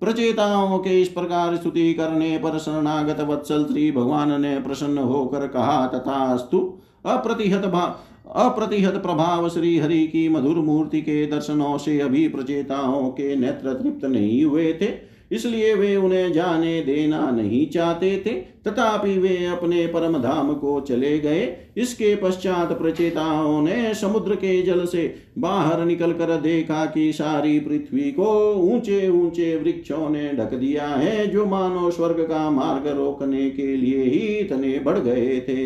प्रचेताओं 0.00 0.78
के 0.78 1.02
इस 1.02 1.08
प्रकार 1.08 1.56
स्तुति 1.56 1.94
करने 1.94 2.38
पर 2.38 2.58
शरणागत 2.58 3.20
वत्सल 3.20 3.64
श्री 3.64 3.92
भगवान 3.92 4.40
ने 4.40 4.58
प्रसन्न 4.60 4.98
होकर 4.98 5.46
कहा 5.46 5.86
तथा 5.86 6.34
अस्तु 6.34 6.78
अप्रतिहत 7.04 7.64
अप्रतिहत 8.34 8.94
प्रभाव 8.94 9.48
श्री 9.48 9.78
हरि 9.78 10.06
की 10.06 10.28
मधुर 10.28 10.56
मूर्ति 10.56 11.00
के 11.02 11.26
दर्शनों 11.26 11.78
से 11.78 12.00
अभी 12.00 12.28
प्रचेताओं 12.28 13.08
के 13.10 13.36
नेत्र 13.36 13.72
तृप्त 13.72 14.04
नहीं 14.04 14.44
हुए 14.44 14.72
थे। 14.72 15.11
इसलिए 15.32 15.74
वे 15.74 15.94
उन्हें 15.96 16.32
जाने 16.32 16.80
देना 16.80 17.30
नहीं 17.30 17.66
चाहते 17.66 18.10
थे, 18.26 18.30
तथापि 18.66 19.16
वे 19.18 19.36
अपने 19.46 19.86
परम 19.86 20.18
धाम 20.18 20.52
को 20.54 20.80
चले 20.80 21.18
गए। 21.18 21.46
इसके 21.76 22.14
पश्चात 22.16 22.72
प्रचेताओं 22.72 23.62
ने 23.62 23.94
समुद्र 23.94 24.34
के 24.34 24.60
जल 24.62 24.84
से 24.84 25.14
बाहर 25.38 25.84
निकल 25.84 26.12
कर 26.12 26.36
देखा 26.36 26.84
कि 26.86 27.12
सारी 27.12 27.58
पृथ्वी 27.60 28.10
को 28.10 28.52
ऊँचे 28.54 29.08
ऊँचे 29.08 29.56
वृक्षों 29.56 30.08
ने 30.10 30.28
ढक 30.32 30.54
दिया 30.54 30.86
है, 30.86 31.26
जो 31.26 31.46
मानो 31.46 31.90
स्वर्ग 31.90 32.22
का 32.22 32.48
मार्ग 32.50 32.86
रोकने 32.88 33.50
के 33.50 33.76
लिए 33.76 34.04
ही 34.04 34.26
इतने 34.36 34.78
बढ़ 34.78 34.98
गए 34.98 35.40
थे। 35.40 35.64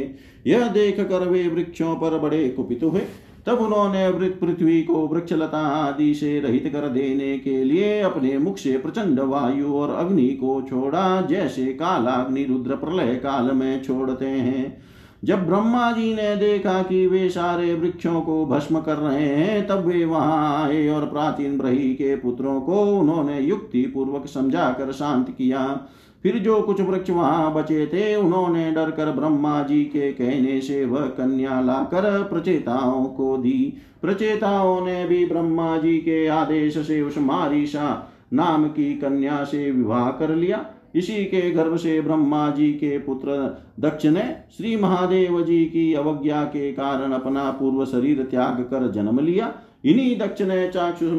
यह 0.51 0.66
देख 0.68 1.01
कर 1.01 1.28
वे 1.28 1.47
वृक्षों 1.48 1.94
पर 1.94 2.18
बड़े 2.18 2.48
कुपित 2.48 2.82
हुए। 2.82 3.01
तब 3.47 3.59
उन्होंने 3.59 4.10
पृथ्वी 4.31 4.82
को 4.82 5.06
वृक्षलता 5.06 5.59
आदि 5.59 6.14
से 6.14 6.40
रहित 6.40 6.68
कर 6.73 6.89
देने 6.89 7.39
के 7.39 7.64
लिए 7.64 8.01
अपने 8.01 8.39
मुख 8.39 8.56
से 8.59 8.78
प्रचंड 8.78 9.20
वायु 9.20 9.74
और 9.74 9.90
अग्नि 9.90 10.28
को 10.28 10.62
छोड़ा, 10.62 11.20
जैसे 11.20 11.66
कालाग्नि 11.66 12.44
रुद्र 12.44 12.77
प्रलय 12.77 13.14
काल 13.14 13.51
में 13.52 13.82
छोड़ते 13.82 14.27
हैं। 14.27 14.82
जब 15.24 15.47
ब्रह्मा 15.47 15.93
जी 15.93 16.14
ने 16.14 16.36
देखा 16.36 16.82
कि 16.82 17.06
वे 17.06 17.28
सारे 17.28 17.74
वृक्षों 17.74 18.20
को 18.20 18.47
भस्म 18.47 18.81
कर 18.81 18.97
रहे 18.97 19.27
हैं, 19.27 19.66
तब 19.66 19.86
वे 19.86 20.05
वहाँ 20.05 20.64
आए 20.64 20.89
और 20.89 21.06
प्राचीन 21.06 21.59
ब्रही 21.59 21.94
के 21.94 22.16
पुत्रों 22.16 22.60
को 22.60 22.82
उन्होंने 22.98 23.40
युक्ति 23.40 23.82
पूर्वक 23.82 24.27
समझा 24.27 24.70
कर 24.70 24.93
शांत 24.93 25.31
किया। 25.31 25.86
फिर 26.27 26.39
जो 26.39 26.62
कुछ 26.62 26.81
वृक्ष 26.81 27.11
वहाँ 27.11 27.55
बचे 27.55 27.86
थे, 27.86 28.15
उन्होंने 28.16 28.70
डर 28.73 28.90
कर 28.90 29.11
ब्रह्मा 29.11 29.62
जी 29.62 29.85
के 29.85 30.12
कहने 30.12 30.61
से 30.61 30.85
वह 30.85 31.01
कन्या 31.01 31.61
लाकर 31.61 32.23
प्रचेताओं 32.23 33.05
को 33.05 33.36
दी। 33.36 33.73
प्रचेताओं 34.03 34.86
ने 34.86 35.07
भी 35.07 35.27
ब्रह्मा 35.27 35.77
जी 35.77 35.98
के 35.98 36.27
आदेश 36.27 36.78
से 36.78 37.01
उस 37.03 37.19
मारिशा 37.19 38.12
नाम 38.32 38.65
की 38.65 38.93
कन्या 38.94 39.44
से 39.44 39.70
विवाह 39.70 40.11
कर 40.11 40.35
लिया। 40.35 40.65
इसी 40.94 41.24
के 41.24 41.51
गर्भ 41.51 41.77
से 41.77 42.01
ब्रह्मा 42.01 42.51
जी 42.51 42.73
के 42.73 42.98
पुत्र 42.98 43.57
दक्ष 43.81 44.07
ने 44.07 44.24
श्री 44.57 44.77
महादेव 44.77 45.43
जी 45.43 45.65
की 45.65 45.94
अवज्ञा 45.94 46.43
के 46.44 46.73
कारण 46.73 47.12
अपना 47.12 47.51
पूर्व 47.51 47.85
शरीर 47.85 48.23
त्याग 48.23 48.61
कर 48.61 48.90
जन्म 48.90 49.20
लिया। 49.20 49.53
इन्हीं 49.85 50.19
दक्ष 50.19 50.43
ने 50.43 50.69
चाक्षुष 50.69 51.11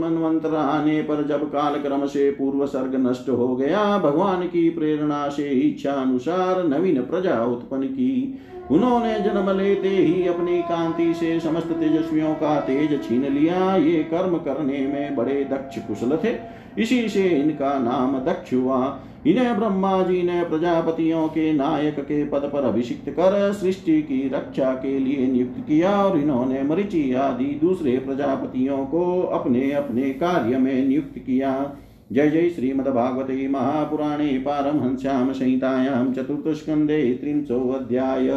आने 0.54 1.02
पर 1.02 1.28
जब 1.28 1.52
काल 1.52 1.74
क्रम 1.82 2.06
से 2.06 2.32
पूर्व 2.32 2.66
सर्ग 2.66 3.08
नष्ट 3.08 3.30
हो 3.30 3.56
गया, 3.56 3.98
भगवान 3.98 4.48
की 4.48 4.70
प्रेरणा 4.70 5.30
से 5.30 5.50
इच्छा 5.50 5.92
अनुसार 5.92 6.64
नवीन 6.68 7.02
प्रजा 7.02 7.44
उत्पन्न 7.44 7.84
की। 7.84 8.40
उन्होंने 8.72 9.20
जन्म 9.20 9.58
लेते 9.58 9.90
ही 9.90 10.28
अपनी 10.28 10.62
कांति 10.62 11.14
से 11.14 11.40
समस्त 11.40 11.68
तेजस्वियों 11.68 12.34
का 12.34 12.60
तेज 12.60 13.10
छीन 13.10 13.26
लिया। 13.26 13.76
ये 13.76 14.04
कर्म 14.04 14.38
करने 14.38 14.88
में 14.88 15.16
बड़े 15.16 15.44
दक्ष 15.44 15.78
कुशल 15.88 16.18
थे। 16.24 16.36
इसी 16.82 17.10
से 17.10 17.24
इनका 17.24 17.80
नाम 17.80 18.20
दक्ष 18.20 18.54
हुआ। 18.54 19.00
इन्हें 19.28 19.58
ब्रह्मा 19.58 20.04
जी 20.04 20.24
ने 20.24 20.44
प्रजापतियों 20.44 21.28
के 21.28 21.54
नायक 21.54 21.99
के 21.99 22.26
पद 22.26 22.49
पर 22.54 22.64
अभिषिक्त 22.64 23.10
कर 23.10 23.54
सृष्टि 23.54 24.02
की 24.02 24.30
रक्षा 24.30 24.74
के 24.74 24.99
लिए 24.99 25.28
नियुक्त 25.28 25.60
किया 25.68 26.04
और 26.04 26.20
इन्होंने 26.20 26.64
मरिचि 26.64 27.14
आदि 27.14 27.45
दूसरे 27.45 27.98
प्रजापतियों 27.98 28.78
को 28.78 29.22
अपने 29.22 29.72
अपने 29.72 30.02
कार्य 30.02 30.58
में 30.58 30.88
नियुक्त 30.88 31.18
किया। 31.18 31.78
जय 32.12 32.30
जय 32.30 32.49
श्रीमद्भागवते 32.49 33.48
महापुराणे 33.48 34.38
पारमहंस्यां 34.40 35.34
संहितायां 35.34 36.14
चतुर्थस्कन्धे 36.14 37.14
त्रिंशोऽध्याय। 37.14 38.28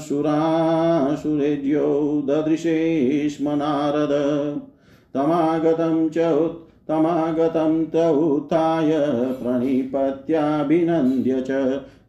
सुरासुरेज्यो 0.01 2.23
ददृशे 2.27 3.29
स्म 3.29 3.49
नारद। 3.49 4.61
तमागतं 5.13 6.09
च 6.09 6.17
तमागतं 6.87 7.85
त 7.85 7.95
उत्थाय 7.95 8.99
प्रणिपत्याभिनन्द्य 9.43 11.41
च 11.41 11.51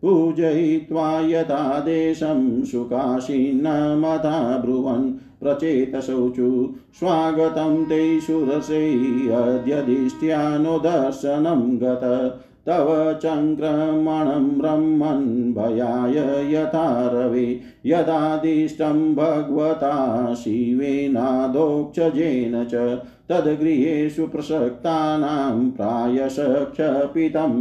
पूजयित्वा 0.05 1.21
यथादेशं 1.21 2.65
सुकाशीन्नमथा 2.65 4.59
ब्रुवन् 4.59 5.13
प्रचेतशौचु। 5.41 6.75
स्वागतं 6.95 7.85
ते 7.85 8.21
सुरसै 8.21 9.29
अद्यधिष्ठ्यानो 9.29 10.79
दर्शनं 10.79 11.77
गत। 11.77 12.41
तव 12.67 13.19
चङ्क्रमणं 13.23 14.49
ब्रह्मन् 14.49 15.53
भयाय 15.53 16.55
यथा 16.55 17.11
रवे। 17.15 17.61
यदादिष्टं 17.87 19.15
भगवता 19.15 20.35
शिवेनादोक्षजेन 20.35 22.65
च। 22.65 23.01
तद्गृहेषु 23.29 24.27
प्रसक्तानां 24.27 25.71
प्रायश 25.71 26.37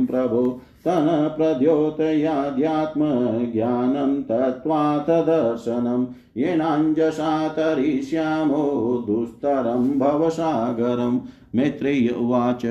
प्रभो। 0.08 0.62
तन 0.86 1.34
प्रद्योतयाध्यात्मज्ञानं 1.38 4.24
तत्त्वा 4.24 4.98
तदर्शनं 4.98 6.06
येनाञ्जसा 6.38 7.48
तरिष्यामो 7.48 9.04
दुस्तरं 9.08 10.00
भवसागरं। 10.00 11.20
मैत्रेय 11.56 12.08
उवाच। 12.08 12.66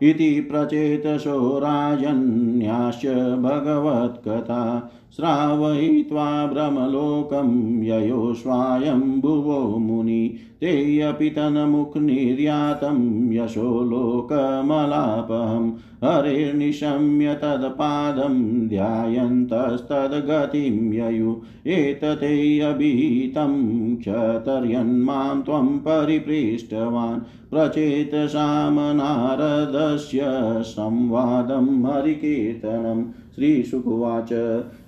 इति 0.03 0.41
प्रचेतसो 0.41 1.59
राजन्याश्च 1.59 3.07
भगवत्कथा। 3.43 4.93
श्रावयित्वा 5.16 6.47
भ्रमलोकं 6.47 7.82
ययो 7.82 8.34
स्वायम्भुवो 8.34 9.78
मुनि, 9.78 10.36
ते 10.60 11.01
अपि 11.01 11.30
तन्मुखनिर्यातं 11.30 13.32
यशो 13.32 13.84
लोकमलापहं। 13.84 15.72
हरेर्निशम्य 16.05 17.34
तत्पादं 17.34 18.68
ध्यायन्तस्तद्गतिं 18.68 20.93
ययु, 20.93 21.36
एतते 21.66 22.60
अभिहितं 22.60 23.97
क्षतर्यन्मां 23.97 25.43
त्वं 25.43 25.66
परिपृष्टवान्। 25.66 27.20
प्रचेतसामनारदस्य 27.51 30.20
संवादं 30.62 31.86
हरिकीर्तनं 31.86 33.22
श्रीशुकुवाच। 33.35 34.33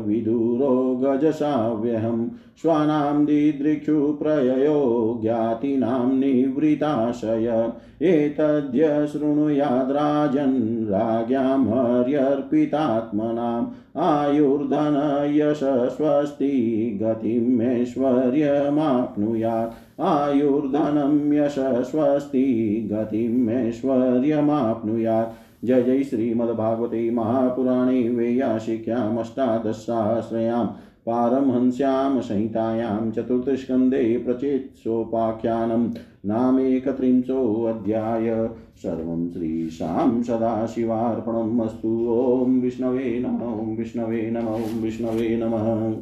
विदुरो 0.08 1.02
गजसाव्यहं 1.04 2.28
श्वानां 2.62 3.26
दिदृक्षुप्रययो 3.26 4.80
ज्ञातीनां 5.22 6.14
निवृताशय। 6.14 7.72
एतद्य 8.02 9.08
शृणुयाद्राजन् 9.08 10.86
राज्ञां 10.86 11.66
हर्यर्पितात्मनाम् 11.66 13.68
आयुर्धन 13.98 14.96
यशस्वस्ति 15.34 16.56
गतिमेश्वर्यमाप्नुयात् 17.02 20.02
आयुर्धनं 20.02 21.34
यशस्वस्ति 21.34 22.46
गतिमेश्वर्यमाप्नुयात् 22.92 25.53
जय 25.64 25.84
जय 25.84 26.04
श्रीमद्भागवते 26.04 27.10
महापुराणे 27.10 28.10
वेयाशिक्यामष्टादशसहस्रयां 28.10 30.66
पारमहंस्यां 31.06 32.22
संहितायां 32.22 33.12
चतुर्थस्कन्धे 33.12 34.18
प्रचेत्सोपाख्यानं 34.18 35.90
नामेकत्रिंशोऽध्याय 36.26 38.50
सर्वं 38.78 39.32
श्रीशां 39.32 40.24
सदाशिवार्पणम् 40.24 41.62
अस्तु। 41.62 42.10
ॐ 42.10 42.62
विष्णवे 42.62 43.20
नम 43.20 43.76
विष्णवे 43.78 44.32
नम 44.32 44.82
विष्णवे 44.82 45.40
नमः। 45.44 45.96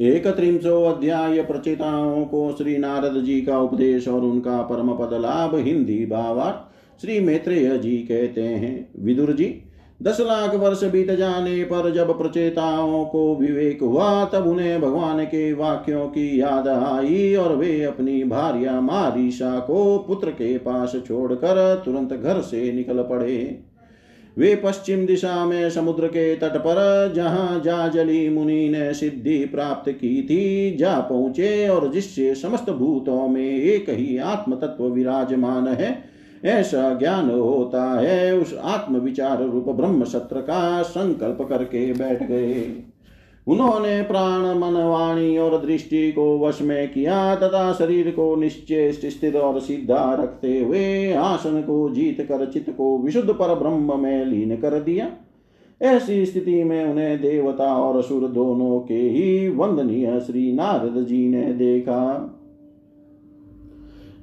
एकत्रिंशो 0.00 0.84
अध्याय 0.84 1.42
प्रचेताओं 1.42 2.24
को 2.24 2.54
श्री 2.58 2.78
नारद 2.78 3.24
जी 3.24 3.42
का 3.42 3.60
उपदेश 3.60 4.08
और 4.08 4.22
उनका 4.22 4.62
परम 4.62 4.92
पद 4.92 5.20
लाभ 5.20 5.56
हिंदी 5.56 6.06
भावार्थ 6.06 6.73
श्री 7.00 7.20
मैत्रेय 7.20 7.78
जी 7.78 7.96
कहते 7.98 8.42
हैं, 8.42 8.88
विदुर 8.98 9.32
जी, 9.32 9.44
दस 10.02 10.20
लाख 10.20 10.54
वर्ष 10.54 10.84
बीत 10.84 11.10
जाने 11.10 11.64
पर 11.64 11.90
जब 11.92 12.18
प्रचेताओं 12.18 13.04
को 13.04 13.36
विवेक 13.36 13.82
हुआ, 13.82 14.24
तब 14.24 14.46
उन्हें 14.46 14.80
भगवान 14.80 15.24
के 15.24 15.52
वाक्यों 15.52 16.06
की 16.06 16.40
याद 16.40 16.68
आई 16.68 17.34
और 17.34 17.56
वे 17.56 17.82
अपनी 17.82 18.24
भार्या 18.24 18.80
मारीशा 18.80 19.58
को 19.58 19.98
पुत्र 19.98 20.30
के 20.30 20.56
पास 20.58 20.96
छोड़कर 21.08 21.82
तुरंत 21.84 22.12
घर 22.12 22.40
से 22.40 22.72
निकल 22.72 23.02
पड़े। 23.02 23.58
वे 24.38 24.54
पश्चिम 24.54 25.06
दिशा 25.06 25.44
में 25.44 25.70
समुद्र 25.70 26.06
के 26.06 26.34
तट 26.36 26.56
पर, 26.56 27.12
जहाँ 27.16 27.60
जाजली 27.60 28.28
मुनि 28.28 28.68
ने 28.68 28.94
सिद्धि 28.94 29.44
प्राप्त 29.44 29.90
की 29.90 30.22
थी, 30.22 30.76
जा 30.76 30.98
पहुँचे 31.00 31.68
और 31.68 31.92
जिससे 31.92 32.34
समस्त 32.34 32.70
भूतों 32.70 33.28
में 33.28 33.50
एक 33.50 33.90
ही 33.90 34.18
आत्म 34.18 34.54
तत्व 34.54 34.84
विराजमान 34.84 35.68
है 35.68 36.13
ऐसा 36.44 36.94
ज्ञान 36.94 37.30
होता 37.30 38.00
है, 38.00 38.38
उस 38.38 38.58
आत्म 38.62 38.96
विचार 38.96 39.42
रूप 39.42 39.68
ब्रह्म 39.68 40.04
सत्र 40.04 40.40
का 40.40 40.82
संकल्प 40.82 41.48
करके 41.48 41.92
बैठ 41.92 42.22
गए। 42.22 42.84
उन्होंने 43.46 44.02
प्राण, 44.02 44.58
मन, 44.58 44.82
वाणी 44.82 45.38
और 45.38 45.66
दृष्टि 45.66 46.12
को 46.12 46.38
वश 46.38 46.62
में 46.62 46.92
किया, 46.92 47.34
तथा 47.34 47.72
शरीर 47.72 48.10
को 48.10 48.36
निश्चय 48.36 48.92
स्थिर 48.92 49.36
और 49.36 49.60
सीधा 49.60 50.14
रखते 50.14 50.60
हुए 50.60 51.12
आसन 51.12 51.60
को 51.62 51.90
जीत 51.90 52.20
कर 52.20 52.46
चित्त 52.46 52.70
को 52.70 52.98
विशुद्ध 52.98 53.30
पर 53.30 53.54
ब्रह्म 53.54 54.02
में 54.02 54.24
लीन 54.24 54.56
कर 54.56 54.80
दिया। 54.80 55.10
ऐसी 55.82 56.26
स्थिति 56.26 56.64
में 56.64 56.84
उन्हें 56.84 57.20
देवता 57.20 57.76
और 57.76 57.98
असुर 57.98 58.28
दोनों 58.28 58.80
के 58.80 58.94
ही 58.94 59.48
वंदनीय 59.48 60.20
श्री 60.20 60.52
नारद 60.52 61.04
जी 61.04 61.28
ने 61.28 61.42
देखा। 61.42 62.30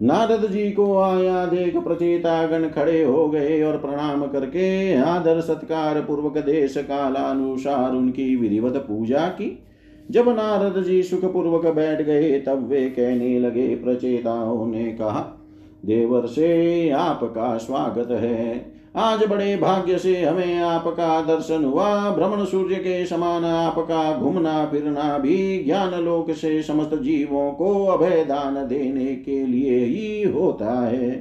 नारद 0.02 0.52
जी 0.52 0.72
को 0.72 0.98
आया, 1.00 1.46
देख 1.46 1.78
प्रचेतागण 1.78 2.70
खड़े 2.70 3.04
हो 3.04 3.30
गए 3.30 3.64
और 3.64 3.78
प्रणाम 3.78 4.28
करके 4.28 4.96
आदर 4.96 5.42
सत्कार 5.42 6.02
पूर्वक 6.02 6.38
देश 6.38 6.78
कालानुसार 6.78 7.92
उनकी 7.92 8.36
विधिवत 8.36 8.76
पूजा 8.76 9.28
की। 9.28 9.64
जब 10.12 10.30
नारद 10.30 10.84
जी 10.84 11.04
सुख 11.04 11.34
पूर्वक 11.34 11.66
बैठ 11.66 12.02
गए, 12.02 12.40
तब 12.40 12.68
वे 12.68 12.90
कहने 12.90 13.40
लगे, 13.40 13.76
प्रचेताओं 13.76 14.68
ने 14.68 14.86
कहा 14.86 15.38
देवर 15.86 16.26
से 16.26 16.90
आपका 16.90 17.58
स्वागत 17.58 18.12
है। 18.12 18.81
आज 18.96 19.24
बड़े 19.24 19.58
भाग्य 19.58 19.98
से 19.98 20.24
हमें 20.24 20.60
आपका 20.60 21.22
दर्शन 21.22 21.66
हुआ। 21.66 22.10
भ्रमण 22.10 22.46
सूर्य 22.46 22.76
के 22.76 23.06
समान 23.06 23.46
आपका 23.46 24.18
घूमना, 24.18 24.66
फिरना 24.66 25.18
भी 25.18 25.64
ज्ञान 25.64 26.04
लोक 26.04 26.32
से 26.32 26.64
समस्त 26.64 26.96
जीवों 26.96 27.52
को 27.52 27.86
अभय 27.86 28.24
दान 28.24 28.68
देने 28.68 29.16
के 29.16 29.46
लिए 29.46 29.78
ही 29.78 30.24
होता 30.24 30.88
है। 30.88 31.12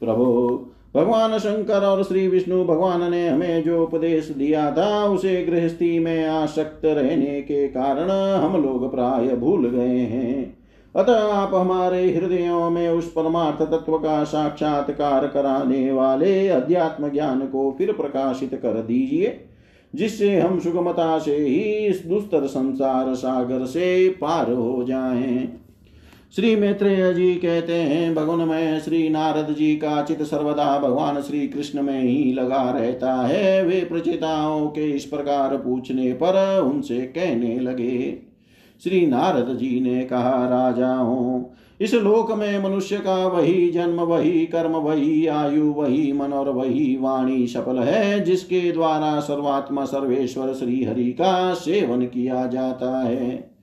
प्रभु, 0.00 0.24
भगवान 0.96 1.38
शंकर 1.38 1.84
और 1.84 2.02
श्री 2.02 2.28
विष्णु 2.28 2.64
भगवान 2.64 3.10
ने 3.10 3.28
हमें 3.28 3.62
जो 3.62 3.82
उपदेश 3.82 4.28
दिया 4.28 4.70
था, 4.72 5.04
उसे 5.04 5.44
गृहस्थी 5.44 5.98
में 5.98 6.26
आसक्त 6.26 6.84
रहने 6.84 7.42
के 7.42 7.68
कारण 7.68 8.10
हम 8.40 8.62
लोग 8.62 8.90
प्राय 8.90 9.36
भूल 9.36 9.68
गए 9.68 9.98
हैं। 9.98 10.55
अतः 10.96 11.32
आप 11.32 11.54
हमारे 11.54 12.14
हृदयों 12.14 12.70
में 12.70 12.88
उस 12.88 13.12
परमार्थ 13.12 13.62
तत्व 13.62 13.98
का 13.98 14.24
साक्षात्कार 14.24 15.26
कराने 15.26 15.92
वाले 15.92 16.48
अध्यात्म 16.48 17.08
ज्ञान 17.08 17.40
को 17.40 17.74
फिर 17.78 17.92
प्रकाशित 17.92 18.54
कर 18.54 18.82
दीजिए, 18.82 19.40
जिससे 19.94 20.40
हम 20.40 20.58
सुगमता 20.60 21.18
से 21.18 21.36
ही 21.36 21.62
इस 21.86 22.06
दुस्तर 22.06 22.46
संसार 22.46 23.14
सागर 23.14 23.64
से 23.64 24.08
पार 24.08 24.52
हो 24.52 24.84
जाएँ। 24.84 25.60
श्री 26.36 26.56
मैत्रेय 26.56 27.14
जी 27.14 27.34
कहते 27.34 27.74
हैं, 27.74 28.14
भगवान, 28.14 28.48
में 28.48 28.80
श्री 28.80 29.08
नारद 29.08 29.54
जी 29.54 29.76
का 29.76 30.02
चित 30.02 30.22
सर्वदा 30.22 30.78
भगवान 30.78 31.20
श्री 31.22 31.48
कृष्ण 31.48 31.82
में 31.82 32.00
ही 32.02 32.32
लगा 32.32 32.70
रहता 32.70 33.14
है। 33.14 33.64
वे 33.64 33.80
प्रचेताओं 33.80 34.66
के 34.66 34.90
इस 34.90 35.04
प्रकार 35.04 35.56
पूछने 35.56 36.12
पर 36.12 36.60
उनसे 36.60 37.00
कहने 37.00 37.58
लगे 37.60 38.18
श्री 38.84 39.06
नारद 39.06 39.56
जी 39.56 39.80
ने 39.80 40.04
कहा 40.04 40.48
राजाओं 40.48 41.44
इस 41.80 41.94
लोक 41.94 42.32
में 42.32 42.64
मनुष्य 42.64 42.96
का 42.96 43.26
वही 43.26 43.70
जन्म, 43.70 44.00
वही 44.00 44.46
कर्म, 44.46 44.72
वही 44.72 45.26
आयु, 45.26 45.64
वही 45.64 46.12
मन 46.12 46.32
और 46.32 46.48
वही 46.48 46.98
वाणी 47.00 47.46
सफल 47.46 47.78
है, 47.78 48.24
जिसके 48.24 48.72
द्वारा 48.72 49.20
सर्वात्मा 49.20 49.84
सर्वेश्वर 49.84 50.52
श्री 50.52 50.84
हरि 50.84 51.12
का 51.12 51.54
सेवन 51.54 52.02
किया 52.06 52.46
जाता 52.46 53.00
है। 53.00 53.56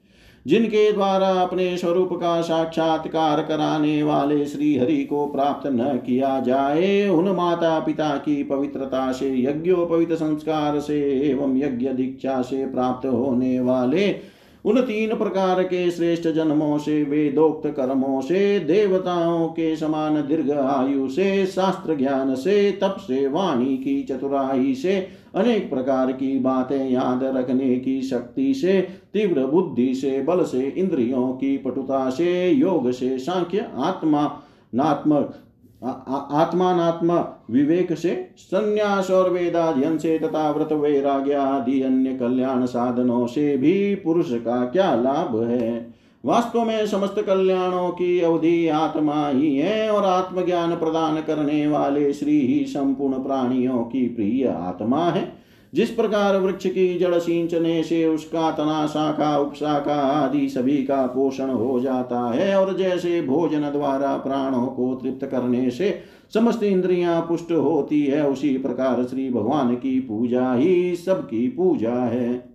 जिनके 0.47 0.91
द्वारा 0.91 1.29
अपने 1.29 1.77
स्वरूप 1.77 2.09
का 2.13 2.41
साक्षात्कार 2.41 3.41
कराने 3.41 4.03
वाले 4.03 4.45
श्री 4.45 4.77
हरि 4.77 5.03
को 5.03 5.27
प्राप्त 5.27 5.67
न 5.67 6.01
किया 6.05 6.39
जाए, 6.39 7.07
उन 7.07 7.29
माता 7.29 7.79
पिता 7.79 8.17
की 8.17 8.43
पवित्रता 8.43 9.11
से, 9.11 9.43
यज्ञोपवित 9.43 10.13
संस्कार 10.13 10.79
से 10.79 11.29
एवं 11.29 11.57
यज्ञ 11.57 11.89
दीक्षा 11.89 12.41
से 12.41 12.65
प्राप्त 12.65 13.07
होने 13.07 13.59
वाले 13.59 14.32
उन 14.65 14.81
तीन 14.81 15.17
प्रकार 15.17 15.63
के 15.63 15.91
श्रेष्ठ 15.91 16.27
जन्मों 16.27 16.77
से, 16.77 17.03
वेदोक्त 17.03 17.67
कर्मों 17.67 18.21
से, 18.21 18.59
देवताओं 18.59 19.47
के 19.47 19.75
समान 19.75 20.15
दीर्घ 20.15 20.51
आयु 20.51 21.09
से, 21.09 21.45
शास्त्र 21.45 21.95
ज्ञान 21.95 22.35
से, 22.35 22.71
तप 22.71 22.95
से, 22.99 23.27
वाणी 23.27 23.77
की 23.77 24.03
चतुराई 24.03 24.75
से, 24.75 25.07
अनेक 25.35 25.69
प्रकार 25.69 26.11
की 26.11 26.39
बातें 26.39 26.89
याद 26.89 27.23
रखने 27.23 27.75
की 27.75 28.01
शक्ति 28.01 28.53
से, 28.53 28.81
तीव्र 29.13 29.45
बुद्धि 29.45 29.95
से, 29.95 30.21
बल 30.21 30.43
से, 30.43 30.73
इंद्रियों 30.77 31.27
की 31.27 31.57
पटुता 31.57 32.09
से, 32.09 32.49
योग 32.51 32.91
से, 32.91 33.17
सांख्य, 33.17 33.65
आत्मा, 33.77 34.41
नात्मक 34.75 35.42
आत्मात्म 35.85 37.23
विवेक 37.51 37.93
से 37.93 38.33
संन्यास 38.37 39.11
और 39.11 39.29
वेदाध्यन 39.29 39.97
से 39.97 40.19
तथा 40.19 40.51
व्रत 40.51 40.71
वैराग्य 40.71 41.33
आदि 41.33 41.81
अन्य 41.81 42.13
कल्याण 42.13 42.65
साधनों 42.65 43.27
से 43.27 43.57
भी 43.57 43.95
पुरुष 43.95 44.31
का 44.31 44.65
क्या 44.65 44.95
लाभ 44.95 45.43
है? 45.43 45.93
वास्तव 46.25 46.63
में 46.63 46.85
समस्त 46.87 47.15
कल्याणों 47.27 47.89
की 47.89 48.19
अवधि 48.21 48.67
आत्मा 48.67 49.27
ही 49.27 49.55
है 49.57 49.89
और 49.89 50.05
आत्मज्ञान 50.05 50.75
प्रदान 50.75 51.15
करने 51.15 51.67
वाले 51.67 52.13
श्री 52.13 52.39
ही 52.39 52.65
संपूर्ण 52.65 53.23
प्राणियों 53.23 53.83
की 53.83 54.07
प्रिय 54.07 54.47
आत्मा 54.47 55.05
है। 55.05 55.42
जिस 55.73 55.89
प्रकार 55.89 56.37
वृक्ष 56.37 56.67
की 56.67 56.97
जड़ 56.99 57.19
सिंचने 57.19 57.83
से 57.83 58.05
उसका 58.05 58.51
तना, 58.51 58.87
शाखा, 58.87 59.37
उपशाखा 59.37 59.95
आदि 59.95 60.49
सभी 60.49 60.77
का 60.77 61.05
पोषण 61.07 61.49
हो 61.49 61.79
जाता 61.79 62.19
है 62.31 62.55
और 62.55 62.77
जैसे 62.77 63.21
भोजन 63.21 63.61
द्वारा 63.61 64.17
प्राणों 64.17 64.67
को 64.67 64.93
तृप्त 64.95 65.25
करने 65.25 65.69
से 65.71 65.99
समस्त 66.33 66.63
इंद्रियाँ 66.63 67.21
पुष्ट 67.21 67.51
होती 67.51 68.03
है, 68.03 68.27
उसी 68.29 68.57
प्रकार 68.57 69.03
श्री 69.03 69.29
भगवान 69.29 69.75
की 69.75 69.99
पूजा 69.99 70.53
ही 70.53 70.95
सबकी 70.95 71.47
पूजा 71.47 71.93
है। 71.93 72.52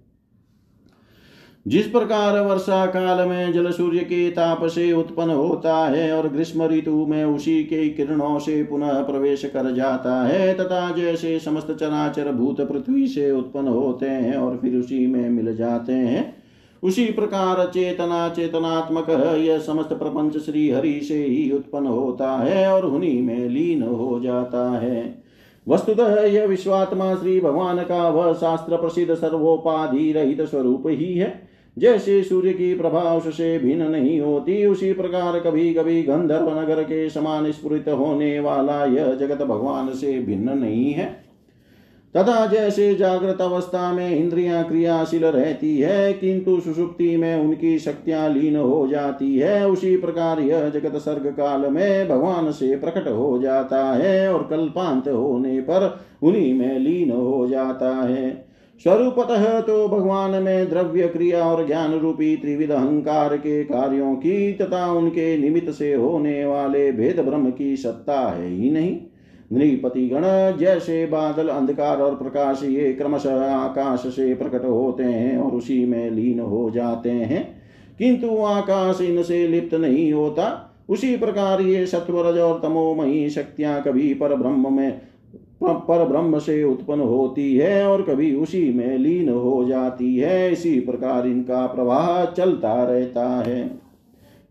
जिस 1.68 1.86
प्रकार 1.86 2.38
वर्षा 2.40 2.84
काल 2.86 3.18
में 3.28 3.52
जल 3.52 3.70
सूर्य 3.70 3.98
के 4.00 4.28
ताप 4.30 4.64
से 4.64 4.92
उत्पन्न 4.92 5.30
होता 5.30 5.74
है 5.86 6.12
और 6.12 6.28
ग्रीष्म 6.28 6.66
ऋतु 6.66 7.04
में 7.06 7.24
उसी 7.24 7.62
के 7.64 7.88
किरणों 7.88 8.38
से 8.38 8.62
पुनः 8.62 9.02
प्रवेश 9.02 9.44
कर 9.44 9.70
जाता 9.74 10.14
है, 10.22 10.54
तथा 10.54 10.90
जैसे 10.92 11.38
समस्त 11.38 11.70
चराचर 11.70 12.30
भूत 12.32 12.60
पृथ्वी 12.60 13.06
से 13.06 13.30
उत्पन्न 13.30 13.68
होते 13.68 14.06
हैं 14.06 14.36
और 14.36 14.56
फिर 14.56 14.76
उसी 14.76 15.06
में 15.06 15.28
मिल 15.30 15.54
जाते 15.56 15.92
हैं, 15.92 16.34
उसी 16.82 17.04
प्रकार 17.06 17.64
चेतना 17.66 18.28
चेतनात्मक 18.28 19.10
यह 19.38 19.58
समस्त 19.58 19.92
प्रपंच 19.92 20.36
श्री 20.36 20.68
हरि 20.70 21.00
से 21.00 21.22
ही 21.24 21.50
उत्पन्न 21.50 21.86
होता 21.86 22.30
है 22.36 22.72
और 22.72 22.86
उन्हीं 22.86 23.22
में 23.22 23.48
लीन 23.48 23.82
हो 23.82 24.18
जाता 24.20 24.68
है। 24.78 25.24
वस्तुतः 25.66 26.20
यह 26.22 26.46
विश्वात्मा 26.46 27.14
श्री 27.14 27.38
भगवान 27.40 27.82
का 27.82 28.08
वह 28.08 28.32
शास्त्र 28.34 28.76
प्रसिद्ध 28.76 29.14
सर्वोपाधि 29.14 30.10
रहित 30.12 30.40
स्वरूप 30.40 30.86
ही 30.86 31.12
है। 31.14 31.47
जैसे 31.78 32.22
सूर्य 32.22 32.52
की 32.52 32.74
प्रभा 32.74 33.14
उससे 33.14 33.58
भिन्न 33.58 33.90
नहीं 33.90 34.20
होती, 34.20 34.66
उसी 34.66 34.92
प्रकार 34.92 35.40
कभी 35.40 35.74
कभी 35.74 36.02
गंधर्व 36.02 36.60
नगर 36.60 36.82
के 36.82 37.10
समान 37.10 37.52
स्फुरित 37.52 37.88
होने 37.88 38.40
वाला 38.40 38.84
यह 38.84 39.14
जगत 39.14 39.42
भगवान 39.42 39.94
से 39.94 40.18
भिन्न 40.18 40.58
नहीं 40.58 40.92
है। 40.92 41.28
तथा 42.16 42.46
जैसे 42.46 42.94
जागृत 42.94 43.40
अवस्था 43.40 43.92
में 43.92 44.16
इंद्रियाँ 44.16 44.64
क्रियाशील 44.64 45.24
रहती 45.24 45.78
है, 45.78 46.12
किंतु 46.12 46.60
सुषुप्ति 46.60 47.16
में 47.16 47.40
उनकी 47.40 47.78
शक्तियाँ 47.78 48.28
लीन 48.28 48.56
हो 48.56 48.88
जाती 48.88 49.38
है, 49.38 49.68
उसी 49.68 49.96
प्रकार 49.96 50.40
यह 50.40 50.68
जगत 50.68 50.96
सर्ग 50.96 51.26
काल 51.26 51.70
में 51.70 52.08
भगवान 52.08 52.50
से 52.52 52.76
प्रकट 52.76 53.08
हो 53.08 53.38
जाता 53.38 53.84
है 53.92 54.34
और 54.34 54.46
कल्पांत 54.50 55.08
होने 55.08 55.60
पर 55.60 56.00
उन्हीं 56.22 56.54
में 56.54 56.78
लीन 56.78 57.10
हो 57.10 57.46
जाता 57.46 57.94
है। 57.94 58.47
स्वरूपतः 58.82 59.60
तो 59.60 59.88
भगवान 59.88 60.42
में 60.42 60.68
द्रव्य 60.70 61.08
क्रिया 61.08 61.44
और 61.44 61.66
ज्ञान 61.66 61.94
रूपी 61.94 62.36
त्रिविध 62.36 62.70
अहंकार 62.70 63.36
के 63.36 63.64
कार्यों 63.64 64.14
की 64.14 64.52
तथा 64.52 64.92
उनके 64.92 65.38
निमित्त 65.38 65.72
से 65.72 65.94
होने 65.94 66.44
वाले 66.44 66.92
भेद 66.92 67.20
ब्रह्म 67.20 67.50
की 67.50 67.76
सत्ता 67.76 68.20
है 68.20 68.48
ही 68.48 68.70
नहीं। 68.70 69.00
नृपति 69.52 70.08
गण, 70.08 70.22
जैसे 70.58 71.06
बादल 71.06 71.48
अंधकार 71.48 71.96
और 71.96 72.14
प्रकाश, 72.14 72.62
ये 72.64 72.92
क्रमशः 72.92 73.50
आकाश 73.50 74.00
से 74.00 74.34
प्रकट 74.34 74.64
होते 74.64 75.02
हैं 75.02 75.38
और 75.38 75.52
उसी 75.52 75.84
में 75.84 76.10
लीन 76.10 76.40
हो 76.40 76.70
जाते 76.70 77.10
हैं। 77.10 77.62
किंतु 77.98 78.42
आकाश 78.42 79.00
इनसे 79.00 79.48
लिप्त 79.48 79.74
नहीं 79.74 80.12
होता। 80.12 80.64
उसी 80.88 81.16
प्रकार 81.16 81.60
ये 81.60 81.86
सत्वरज 81.86 82.38
और 82.38 82.60
तमोमयी 82.62 83.30
शक्तियाँ 83.30 83.82
कभी 83.82 84.14
पर 84.14 84.34
ब्रह्म 84.34 84.76
में 84.76 85.00
पर 85.62 86.04
ब्रह्म 86.04 86.38
से 86.38 86.62
उत्पन्न 86.64 87.00
होती 87.00 87.56
है 87.56 87.86
और 87.86 88.02
कभी 88.02 88.34
उसी 88.34 88.72
में 88.72 88.98
लीन 88.98 89.28
हो 89.28 89.64
जाती 89.64 90.16
है। 90.16 90.52
इसी 90.52 90.78
प्रकार 90.80 91.26
इनका 91.26 91.66
प्रवाह 91.66 92.24
चलता 92.24 92.82
रहता 92.84 93.28
है। 93.42 93.62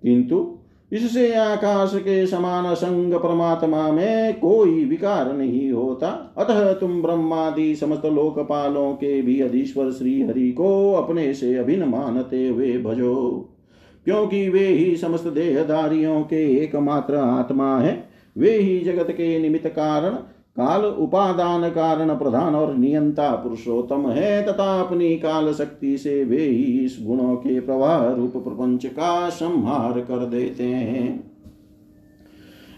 किंतु 0.03 0.53
इससे 0.91 1.33
आकाश 1.35 1.91
के 1.95 2.25
समान 2.27 2.73
संग 2.75 3.13
परमात्मा 3.13 3.91
में 3.91 4.39
कोई 4.39 4.83
विकार 4.85 5.33
नहीं 5.33 5.71
होता। 5.71 6.09
अतः 6.37 6.73
तुम 6.73 7.01
ब्रह्मादि 7.01 7.75
समस्त 7.75 8.05
लोकपालों 8.05 8.93
के 8.93 9.21
भी 9.21 9.39
अधीश्वर 9.41 9.91
श्री 9.91 10.21
हरि 10.21 10.51
को 10.51 10.93
अपने 10.93 11.33
से 11.33 11.55
अभिन्न 11.55 11.85
मानते 11.85 12.47
हुए 12.47 12.77
भजो, 12.77 13.49
क्योंकि 14.05 14.49
वे 14.49 14.65
ही 14.67 14.95
समस्त 14.97 15.27
देहधारियों 15.27 16.21
के 16.21 16.63
एकमात्र 16.63 17.15
आत्मा 17.15 17.77
है। 17.79 18.09
वे 18.37 18.51
ही 18.51 18.79
जगत 18.79 19.11
के 19.11 19.39
निमित्त 19.39 19.67
कारण 19.67 20.17
काल 20.59 20.85
उपादान 20.85 21.69
कारण 21.69 22.15
प्रधान 22.15 22.55
और 22.55 22.75
नियंता 22.75 23.31
पुरुषोत्तम 23.31 24.09
है, 24.09 24.43
तथा 24.43 24.81
अपनी 24.81 25.15
काल 25.15 25.53
शक्ति 25.53 25.97
से 25.97 26.23
वे 26.23 26.37
ही 26.37 26.85
इस 26.85 26.97
गुणों 27.01 27.35
के 27.35 27.59
प्रवाह 27.59 28.13
रूप 28.13 28.31
प्रपंच 28.31 28.85
का 28.85 29.29
संहार 29.29 30.01
कर 30.01 30.25
देते 30.25 30.63
हैं। 30.63 31.31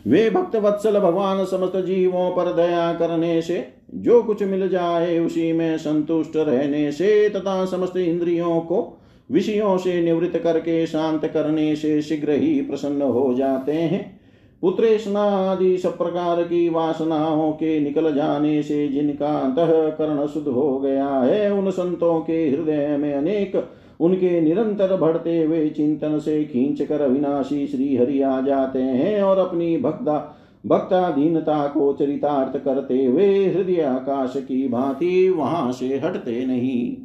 वे 0.08 0.30
भक्त 0.30 0.56
वत्सल 0.56 1.00
भगवान 1.00 1.46
समस्त 1.46 1.78
जीवों 1.78 2.32
पर 2.32 2.54
दया 2.54 2.94
करने 2.94 3.42
से, 3.42 3.68
जो 3.96 4.24
कुछ 4.24 4.44
मिल 4.44 4.70
जाए 4.70 5.20
उसी 5.20 5.54
में 5.54 5.78
संतुष्ट 5.78 6.36
रहने 6.36 6.92
से, 6.92 7.30
तथा 7.30 7.66
समस्त 7.66 7.98
इंद्रियों 7.98 8.60
को 8.60 9.00
विषयों 9.32 9.78
से 9.78 10.02
निवृत्त 10.02 10.38
करके 10.38 10.88
शांत 10.88 11.26
करने 11.26 11.76
से 11.76 12.02
शीघ्र 12.02 12.32
ही 12.32 12.62
प्रसन्न 12.62 13.02
हो 13.02 13.34
जाते 13.34 13.74
हैं। 13.74 14.19
पुत्रेशना 14.62 15.22
आदि 15.22 15.78
सब 15.78 15.98
प्रकार 15.98 16.42
की 16.44 16.70
वासनाओं 16.70 17.52
के 17.52 17.80
निकल 17.80 18.14
जाने 18.16 18.62
से 18.64 18.88
जिनका 18.88 19.28
अंतः 19.28 19.90
करण 19.90 20.26
शुद्ध 20.28 20.48
हो 20.48 20.80
गया 20.80 21.08
है, 21.08 21.52
उन 21.54 21.72
संतों 21.72 22.20
के 22.22 22.50
हृदय 22.50 22.98
में 22.98 23.14
अनेक 23.14 23.70
उनके 24.00 24.42
निरंतर 24.42 24.96
बढ़ते 24.98 25.44
हुए 25.44 25.70
चिंतन 25.70 26.20
से 26.20 26.44
खींच 26.44 26.82
कर 26.82 27.02
अविनाशी 27.02 27.68
श्री 27.68 27.96
हरि 27.98 28.22
आ 28.22 28.42
जाते 28.42 28.80
हैं 28.80 29.22
और 29.24 29.38
अपनी 29.38 29.78
भक्ता, 29.78 30.36
भक्ताधीनता 30.66 31.68
को 31.68 31.92
चरितार्थ 31.94 32.64
करते 32.64 33.06
हुए 33.06 33.46
हृदय 33.46 33.82
आकाश 33.82 34.34
की 34.38 34.68
भांति 34.68 35.30
वहाँ 35.30 35.72
से 35.72 35.98
हटते 35.98 36.46
नहीं। 36.46 36.98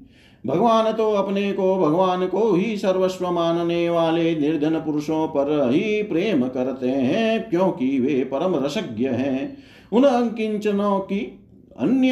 भगवान 0.47 0.93
तो 0.93 1.11
अपने 1.11 1.53
को 1.53 1.77
भगवान 1.79 2.27
को 2.27 2.53
ही 2.53 2.77
सर्वस्व 2.77 3.31
मानने 3.31 3.89
वाले 3.89 4.35
निर्धन 4.35 4.75
पुरुषों 4.75 5.29
पर 5.29 5.71
ही 5.73 6.03
प्रेम 6.03 6.49
करते 6.49 6.89
हैं, 6.89 7.51
क्योंकि 7.51 7.99
वे 8.01 8.25
परम 8.25 8.65
रसज्ञ 8.65 9.07
हैं। 9.07 9.57
उन 9.93 10.05
अंकिंचनों 10.05 10.99
की 10.99 11.41
अन्य, 11.81 12.11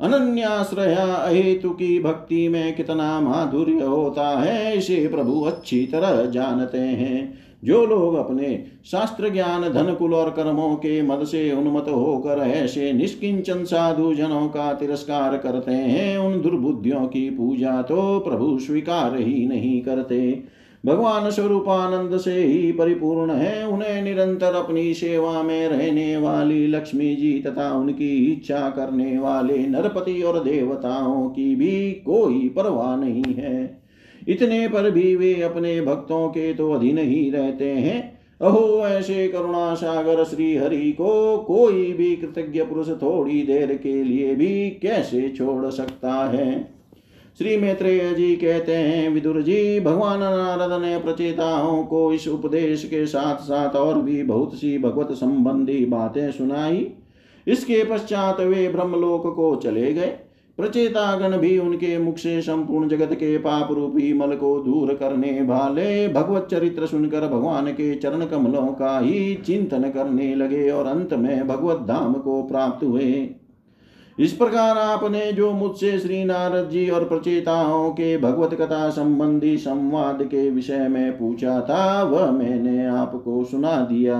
अनन्याश्रया 0.00 1.26
हेतु 1.28 1.70
की 1.70 2.00
भक्ति 2.00 2.48
में 2.48 2.76
कितना 2.76 3.20
माधुर्य 3.20 3.84
होता 3.84 4.28
है, 4.28 4.76
इसे 4.76 5.08
प्रभु 5.08 5.40
अच्छी 5.40 5.86
तरह 5.86 6.24
जानते 6.24 6.78
हैं। 6.78 7.49
जो 7.64 7.86
लोग 7.86 8.14
अपने 8.14 8.64
शास्त्र 8.84 9.28
ज्ञान, 9.28 9.62
धन, 9.62 9.94
कुल 9.94 10.14
और 10.14 10.30
कर्मों 10.30 10.74
के 10.76 11.02
मद 11.02 11.24
से 11.24 11.52
उन्मत 11.52 11.88
होकर 11.88 12.38
ऐसे 12.38 12.92
निष्किंचन 12.92 13.64
साधु 13.64 14.14
जनों 14.14 14.48
का 14.48 14.72
तिरस्कार 14.72 15.38
करते 15.38 15.72
हैं, 15.72 16.18
उन 16.18 16.40
दुर्बुद्धियों 16.40 17.06
की 17.06 17.30
पूजा 17.30 17.82
तो 17.82 18.18
प्रभु 18.20 18.58
स्वीकार 18.58 19.16
ही 19.16 19.46
नहीं 19.46 19.82
करते। 19.82 20.42
भगवान 20.86 21.30
स्वरूपानंद 21.30 22.18
से 22.18 22.44
ही 22.44 22.72
परिपूर्ण 22.72 23.30
है, 23.30 23.66
उन्हें 23.66 24.02
निरंतर 24.02 24.54
अपनी 24.54 24.94
सेवा 24.94 25.42
में 25.42 25.68
रहने 25.68 26.16
वाली 26.16 26.66
लक्ष्मी 26.66 27.16
जी 27.16 27.42
तथा 27.46 27.72
उनकी 27.72 28.32
इच्छा 28.32 28.70
करने 28.70 29.18
वाले 29.18 29.58
नरपति 29.58 30.22
और 30.22 30.44
देवताओं 30.44 31.28
की 31.28 31.56
भी 31.56 31.92
कोई 31.92 32.48
परवाह 32.48 32.96
नहीं 32.96 33.34
है। 33.34 33.79
इतने 34.28 34.68
पर 34.68 34.90
भी 34.90 35.16
वे 35.16 35.42
अपने 35.42 35.80
भक्तों 35.80 36.28
के 36.28 36.54
तो 36.54 36.72
अधीन 36.72 36.98
ही 36.98 37.30
रहते 37.30 37.64
हैं। 37.64 38.20
अहो, 38.40 38.78
ऐसे 38.78 39.28
करुणा 39.28 39.74
सागर 39.74 40.24
श्री 40.24 40.56
हरि 40.56 40.92
को 40.92 41.38
कोई 41.38 41.92
भी 41.92 42.16
कृतज्ञ 42.16 42.62
पुरुष 42.62 42.88
थोड़ी 42.88 43.42
देर 43.42 43.80
के 43.82 44.04
लिए 44.04 44.34
भी 44.34 44.70
कैसे 44.70 45.34
छोड़ 45.36 45.70
सकता 45.70 46.30
है? 46.30 46.80
श्री 47.38 47.56
मैत्रेय 47.56 48.14
जी 48.14 48.36
कहते 48.36 48.74
हैं, 48.74 49.08
विदुर 49.08 49.42
जी, 49.42 49.80
भगवान 49.80 50.18
नारद 50.18 50.82
ने 50.82 50.98
प्रचेताओं 50.98 51.84
को 51.84 52.12
इस 52.12 52.28
उपदेश 52.28 52.84
के 52.84 53.06
साथ 53.06 53.36
साथ 53.36 53.76
और 53.76 54.02
भी 54.02 54.22
बहुत 54.22 54.54
सी 54.54 54.78
भगवत 54.78 55.12
संबंधी 55.12 55.84
बातें 55.84 56.32
सुनाई। 56.32 56.90
इसके 57.46 57.84
पश्चात 57.84 58.40
वे 58.40 58.68
ब्रह्मलोक 58.68 59.36
को 59.36 59.56
चले 59.56 59.92
गए। 59.92 60.12
प्रचेतागण 60.60 61.36
भी 61.36 61.58
उनके 61.58 61.96
मुख 61.98 62.16
से 62.16 62.40
संपूर्ण 62.42 62.88
जगत 62.88 63.14
के 63.14 63.36
पाप 63.38 63.72
रूपी 63.72 64.12
मल 64.12 64.34
को 64.36 64.58
दूर 64.60 64.94
करने 64.94 65.40
वाले 65.42 66.08
भगवत 66.08 66.48
चरित्र 66.50 66.86
सुनकर 66.86 67.26
भगवान 67.28 67.66
के 67.66 67.94
चरण 67.94 68.26
कमलों 68.26 68.66
का 68.66 68.98
ही 68.98 69.34
चिंतन 69.46 69.90
करने 69.90 70.34
लगे 70.34 70.70
और 70.70 70.86
अंत 70.86 71.14
में 71.14 71.46
भगवत 71.48 71.86
धाम 71.88 72.14
को 72.14 72.42
प्राप्त 72.42 72.84
हुए। 72.84 73.28
इस 74.18 74.32
प्रकार 74.32 74.78
आपने 74.78 75.32
जो 75.32 75.50
मुझसे 75.52 75.98
श्री 75.98 76.24
नारद 76.24 76.68
जी 76.70 76.88
और 76.90 77.04
प्रचेताओं 77.04 77.90
के 77.90 78.16
भगवत 78.18 78.54
कथा 78.54 78.88
संबंधी 78.90 79.56
संवाद 79.56 80.22
के 80.22 80.50
विषय 80.50 80.88
में 80.88 81.18
पूछा 81.18 81.60
था, 81.60 82.02
वह 82.02 82.30
मैंने 82.30 82.86
आपको 82.86 83.44
सुना 83.44 83.80
दिया। 83.80 84.16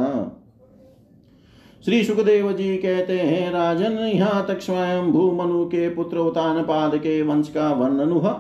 श्री 1.85 2.03
सुखदेव 2.05 2.53
जी 2.53 2.77
कहते 2.77 3.19
हैं 3.19 3.51
राजन 3.51 3.93
यहाँ 4.15 4.45
तक 4.47 4.61
स्वयं 4.61 5.11
भूमनु 5.13 5.65
के 5.65 5.89
पुत्र 5.89 6.19
उतान 6.19 6.63
पाद 6.63 6.97
के 6.97 7.23
वंश 7.23 7.49
का 7.49 7.73
वर्णन 7.73 8.11
हुआ। 8.13 8.31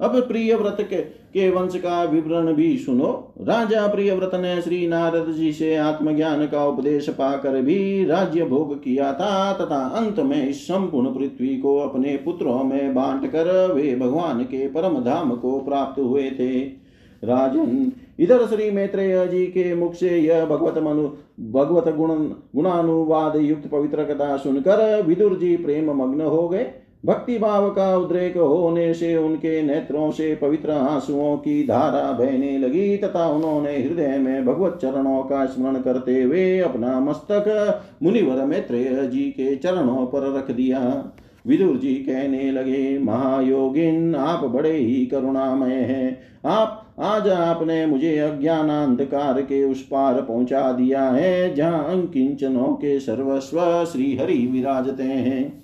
अब 0.00 0.18
प्रिय 0.20 0.54
व्रत 0.54 0.76
के, 0.80 0.96
के 0.96 1.50
वंश 1.50 1.76
का 1.76 2.02
विवरण 2.04 2.52
भी 2.52 2.76
सुनो। 2.78 3.34
राजा 3.40 3.86
प्रिय 3.86 4.14
व्रत 4.14 4.30
ने 4.34 4.60
श्री 4.62 4.86
नारद 4.86 5.32
जी 5.32 5.52
से 5.52 5.76
आत्मज्ञान 5.76 6.46
का 6.46 6.66
उपदेश 6.66 7.08
पाकर 7.10 7.60
भी 7.62 8.04
राज्य 8.04 8.44
भोग 8.44 8.74
किया 8.78 9.12
था 9.12 9.52
तथा 9.52 9.80
अंत 9.96 10.18
में 10.20 10.48
इस 10.48 10.64
संपूर्ण 10.64 11.14
पृथ्वी 11.14 11.56
को 11.56 11.78
अपने 11.78 12.16
पुत्रों 12.16 12.62
में 12.64 12.94
बांट 12.94 13.26
कर 13.26 13.72
वे 13.72 13.94
भगवान 13.96 14.42
के 14.42 14.66
परम 14.68 15.00
धाम 15.04 15.30
को 15.30 15.58
प्राप्त 15.60 16.00
हुए 16.00 16.30
थे। 16.30 16.80
राजन 17.24 17.92
इधर 18.20 18.46
श्री 18.46 18.70
मैत्रेय 18.70 19.26
जी 19.26 19.46
के 19.46 19.74
मुख 19.74 19.94
से 19.94 20.18
यह 20.18 20.44
भगवत 20.44 20.78
मनु, 20.78 21.08
भगवत 21.52 21.96
गुण, 21.96 22.08
गुणानुवाद 22.56 23.36
युक्त 23.36 23.68
पवित्र 23.68 24.04
कथा 24.04 24.36
सुनकर 24.36 25.02
विदुर 25.02 25.38
जी 25.38 25.56
प्रेम 25.56 25.90
मग्न 26.02 26.20
हो 26.20 26.48
गए। 26.48 26.70
भक्ति 27.06 27.38
भाव 27.38 27.70
का 27.70 27.96
उद्रेक 27.96 28.36
होने 28.36 28.94
से 28.94 29.16
उनके 29.16 29.62
नेत्रों 29.62 30.10
से 30.10 30.34
पवित्र 30.34 30.70
आंसुओं 30.70 31.36
की 31.36 31.66
धारा 31.66 32.12
बहने 32.12 32.58
लगी 32.58 32.96
तथा 32.96 33.28
उन्होंने 33.28 33.76
हृदय 33.76 34.18
में 34.18 34.46
भगवत 34.46 34.78
चरणों 34.82 35.22
का 35.22 35.46
स्मरण 35.46 35.80
करते 35.80 36.22
हुए 36.22 36.58
अपना 36.58 37.00
मस्तक 37.00 37.80
मुनिवर 38.02 38.44
मैत्रेय 38.44 39.06
जी 39.06 39.22
के 39.22 39.56
चरणों 39.56 40.06
पर 40.06 40.38
रख 40.38 40.50
दिया। 40.50 41.12
विदुर 41.46 41.76
जी 41.76 41.94
कहने 41.94 42.50
लगे, 42.52 42.98
महायोगिन, 42.98 44.14
आप 44.14 44.44
बड़े 44.44 44.76
ही 44.76 45.06
करुणामय 45.06 45.74
हैं। 45.74 46.18
आप 46.44 46.89
आज 47.00 47.28
आपने 47.28 47.84
मुझे 47.86 48.16
अज्ञानांधकार 48.18 49.40
के 49.42 49.62
उस 49.64 49.82
पार 49.82 50.20
पहुँचा 50.22 50.72
दिया 50.72 51.04
है, 51.04 51.54
जहाँ 51.54 51.84
अंकिंचनों 51.84 52.72
के 52.74 52.98
सर्वस्व 53.00 53.60
श्री 53.84 54.16
हरि 54.16 54.46
विराजते 54.46 55.02
हैं। 55.02 55.62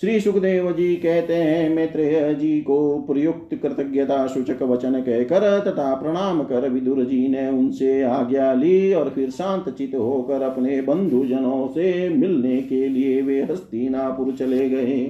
श्री 0.00 0.18
सुखदेव 0.20 0.70
जी 0.72 0.94
कहते 0.96 1.34
हैं, 1.34 1.68
मैत्रेय 1.70 2.34
जी 2.34 2.60
को 2.60 2.98
प्रयुक्त 2.98 3.54
कृतज्ञता 3.54 4.26
सूचक 4.26 4.62
वचन 4.62 5.00
कहकर 5.00 5.58
तथा 5.60 5.94
प्रणाम 5.94 6.42
कर 6.42 6.68
विदुर 6.68 7.04
जी 7.04 7.28
ने 7.28 7.48
उनसे 7.48 8.02
आज्ञा 8.02 8.52
ली 8.54 8.92
और 8.92 9.08
फिर 9.08 9.30
शांत 9.30 9.68
चित 9.68 9.94
होकर 9.94 10.42
अपने 10.42 10.80
बंधुजनों 10.82 11.66
से 11.68 12.08
मिलने 12.08 12.60
के 12.60 12.88
लिए 12.88 13.22
वे 13.22 13.42
हस्तिनापुर 13.42 14.32
चले 14.32 14.68
गए। 14.68 15.00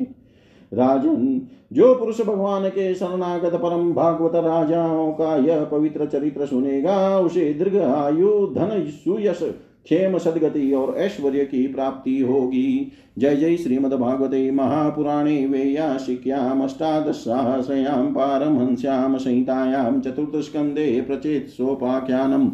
राजन 0.73 1.41
जो 1.73 1.95
पुरुष 1.95 2.21
भगवान 2.21 2.69
के 2.69 2.95
शरणागत 2.95 3.55
परम 3.55 3.93
भागवत 3.93 4.33
राजाओं 4.35 5.13
का 5.13 5.37
यह 5.37 5.65
पवित्र 5.65 6.07
चरित्र 6.07 6.47
सुनेगा, 6.47 7.19
उसे 7.21 7.55
दीर्घ 7.55 7.77
आयु, 7.77 8.47
धन 8.47 8.85
सुयश 8.89 9.41
क्षेम, 9.85 10.19
सदगति 10.19 10.73
और 10.73 10.95
ऐश्वर्य 10.97 11.45
की 11.45 11.67
प्राप्ति 11.67 12.21
होगी। 12.21 12.93
जय 13.19 13.37
जय 13.37 13.57
श्रीमद्भागवते 13.57 14.51
महापुराणे 14.51 15.47
वेयाशिक्याम्, 15.47 16.63
अष्टादशसहस्रयां, 16.63 18.07
पारमहंस्यां, 18.07 19.19
संहितायां 19.19 20.01
चतुर्थस्कन्धे 20.01 21.01
प्रचेत् 21.01 21.49
सोपाख्यानम् 21.49 22.51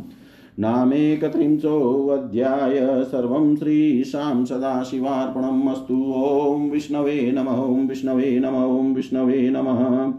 नामेकत्रिंशोऽध्याय 0.59 3.05
सर्वं 3.05 3.57
श्रीशां 3.57 4.45
सदाशिवार्पणम् 4.45 5.69
अस्तु। 5.69 6.13
ॐ 6.17 6.71
विष्णवे 6.71 7.33
नमः, 7.33 7.53
ॐ 7.53 7.87
विष्णवे 7.87 8.39
नमः, 8.39 8.65
ॐ 8.65 8.95
विष्णवे 8.95 9.51
नमः। 9.51 10.13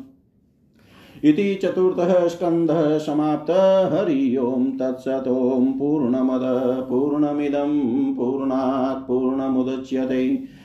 इति 1.24 1.56
चतुर्थः 1.56 2.28
स्कन्धः 2.28 2.98
समाप्तः। 2.98 3.94
हरि 3.94 4.38
ओं 4.38 4.78
तत्सत् 4.78 5.80
पूर्णमद 5.80 6.42
पूर्णमिदं 6.90 8.16
पूर्णात् 8.16 9.08
पूर्णमुदच्यते। 9.08 10.44